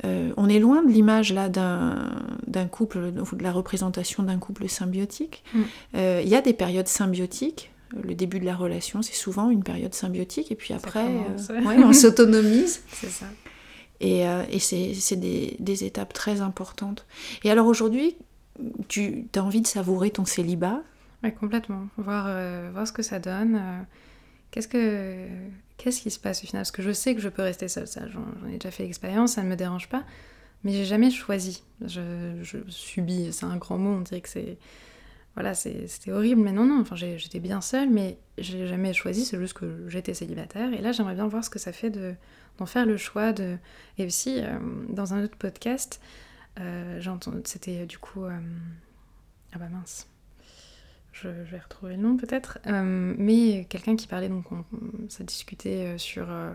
Euh, 0.04 0.32
on 0.36 0.48
est 0.48 0.58
loin 0.58 0.82
de 0.82 0.90
l'image 0.90 1.32
là 1.32 1.48
d'un 1.48 2.66
couple, 2.70 3.12
de 3.12 3.42
la 3.42 3.52
représentation 3.52 4.22
d'un 4.22 4.38
couple 4.38 4.68
symbiotique. 4.68 5.42
Mm. 5.52 5.62
Euh, 5.96 6.20
il 6.22 6.28
y 6.28 6.34
a 6.34 6.42
des 6.42 6.52
périodes 6.52 6.88
symbiotiques. 6.88 7.70
Le 8.02 8.14
début 8.14 8.40
de 8.40 8.44
la 8.44 8.56
relation, 8.56 9.00
c'est 9.00 9.14
souvent 9.14 9.48
une 9.48 9.62
période 9.62 9.94
symbiotique, 9.94 10.50
et 10.50 10.56
puis 10.56 10.74
après, 10.74 11.06
euh, 11.06 11.60
on 11.64 11.92
s'autonomise. 11.92 12.82
c'est 12.92 13.10
ça. 13.10 13.26
Et, 14.00 14.24
et 14.50 14.58
c'est 14.58 15.16
des, 15.16 15.56
des, 15.58 15.84
étapes 15.84 16.12
très 16.12 16.42
importantes. 16.42 17.06
Et 17.44 17.50
alors 17.50 17.66
aujourd'hui, 17.66 18.16
tu 18.88 19.28
as 19.34 19.40
envie 19.42 19.62
de 19.62 19.66
savourer 19.66 20.10
ton 20.10 20.26
célibat? 20.26 20.82
Complètement. 21.32 21.88
Voir, 21.96 22.26
euh, 22.28 22.70
voir 22.72 22.86
ce 22.86 22.92
que 22.92 23.02
ça 23.02 23.18
donne. 23.18 23.56
Euh, 23.56 23.82
qu'est-ce 24.50 24.68
que 24.68 25.26
qu'est-ce 25.76 26.00
qui 26.00 26.10
se 26.10 26.18
passe 26.18 26.42
au 26.42 26.46
final? 26.46 26.62
Parce 26.62 26.70
que 26.70 26.82
je 26.82 26.92
sais 26.92 27.14
que 27.14 27.20
je 27.20 27.28
peux 27.28 27.42
rester 27.42 27.68
seule, 27.68 27.86
ça, 27.86 28.08
j'en 28.08 28.48
ai 28.48 28.54
déjà 28.54 28.70
fait 28.70 28.84
l'expérience, 28.84 29.32
ça 29.34 29.42
ne 29.42 29.48
me 29.48 29.56
dérange 29.56 29.88
pas, 29.88 30.04
mais 30.64 30.72
j'ai 30.72 30.84
jamais 30.84 31.10
choisi. 31.10 31.62
Je, 31.84 32.42
subis, 32.68 33.32
c'est 33.32 33.44
un 33.44 33.56
grand 33.56 33.78
mot, 33.78 33.90
on 33.90 34.00
dirait 34.00 34.20
que 34.20 34.28
c'est 34.28 34.58
voilà, 35.34 35.52
c'était 35.52 36.12
horrible, 36.12 36.40
mais 36.40 36.52
non, 36.52 36.64
non, 36.64 36.80
enfin, 36.80 36.96
j'étais 36.96 37.40
bien 37.40 37.60
seule, 37.60 37.90
mais 37.90 38.16
j'ai 38.38 38.66
jamais 38.66 38.94
choisi, 38.94 39.26
c'est 39.26 39.38
juste 39.38 39.52
que 39.52 39.86
j'étais 39.86 40.14
célibataire. 40.14 40.72
Et 40.72 40.78
là, 40.80 40.92
j'aimerais 40.92 41.14
bien 41.14 41.28
voir 41.28 41.44
ce 41.44 41.50
que 41.50 41.58
ça 41.58 41.72
fait 41.72 41.90
d'en 41.90 42.64
faire 42.64 42.86
le 42.86 42.96
choix. 42.96 43.34
De... 43.34 43.58
Et 43.98 44.06
aussi, 44.06 44.40
euh, 44.40 44.58
dans 44.88 45.12
un 45.12 45.22
autre 45.22 45.36
podcast, 45.36 46.00
entendu 47.06 47.42
c'était 47.44 47.84
du 47.84 47.98
coup. 47.98 48.24
Ah 49.52 49.58
bah 49.58 49.68
mince 49.68 50.06
je, 51.22 51.28
vais 51.28 51.58
retrouver 51.58 51.96
le 51.96 52.02
nom 52.02 52.16
peut-être, 52.16 52.58
euh, 52.66 53.14
mais 53.16 53.64
quelqu'un 53.68 53.96
qui 53.96 54.06
parlait, 54.06 54.28
donc 54.28 54.44
ça 55.08 55.24
discutait 55.24 55.94
euh, 55.94 55.98
sur 55.98 56.30
euh, 56.30 56.52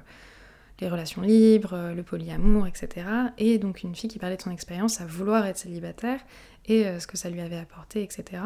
les 0.79 0.89
relations 0.89 1.21
libres, 1.21 1.93
le 1.95 2.03
polyamour, 2.03 2.67
etc. 2.67 3.07
Et 3.37 3.57
donc 3.57 3.83
une 3.83 3.95
fille 3.95 4.09
qui 4.09 4.19
parlait 4.19 4.37
de 4.37 4.41
son 4.41 4.51
expérience 4.51 5.01
à 5.01 5.05
vouloir 5.05 5.45
être 5.45 5.57
célibataire 5.57 6.19
et 6.65 6.99
ce 6.99 7.05
que 7.05 7.17
ça 7.17 7.29
lui 7.29 7.39
avait 7.39 7.57
apporté, 7.57 8.01
etc. 8.01 8.41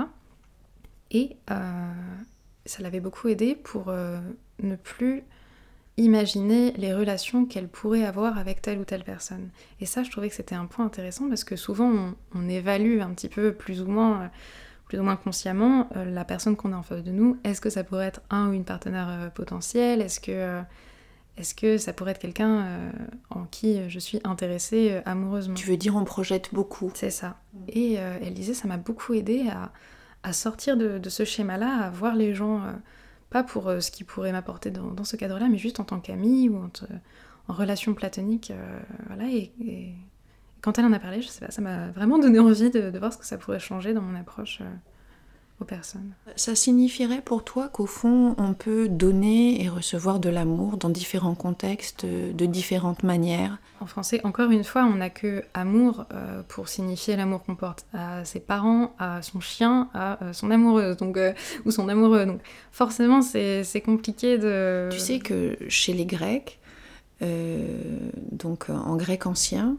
Et 1.11 1.37
ça 1.47 2.81
l'avait 2.81 2.99
beaucoup 2.99 3.29
aidé 3.29 3.55
pour 3.55 3.89
ne 3.89 4.75
plus 4.75 5.23
imaginer 5.95 6.73
les 6.73 6.93
relations 6.93 7.45
qu'elle 7.45 7.69
pourrait 7.69 8.03
avoir 8.03 8.37
avec 8.37 8.61
telle 8.61 8.79
ou 8.79 8.85
telle 8.85 9.05
personne. 9.05 9.49
Et 9.79 9.85
ça, 9.85 10.03
je 10.03 10.11
trouvais 10.11 10.27
que 10.27 10.35
c'était 10.35 10.55
un 10.55 10.65
point 10.65 10.83
intéressant 10.85 11.29
parce 11.29 11.45
que 11.45 11.55
souvent 11.55 11.89
on, 11.89 12.15
on 12.33 12.49
évalue 12.49 12.99
un 12.99 13.13
petit 13.13 13.29
peu 13.29 13.53
plus 13.53 13.81
ou 13.81 13.87
moins 13.87 14.29
plus 14.85 14.99
ou 14.99 15.03
moins 15.03 15.15
consciemment 15.15 15.89
euh, 15.95 16.05
la 16.05 16.25
personne 16.25 16.55
qu'on 16.55 16.73
a 16.73 16.77
en 16.77 16.83
face 16.83 17.03
de 17.03 17.11
nous. 17.11 17.37
Est-ce 17.43 17.61
que 17.61 17.69
ça 17.69 17.83
pourrait 17.83 18.07
être 18.07 18.21
un 18.29 18.49
ou 18.49 18.53
une 18.53 18.63
partenaire 18.63 19.07
euh, 19.09 19.29
potentielle 19.29 20.01
Est-ce 20.01 20.19
que, 20.19 20.31
euh, 20.31 20.61
est 21.37 21.57
que 21.57 21.77
ça 21.77 21.91
pourrait 21.91 22.11
être 22.11 22.19
quelqu'un 22.19 22.91
en 23.29 23.43
qui 23.43 23.89
je 23.89 23.99
suis 23.99 24.21
intéressée 24.23 25.01
amoureusement? 25.05 25.55
Tu 25.55 25.67
veux 25.67 25.75
dire 25.75 25.95
on 25.95 26.05
projette 26.05 26.53
beaucoup 26.53 26.91
C'est 26.93 27.09
ça. 27.09 27.37
Et 27.67 27.95
elle 27.95 28.33
disait 28.33 28.53
ça 28.53 28.69
m'a 28.69 28.77
beaucoup 28.77 29.13
aidé 29.13 29.49
à, 30.23 30.31
sortir 30.31 30.77
de, 30.77 31.09
ce 31.09 31.25
schéma-là, 31.25 31.87
à 31.87 31.89
voir 31.89 32.15
les 32.15 32.33
gens, 32.33 32.61
pas 33.29 33.43
pour 33.43 33.69
ce 33.81 33.91
qu'ils 33.91 34.05
pourraient 34.05 34.31
m'apporter 34.31 34.71
dans, 34.71 35.03
ce 35.03 35.17
cadre-là, 35.17 35.49
mais 35.49 35.57
juste 35.57 35.81
en 35.81 35.83
tant 35.83 35.99
qu'ami 35.99 36.47
ou 36.47 36.55
en, 36.57 37.53
relation 37.53 37.93
platonique. 37.93 38.53
voilà, 39.07 39.25
et 39.29 39.51
quand 40.65 40.79
elle 40.79 40.85
en 40.85 40.93
a 40.93 40.99
parlé, 40.99 41.21
je 41.21 41.27
sais 41.27 41.45
pas, 41.45 41.51
ça 41.51 41.61
m'a 41.61 41.91
vraiment 41.91 42.17
donné 42.17 42.39
envie 42.39 42.71
de, 42.71 42.97
voir 42.97 43.13
ce 43.13 43.19
que 43.19 43.25
ça 43.25 43.37
pourrait 43.37 43.59
changer 43.59 43.93
dans 43.93 44.01
mon 44.01 44.19
approche 44.19 44.61
euh, 44.61 44.65
aux 45.61 45.63
personnes. 45.63 46.11
Ça 46.35 46.55
signifierait 46.55 47.21
pour 47.21 47.43
toi 47.43 47.69
qu'au 47.69 47.85
fond, 47.85 48.33
on 48.39 48.55
peut 48.55 48.89
donner 48.89 49.63
et 49.63 49.69
recevoir 49.69 50.19
de 50.19 50.27
l'amour 50.27 50.77
dans 50.77 50.89
différents 50.89 51.35
contextes, 51.35 52.03
de 52.03 52.45
différentes 52.47 53.03
manières? 53.03 53.59
En 53.79 53.85
français, 53.85 54.21
encore 54.23 54.49
une 54.49 54.63
fois, 54.63 54.85
on 54.85 54.95
n'a 54.95 55.11
que 55.11 55.43
amour 55.53 56.05
euh, 56.11 56.41
pour 56.47 56.67
signifier 56.67 57.15
l'amour 57.15 57.43
qu'on 57.43 57.55
porte 57.55 57.85
à 57.93 58.25
ses 58.25 58.39
parents, 58.39 58.95
à 58.97 59.21
son 59.21 59.41
chien, 59.41 59.89
à 59.93 60.23
euh, 60.23 60.33
son 60.33 60.49
amoureuse, 60.49 60.97
donc, 60.97 61.19
ou 61.65 61.69
son 61.69 61.89
amoureux. 61.89 62.25
Donc 62.25 62.41
forcément, 62.71 63.21
c'est 63.21 63.83
compliqué 63.85 64.39
de... 64.39 64.89
Tu 64.91 64.97
sais 64.97 65.19
que 65.19 65.57
chez 65.67 65.93
les 65.93 66.07
Grecs, 66.07 66.59
donc 67.21 68.69
en 68.69 68.95
grec 68.97 69.25
ancien, 69.25 69.77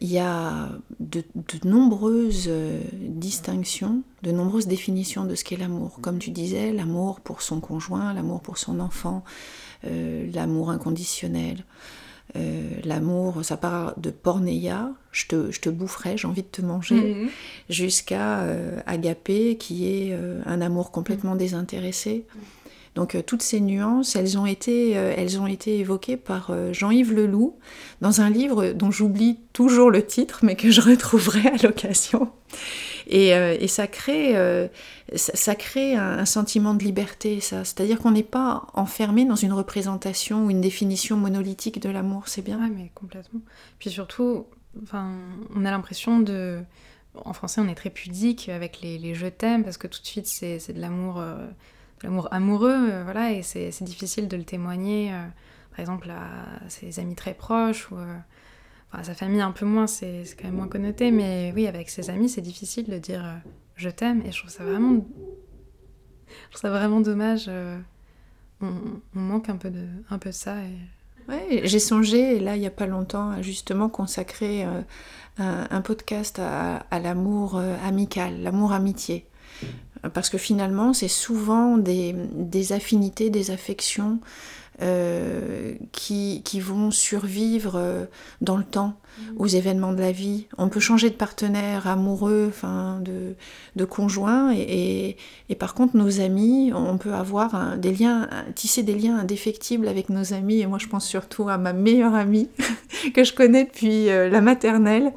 il 0.00 0.10
y 0.10 0.18
a 0.18 0.70
de, 0.98 1.22
nombreuses 1.64 2.46
euh, 2.48 2.80
distinctions, 2.92 4.02
de 4.22 4.32
nombreuses 4.32 4.66
définitions 4.66 5.24
de 5.24 5.34
ce 5.34 5.44
qu'est 5.44 5.56
l'amour. 5.56 5.98
Comme 6.00 6.18
tu 6.18 6.30
disais, 6.30 6.72
l'amour 6.72 7.20
pour 7.20 7.42
son 7.42 7.60
conjoint, 7.60 8.12
l'amour 8.12 8.40
pour 8.40 8.58
son 8.58 8.80
enfant, 8.80 9.24
euh, 9.86 10.28
l'amour 10.32 10.70
inconditionnel. 10.70 11.64
Euh, 12.36 12.70
l'amour, 12.84 13.44
ça 13.44 13.56
part 13.56 13.98
de 13.98 14.10
porneia, 14.10 14.90
je 15.12 15.26
te, 15.26 15.52
je 15.52 15.60
te 15.60 15.68
boufferai, 15.68 16.16
j'ai 16.16 16.26
envie 16.26 16.42
de 16.42 16.48
te 16.48 16.62
manger, 16.62 17.14
mhm. 17.14 17.28
jusqu'à 17.68 18.44
agapé, 18.86 19.56
qui 19.56 19.86
est 19.86 20.18
un 20.46 20.60
amour 20.60 20.90
complètement 20.90 21.36
désintéressé. 21.36 22.26
Donc 22.94 23.14
euh, 23.14 23.22
toutes 23.22 23.42
ces 23.42 23.60
nuances, 23.60 24.16
elles 24.16 24.38
ont 24.38 24.46
été, 24.46 24.96
euh, 24.96 25.12
elles 25.16 25.40
ont 25.40 25.46
été 25.46 25.78
évoquées 25.78 26.16
par 26.16 26.50
euh, 26.50 26.72
Jean-Yves 26.72 27.12
Leloup 27.12 27.58
dans 28.00 28.20
un 28.20 28.30
livre 28.30 28.72
dont 28.72 28.90
j'oublie 28.90 29.40
toujours 29.52 29.90
le 29.90 30.04
titre, 30.04 30.40
mais 30.42 30.54
que 30.56 30.70
je 30.70 30.80
retrouverai 30.80 31.48
à 31.48 31.56
l'occasion. 31.62 32.30
Et, 33.06 33.68
ça 33.68 33.86
crée, 33.86 34.34
ça, 35.14 35.54
crée 35.54 35.94
un, 35.94 36.24
sentiment 36.24 36.72
de 36.72 36.82
liberté, 36.82 37.40
ça. 37.40 37.62
C'est-à-dire 37.62 37.98
qu'on 37.98 38.12
n'est 38.12 38.22
pas 38.22 38.66
enfermé 38.72 39.26
dans 39.26 39.36
une 39.36 39.52
représentation 39.52 40.46
ou 40.46 40.50
une 40.50 40.62
définition 40.62 41.18
monolithique 41.18 41.82
de 41.82 41.90
l'amour, 41.90 42.28
c'est 42.28 42.40
bien. 42.40 42.58
Oui, 42.62 42.72
mais 42.74 42.90
complètement. 42.94 43.40
Puis 43.78 43.90
surtout, 43.90 44.46
on 44.94 45.64
a 45.64 45.70
l'impression 45.70 46.20
de... 46.20 46.60
En 47.14 47.34
français, 47.34 47.60
on 47.60 47.68
est 47.68 47.74
très 47.74 47.90
pudique 47.90 48.48
avec 48.48 48.80
les, 48.80 48.96
les 48.96 49.14
je 49.14 49.26
t'aime, 49.26 49.64
parce 49.64 49.76
que 49.76 49.86
tout 49.86 50.00
de 50.00 50.06
suite, 50.06 50.26
c'est 50.26 50.72
de 50.72 50.80
l'amour 50.80 51.22
l'amour 52.04 52.28
amoureux, 52.30 52.90
euh, 52.90 53.02
voilà, 53.02 53.32
et 53.32 53.42
c'est 53.42 53.82
difficile 53.82 54.28
de 54.28 54.36
le 54.36 54.44
témoigner, 54.44 55.12
euh, 55.12 55.24
par 55.70 55.80
exemple, 55.80 56.10
à 56.10 56.68
ses 56.68 57.00
amis 57.00 57.14
très 57.14 57.34
proches 57.34 57.90
ou 57.90 57.96
euh, 57.96 58.16
à 58.92 59.02
sa 59.02 59.14
famille 59.14 59.40
un 59.40 59.50
peu 59.50 59.64
moins, 59.64 59.86
c'est 59.86 60.22
quand 60.38 60.44
même 60.44 60.56
moins 60.56 60.68
connoté, 60.68 61.10
mais 61.10 61.52
oui, 61.56 61.66
avec 61.66 61.90
ses 61.90 62.10
amis, 62.10 62.28
c'est 62.28 62.42
difficile 62.42 62.86
de 62.86 62.98
dire 62.98 63.24
je 63.74 63.88
t'aime, 63.88 64.22
et 64.24 64.30
je 64.30 64.38
trouve 64.38 64.50
ça 64.50 64.62
vraiment, 64.62 65.04
vraiment 66.62 67.00
dommage. 67.00 67.50
On, 68.60 68.72
manque 69.14 69.48
un 69.48 69.56
peu 69.56 69.70
de, 69.70 69.84
ça. 70.30 70.58
Et... 70.62 71.66
J'ai 71.66 71.80
songé, 71.80 72.38
là, 72.38 72.54
il 72.54 72.60
n'y 72.60 72.68
a 72.68 72.70
pas 72.70 72.86
longtemps, 72.86 73.30
à 73.30 73.42
justement 73.42 73.88
consacrer 73.88 74.64
un, 75.38 75.80
podcast 75.80 76.38
à, 76.38 76.76
à 76.76 77.00
l'amour 77.00 77.60
amical, 77.84 78.42
l'amour 78.42 78.72
amitié 78.72 79.26
parce 80.12 80.28
que 80.30 80.38
finalement 80.38 80.92
c'est 80.92 81.08
souvent 81.08 81.78
des, 81.78 82.14
affinités, 82.72 83.30
des 83.30 83.50
affections 83.50 84.20
euh, 84.82 85.74
qui, 85.92 86.42
qui, 86.44 86.58
vont 86.58 86.90
survivre 86.90 87.76
euh, 87.76 88.06
dans 88.40 88.56
le 88.56 88.64
temps 88.64 88.94
mmh. 89.18 89.22
aux 89.36 89.46
événements 89.46 89.92
de 89.92 90.00
la 90.00 90.10
vie. 90.10 90.48
On 90.58 90.68
peut 90.68 90.80
changer 90.80 91.10
de 91.10 91.14
partenaire 91.14 91.86
amoureux, 91.86 92.46
enfin 92.48 92.98
de, 93.00 93.36
de 93.76 93.84
conjoint, 93.84 94.52
et, 94.52 95.16
et, 95.48 95.54
par 95.54 95.74
contre 95.74 95.96
nos 95.96 96.20
amis, 96.20 96.72
on 96.74 96.98
peut 96.98 97.14
avoir 97.14 97.76
des 97.78 97.92
liens, 97.92 98.28
tisser 98.56 98.82
des 98.82 98.96
liens 98.96 99.16
indéfectibles 99.16 99.86
avec 99.86 100.08
nos 100.08 100.34
amis. 100.34 100.58
Et 100.58 100.66
moi, 100.66 100.78
je 100.78 100.88
pense 100.88 101.06
surtout 101.06 101.48
à 101.48 101.56
ma 101.56 101.72
meilleure 101.72 102.16
amie 102.16 102.48
que 103.14 103.22
je 103.22 103.32
connais 103.32 103.66
depuis 103.66 104.10
euh, 104.10 104.28
la 104.28 104.40
maternelle, 104.40 105.12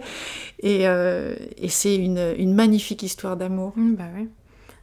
et, 0.61 0.83
et 0.83 1.69
c'est 1.69 1.95
une, 1.95 2.35
une, 2.37 2.53
magnifique 2.53 3.01
histoire 3.01 3.37
d'amour. 3.37 3.73
Mmh, 3.75 3.95
bah 3.95 4.05
oui. 4.15 4.27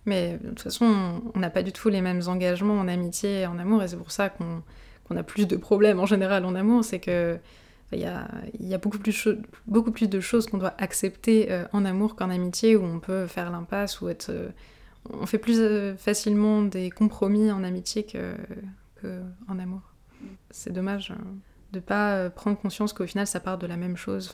Mais 0.07 0.39
de 0.43 0.49
toute 0.49 0.61
façon, 0.61 1.23
on 1.35 1.39
n'a 1.39 1.51
pas 1.51 1.63
du 1.63 1.73
tout 1.73 1.89
les 1.89 2.03
mêmes 2.03 2.23
engagements 2.27 2.79
en 2.79 2.89
amitié 2.89 3.41
et 3.41 3.47
en 3.47 3.59
amour, 3.59 3.83
et 3.83 3.89
c'est 3.89 3.97
pour 3.97 4.11
ça 4.11 4.29
qu'on 4.29 5.17
a 5.17 5.23
plus 5.23 5.47
de 5.47 5.57
problèmes 5.57 6.01
en 6.01 6.07
général 6.07 6.45
en 6.45 6.55
amour, 6.55 6.85
c'est 6.85 7.01
que 7.01 7.39
il 7.95 8.01
y 8.01 8.07
a, 8.07 8.29
y 8.61 8.75
a 8.75 8.79
beaucoup, 8.79 8.99
plus 8.99 9.29
beaucoup 9.67 9.93
plus 9.93 10.09
de 10.09 10.21
choses 10.21 10.47
qu'on 10.47 10.59
doit 10.59 10.75
accepter 10.79 11.51
euh, 11.51 11.65
en 11.73 11.85
amour 11.85 12.17
qu'en 12.17 12.31
amitié, 12.31 12.77
où 12.77 12.85
on 12.85 13.01
peut 13.01 13.27
faire 13.27 13.51
l'impasse 13.51 14.01
ou 14.01 14.09
être... 14.09 14.31
Euh, 14.31 14.49
on 15.11 15.27
fait 15.27 15.39
plus 15.39 15.59
euh, 15.61 15.95
facilement 15.97 16.63
des 16.63 16.91
compromis 16.91 17.51
en 17.51 17.63
amitié 17.63 18.05
que, 18.05 18.35
que 18.97 19.21
amour. 19.49 19.83
C'est 20.51 20.73
dommage 20.73 21.13
de 21.73 21.81
pas 21.81 22.31
prendre 22.31 22.57
conscience 22.57 22.93
qu'au 22.93 23.07
final 23.07 23.27
ça 23.27 23.41
part 23.41 23.59
de 23.59 23.67
la 23.67 23.77
même 23.77 23.97
chose, 23.97 24.33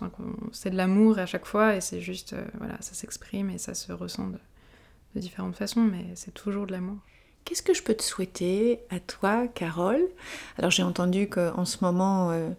c'est 0.53 0.71
de 0.71 0.77
l'amour 0.77 1.19
à 1.19 1.27
chaque 1.27 1.47
fois 1.47 1.75
et 1.75 1.81
c'est 1.81 2.01
juste, 2.01 2.37
voilà, 2.59 2.77
ça 2.81 2.95
s'exprime 2.95 3.51
et 3.51 3.59
ça 3.59 3.75
se 3.75 3.93
ressent 3.93 4.31
différentes 5.17 5.57
façons, 5.57 5.83
mais 5.83 6.05
c'est 6.15 6.33
toujours 6.33 6.67
de 6.67 6.73
l'amour. 6.73 6.99
Qu'est-ce 7.45 7.63
que 7.63 7.75
je 7.75 7.83
peux 7.83 7.95
te 7.95 8.03
souhaiter 8.03 8.81
à 8.91 9.01
toi, 9.01 9.49
Carole? 9.49 10.07
Alors 10.59 10.71
j'ai 10.71 10.83
entendu 10.83 11.29
qu'en 11.29 11.65
ce 11.65 11.79
moment, 11.83 12.31
euh, 12.31 12.51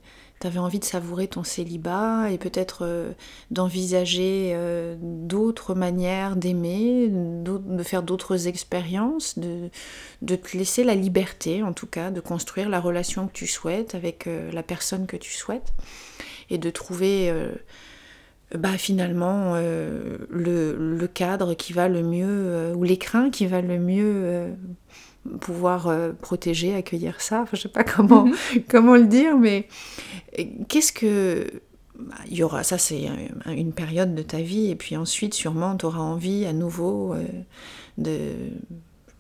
tu 0.41 0.47
avais 0.47 0.60
envie 0.60 0.80
de 0.80 0.84
savourer 0.84 1.28
ton 1.28 1.43
célibat 1.43 2.30
et 2.32 2.38
peut-être 2.38 2.80
euh, 2.82 3.14
d'envisager 3.52 4.52
euh, 4.54 4.97
d'autres 4.99 5.76
manières 5.76 6.36
d'aimer, 6.36 7.08
de 7.10 7.84
faire 7.84 8.04
d'autres 8.04 8.47
expériences, 8.47 9.39
de, 9.39 9.70
de, 10.24 10.36
te 10.36 10.58
laisser 10.58 10.84
la 10.84 10.95
liberté 10.95 11.64
en 11.64 11.74
tout 11.74 11.88
cas, 11.88 12.12
de 12.12 12.20
construire 12.20 12.68
la 12.68 12.82
relation 12.82 13.28
que 13.28 13.34
tu 13.34 13.47
souhaites 13.47 13.95
avec 13.95 14.28
la 14.52 14.64
personne 14.64 15.06
que 15.06 15.18
tu 15.18 15.32
souhaites 15.32 15.74
et 16.49 16.58
de 16.58 16.70
trouver 16.70 17.32
bah, 18.58 18.78
finalement 18.78 19.54
euh, 19.56 20.18
le, 20.30 21.08
cadre 21.08 21.54
qui 21.54 21.74
va 21.74 21.88
le 21.88 22.04
mieux, 22.04 22.26
euh, 22.28 22.74
ou 22.74 22.84
l'écrin 22.84 23.30
qui 23.30 23.45
va 23.45 23.62
le 23.62 23.80
mieux 23.80 24.12
euh, 24.26 24.54
pouvoir 25.39 25.91
protéger, 26.22 26.76
accueillir 26.76 27.22
ça. 27.22 27.41
Enfin, 27.41 27.56
je 27.56 27.62
sais 27.62 27.70
pas 27.70 27.84
comment, 27.84 28.26
mhm. 28.26 28.36
comment 28.70 28.95
le 28.95 29.06
dire, 29.06 29.38
mais 29.38 29.68
qu'est-ce 30.68 30.91
que... 30.91 31.62
Bah, 31.97 32.16
il 32.28 32.38
y 32.38 32.43
aura, 32.43 32.64
ça 32.64 32.80
c'est 32.80 33.10
une 33.45 33.74
période 33.74 34.16
de 34.16 34.24
ta 34.24 34.41
vie, 34.41 34.72
et 34.72 34.76
puis 34.76 34.97
ensuite 34.97 35.36
sûrement 35.36 35.78
tu 35.78 35.86
auras 35.86 35.99
envie 35.99 36.45
à 36.45 36.54
nouveau 36.54 37.14
de 37.99 38.32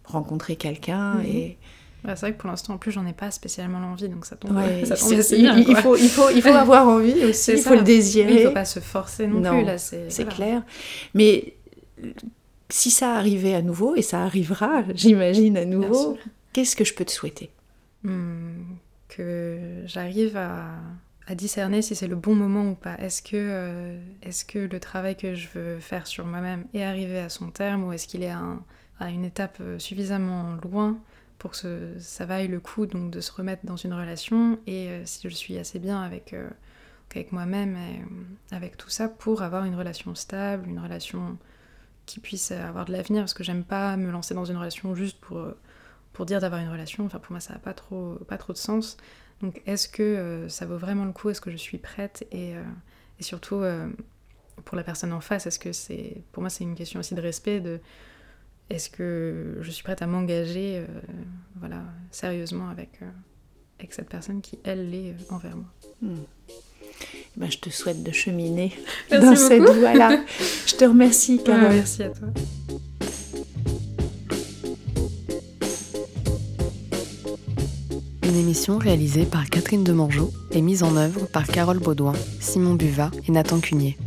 rencontrer 0.05 0.55
quelqu'un 0.55 1.15
mhm. 1.15 1.25
et 1.25 1.57
c'est 2.03 2.19
vrai 2.19 2.33
que 2.33 2.37
pour 2.37 2.49
l'instant, 2.49 2.73
en 2.73 2.77
plus, 2.77 2.91
j'en 2.91 3.05
ai 3.05 3.13
pas 3.13 3.31
spécialement 3.31 3.79
l'envie, 3.79 4.09
donc 4.09 4.25
ça 4.25 4.35
tombe, 4.35 4.59
ça 4.85 4.95
tombe 4.95 5.13
assez 5.13 5.37
bien. 5.37 5.57
Il, 5.57 5.75
faut, 5.75 5.95
il, 5.95 6.09
faut, 6.09 6.29
il 6.29 6.41
faut 6.41 6.49
avoir 6.55 6.87
envie 6.87 7.25
aussi, 7.25 7.51
il 7.51 7.59
faut 7.59 7.75
le 7.75 7.81
désirer. 7.81 8.41
il 8.41 8.47
faut 8.47 8.53
pas 8.53 8.65
se 8.65 8.79
forcer 8.79 9.27
non, 9.27 9.57
plus, 9.57 9.65
là. 9.65 9.77
C'est 9.77 10.27
clair. 10.27 10.63
Mais 11.13 11.55
si 12.69 12.89
ça 12.89 13.15
arrivait 13.15 13.53
à 13.53 13.61
nouveau, 13.61 13.95
et 13.95 14.01
ça 14.01 14.23
arrivera, 14.23 14.83
j'imagine, 14.93 15.57
à 15.57 15.65
nouveau, 15.65 16.17
qu'est-ce 16.53 16.75
que 16.75 16.83
je 16.83 16.93
peux 16.93 17.05
te 17.05 17.11
souhaiter? 17.11 17.51
Hmm, 18.03 18.63
Que 19.07 19.59
j'arrive 19.85 20.37
à, 20.37 20.69
à, 21.27 21.35
discerner 21.35 21.81
si 21.81 21.95
c'est 21.95 22.07
le 22.07 22.15
bon 22.15 22.33
moment 22.33 22.71
ou 22.71 22.75
pas. 22.75 22.95
Est-ce 22.97 23.21
que, 23.21 23.35
euh, 23.35 23.99
est-ce 24.23 24.43
que 24.45 24.57
le 24.59 24.79
travail 24.79 25.15
que 25.15 25.35
je 25.35 25.47
veux 25.53 25.79
faire 25.79 26.07
sur 26.07 26.25
moi-même 26.25 26.65
est 26.73 26.83
arrivé 26.83 27.19
à 27.19 27.29
son 27.29 27.51
terme, 27.51 27.83
ou 27.83 27.93
est-ce 27.93 28.07
qu'il 28.07 28.23
est 28.23 28.31
à, 28.31 28.41
à 28.99 29.09
une 29.09 29.25
étape 29.25 29.57
euh, 29.61 29.77
suffisamment 29.77 30.55
loin 30.63 30.97
pour 31.41 31.53
que 31.53 31.95
ça 31.97 32.27
vaille 32.27 32.47
le 32.47 32.59
coup 32.59 32.85
donc 32.85 33.09
de 33.09 33.19
se 33.19 33.31
remettre 33.31 33.65
dans 33.65 33.75
une 33.75 33.95
relation. 33.95 34.59
Et 34.67 34.89
euh, 34.89 35.01
si 35.05 35.27
je 35.27 35.33
suis 35.33 35.57
assez 35.57 35.79
bien 35.79 35.99
avec, 35.99 36.33
euh, 36.33 36.47
avec 37.09 37.31
moi-même 37.31 37.75
et 37.75 37.97
euh, 37.97 38.55
avec 38.55 38.77
tout 38.77 38.91
ça 38.91 39.09
pour 39.09 39.41
avoir 39.41 39.65
une 39.65 39.73
relation 39.73 40.13
stable, 40.13 40.69
une 40.69 40.77
relation 40.77 41.39
qui 42.05 42.19
puisse 42.19 42.51
avoir 42.51 42.85
de 42.85 42.91
l'avenir. 42.91 43.23
Parce 43.23 43.33
que 43.33 43.43
j'aime 43.43 43.63
pas 43.63 43.97
me 43.97 44.11
lancer 44.11 44.35
dans 44.35 44.45
une 44.45 44.55
relation 44.55 44.93
juste 44.93 45.19
pour, 45.19 45.43
pour 46.13 46.27
dire 46.27 46.41
d'avoir 46.41 46.61
une 46.61 46.69
relation, 46.69 47.07
enfin 47.07 47.17
pour 47.17 47.31
moi 47.31 47.39
ça 47.39 47.53
n'a 47.53 47.59
pas 47.59 47.73
trop, 47.73 48.19
pas 48.27 48.37
trop 48.37 48.53
de 48.53 48.59
sens. 48.59 48.97
Donc 49.41 49.63
est-ce 49.65 49.89
que 49.89 50.45
ça 50.47 50.67
vaut 50.67 50.77
vraiment 50.77 51.05
le 51.05 51.11
coup, 51.11 51.31
est-ce 51.31 51.41
que 51.41 51.49
je 51.49 51.57
suis 51.57 51.79
prête? 51.79 52.27
Et, 52.31 52.51
et 53.19 53.23
surtout 53.23 53.63
pour 54.63 54.77
la 54.77 54.83
personne 54.83 55.11
en 55.11 55.21
face, 55.21 55.47
est-ce 55.47 55.57
que 55.57 55.71
c'est 55.71 56.21
pour 56.33 56.41
moi 56.41 56.51
c'est 56.51 56.65
une 56.65 56.75
question 56.75 56.99
aussi 56.99 57.15
de 57.15 57.21
respect 57.21 57.61
de 57.61 57.79
est-ce 58.71 58.89
que 58.89 59.57
je 59.61 59.71
suis 59.71 59.83
prête 59.83 60.01
à 60.01 60.07
m'engager 60.07 60.77
euh, 60.77 60.85
voilà, 61.59 61.83
sérieusement 62.09 62.69
avec, 62.69 62.89
euh, 63.01 63.05
avec 63.79 63.93
cette 63.93 64.09
personne 64.09 64.41
qui, 64.41 64.59
elle, 64.63 64.89
l'est 64.89 65.11
euh, 65.11 65.33
envers 65.33 65.55
moi 65.55 65.65
hmm. 66.01 66.23
ben, 67.35 67.51
Je 67.51 67.57
te 67.57 67.69
souhaite 67.69 68.01
de 68.01 68.11
cheminer 68.11 68.71
dans 69.11 69.35
cette 69.35 69.69
voie-là. 69.69 70.23
je 70.65 70.75
te 70.75 70.85
remercie, 70.85 71.43
Carole. 71.43 71.73
merci 71.73 72.03
à 72.03 72.09
toi. 72.09 72.29
Une 78.23 78.37
émission 78.37 78.77
réalisée 78.77 79.25
par 79.25 79.49
Catherine 79.49 79.83
Demangeau 79.83 80.31
et 80.51 80.61
mise 80.61 80.83
en 80.83 80.95
œuvre 80.95 81.25
par 81.25 81.45
Carole 81.45 81.79
Baudouin, 81.79 82.13
Simon 82.39 82.75
Buvat 82.75 83.11
et 83.27 83.31
Nathan 83.33 83.59
Cunier. 83.59 83.97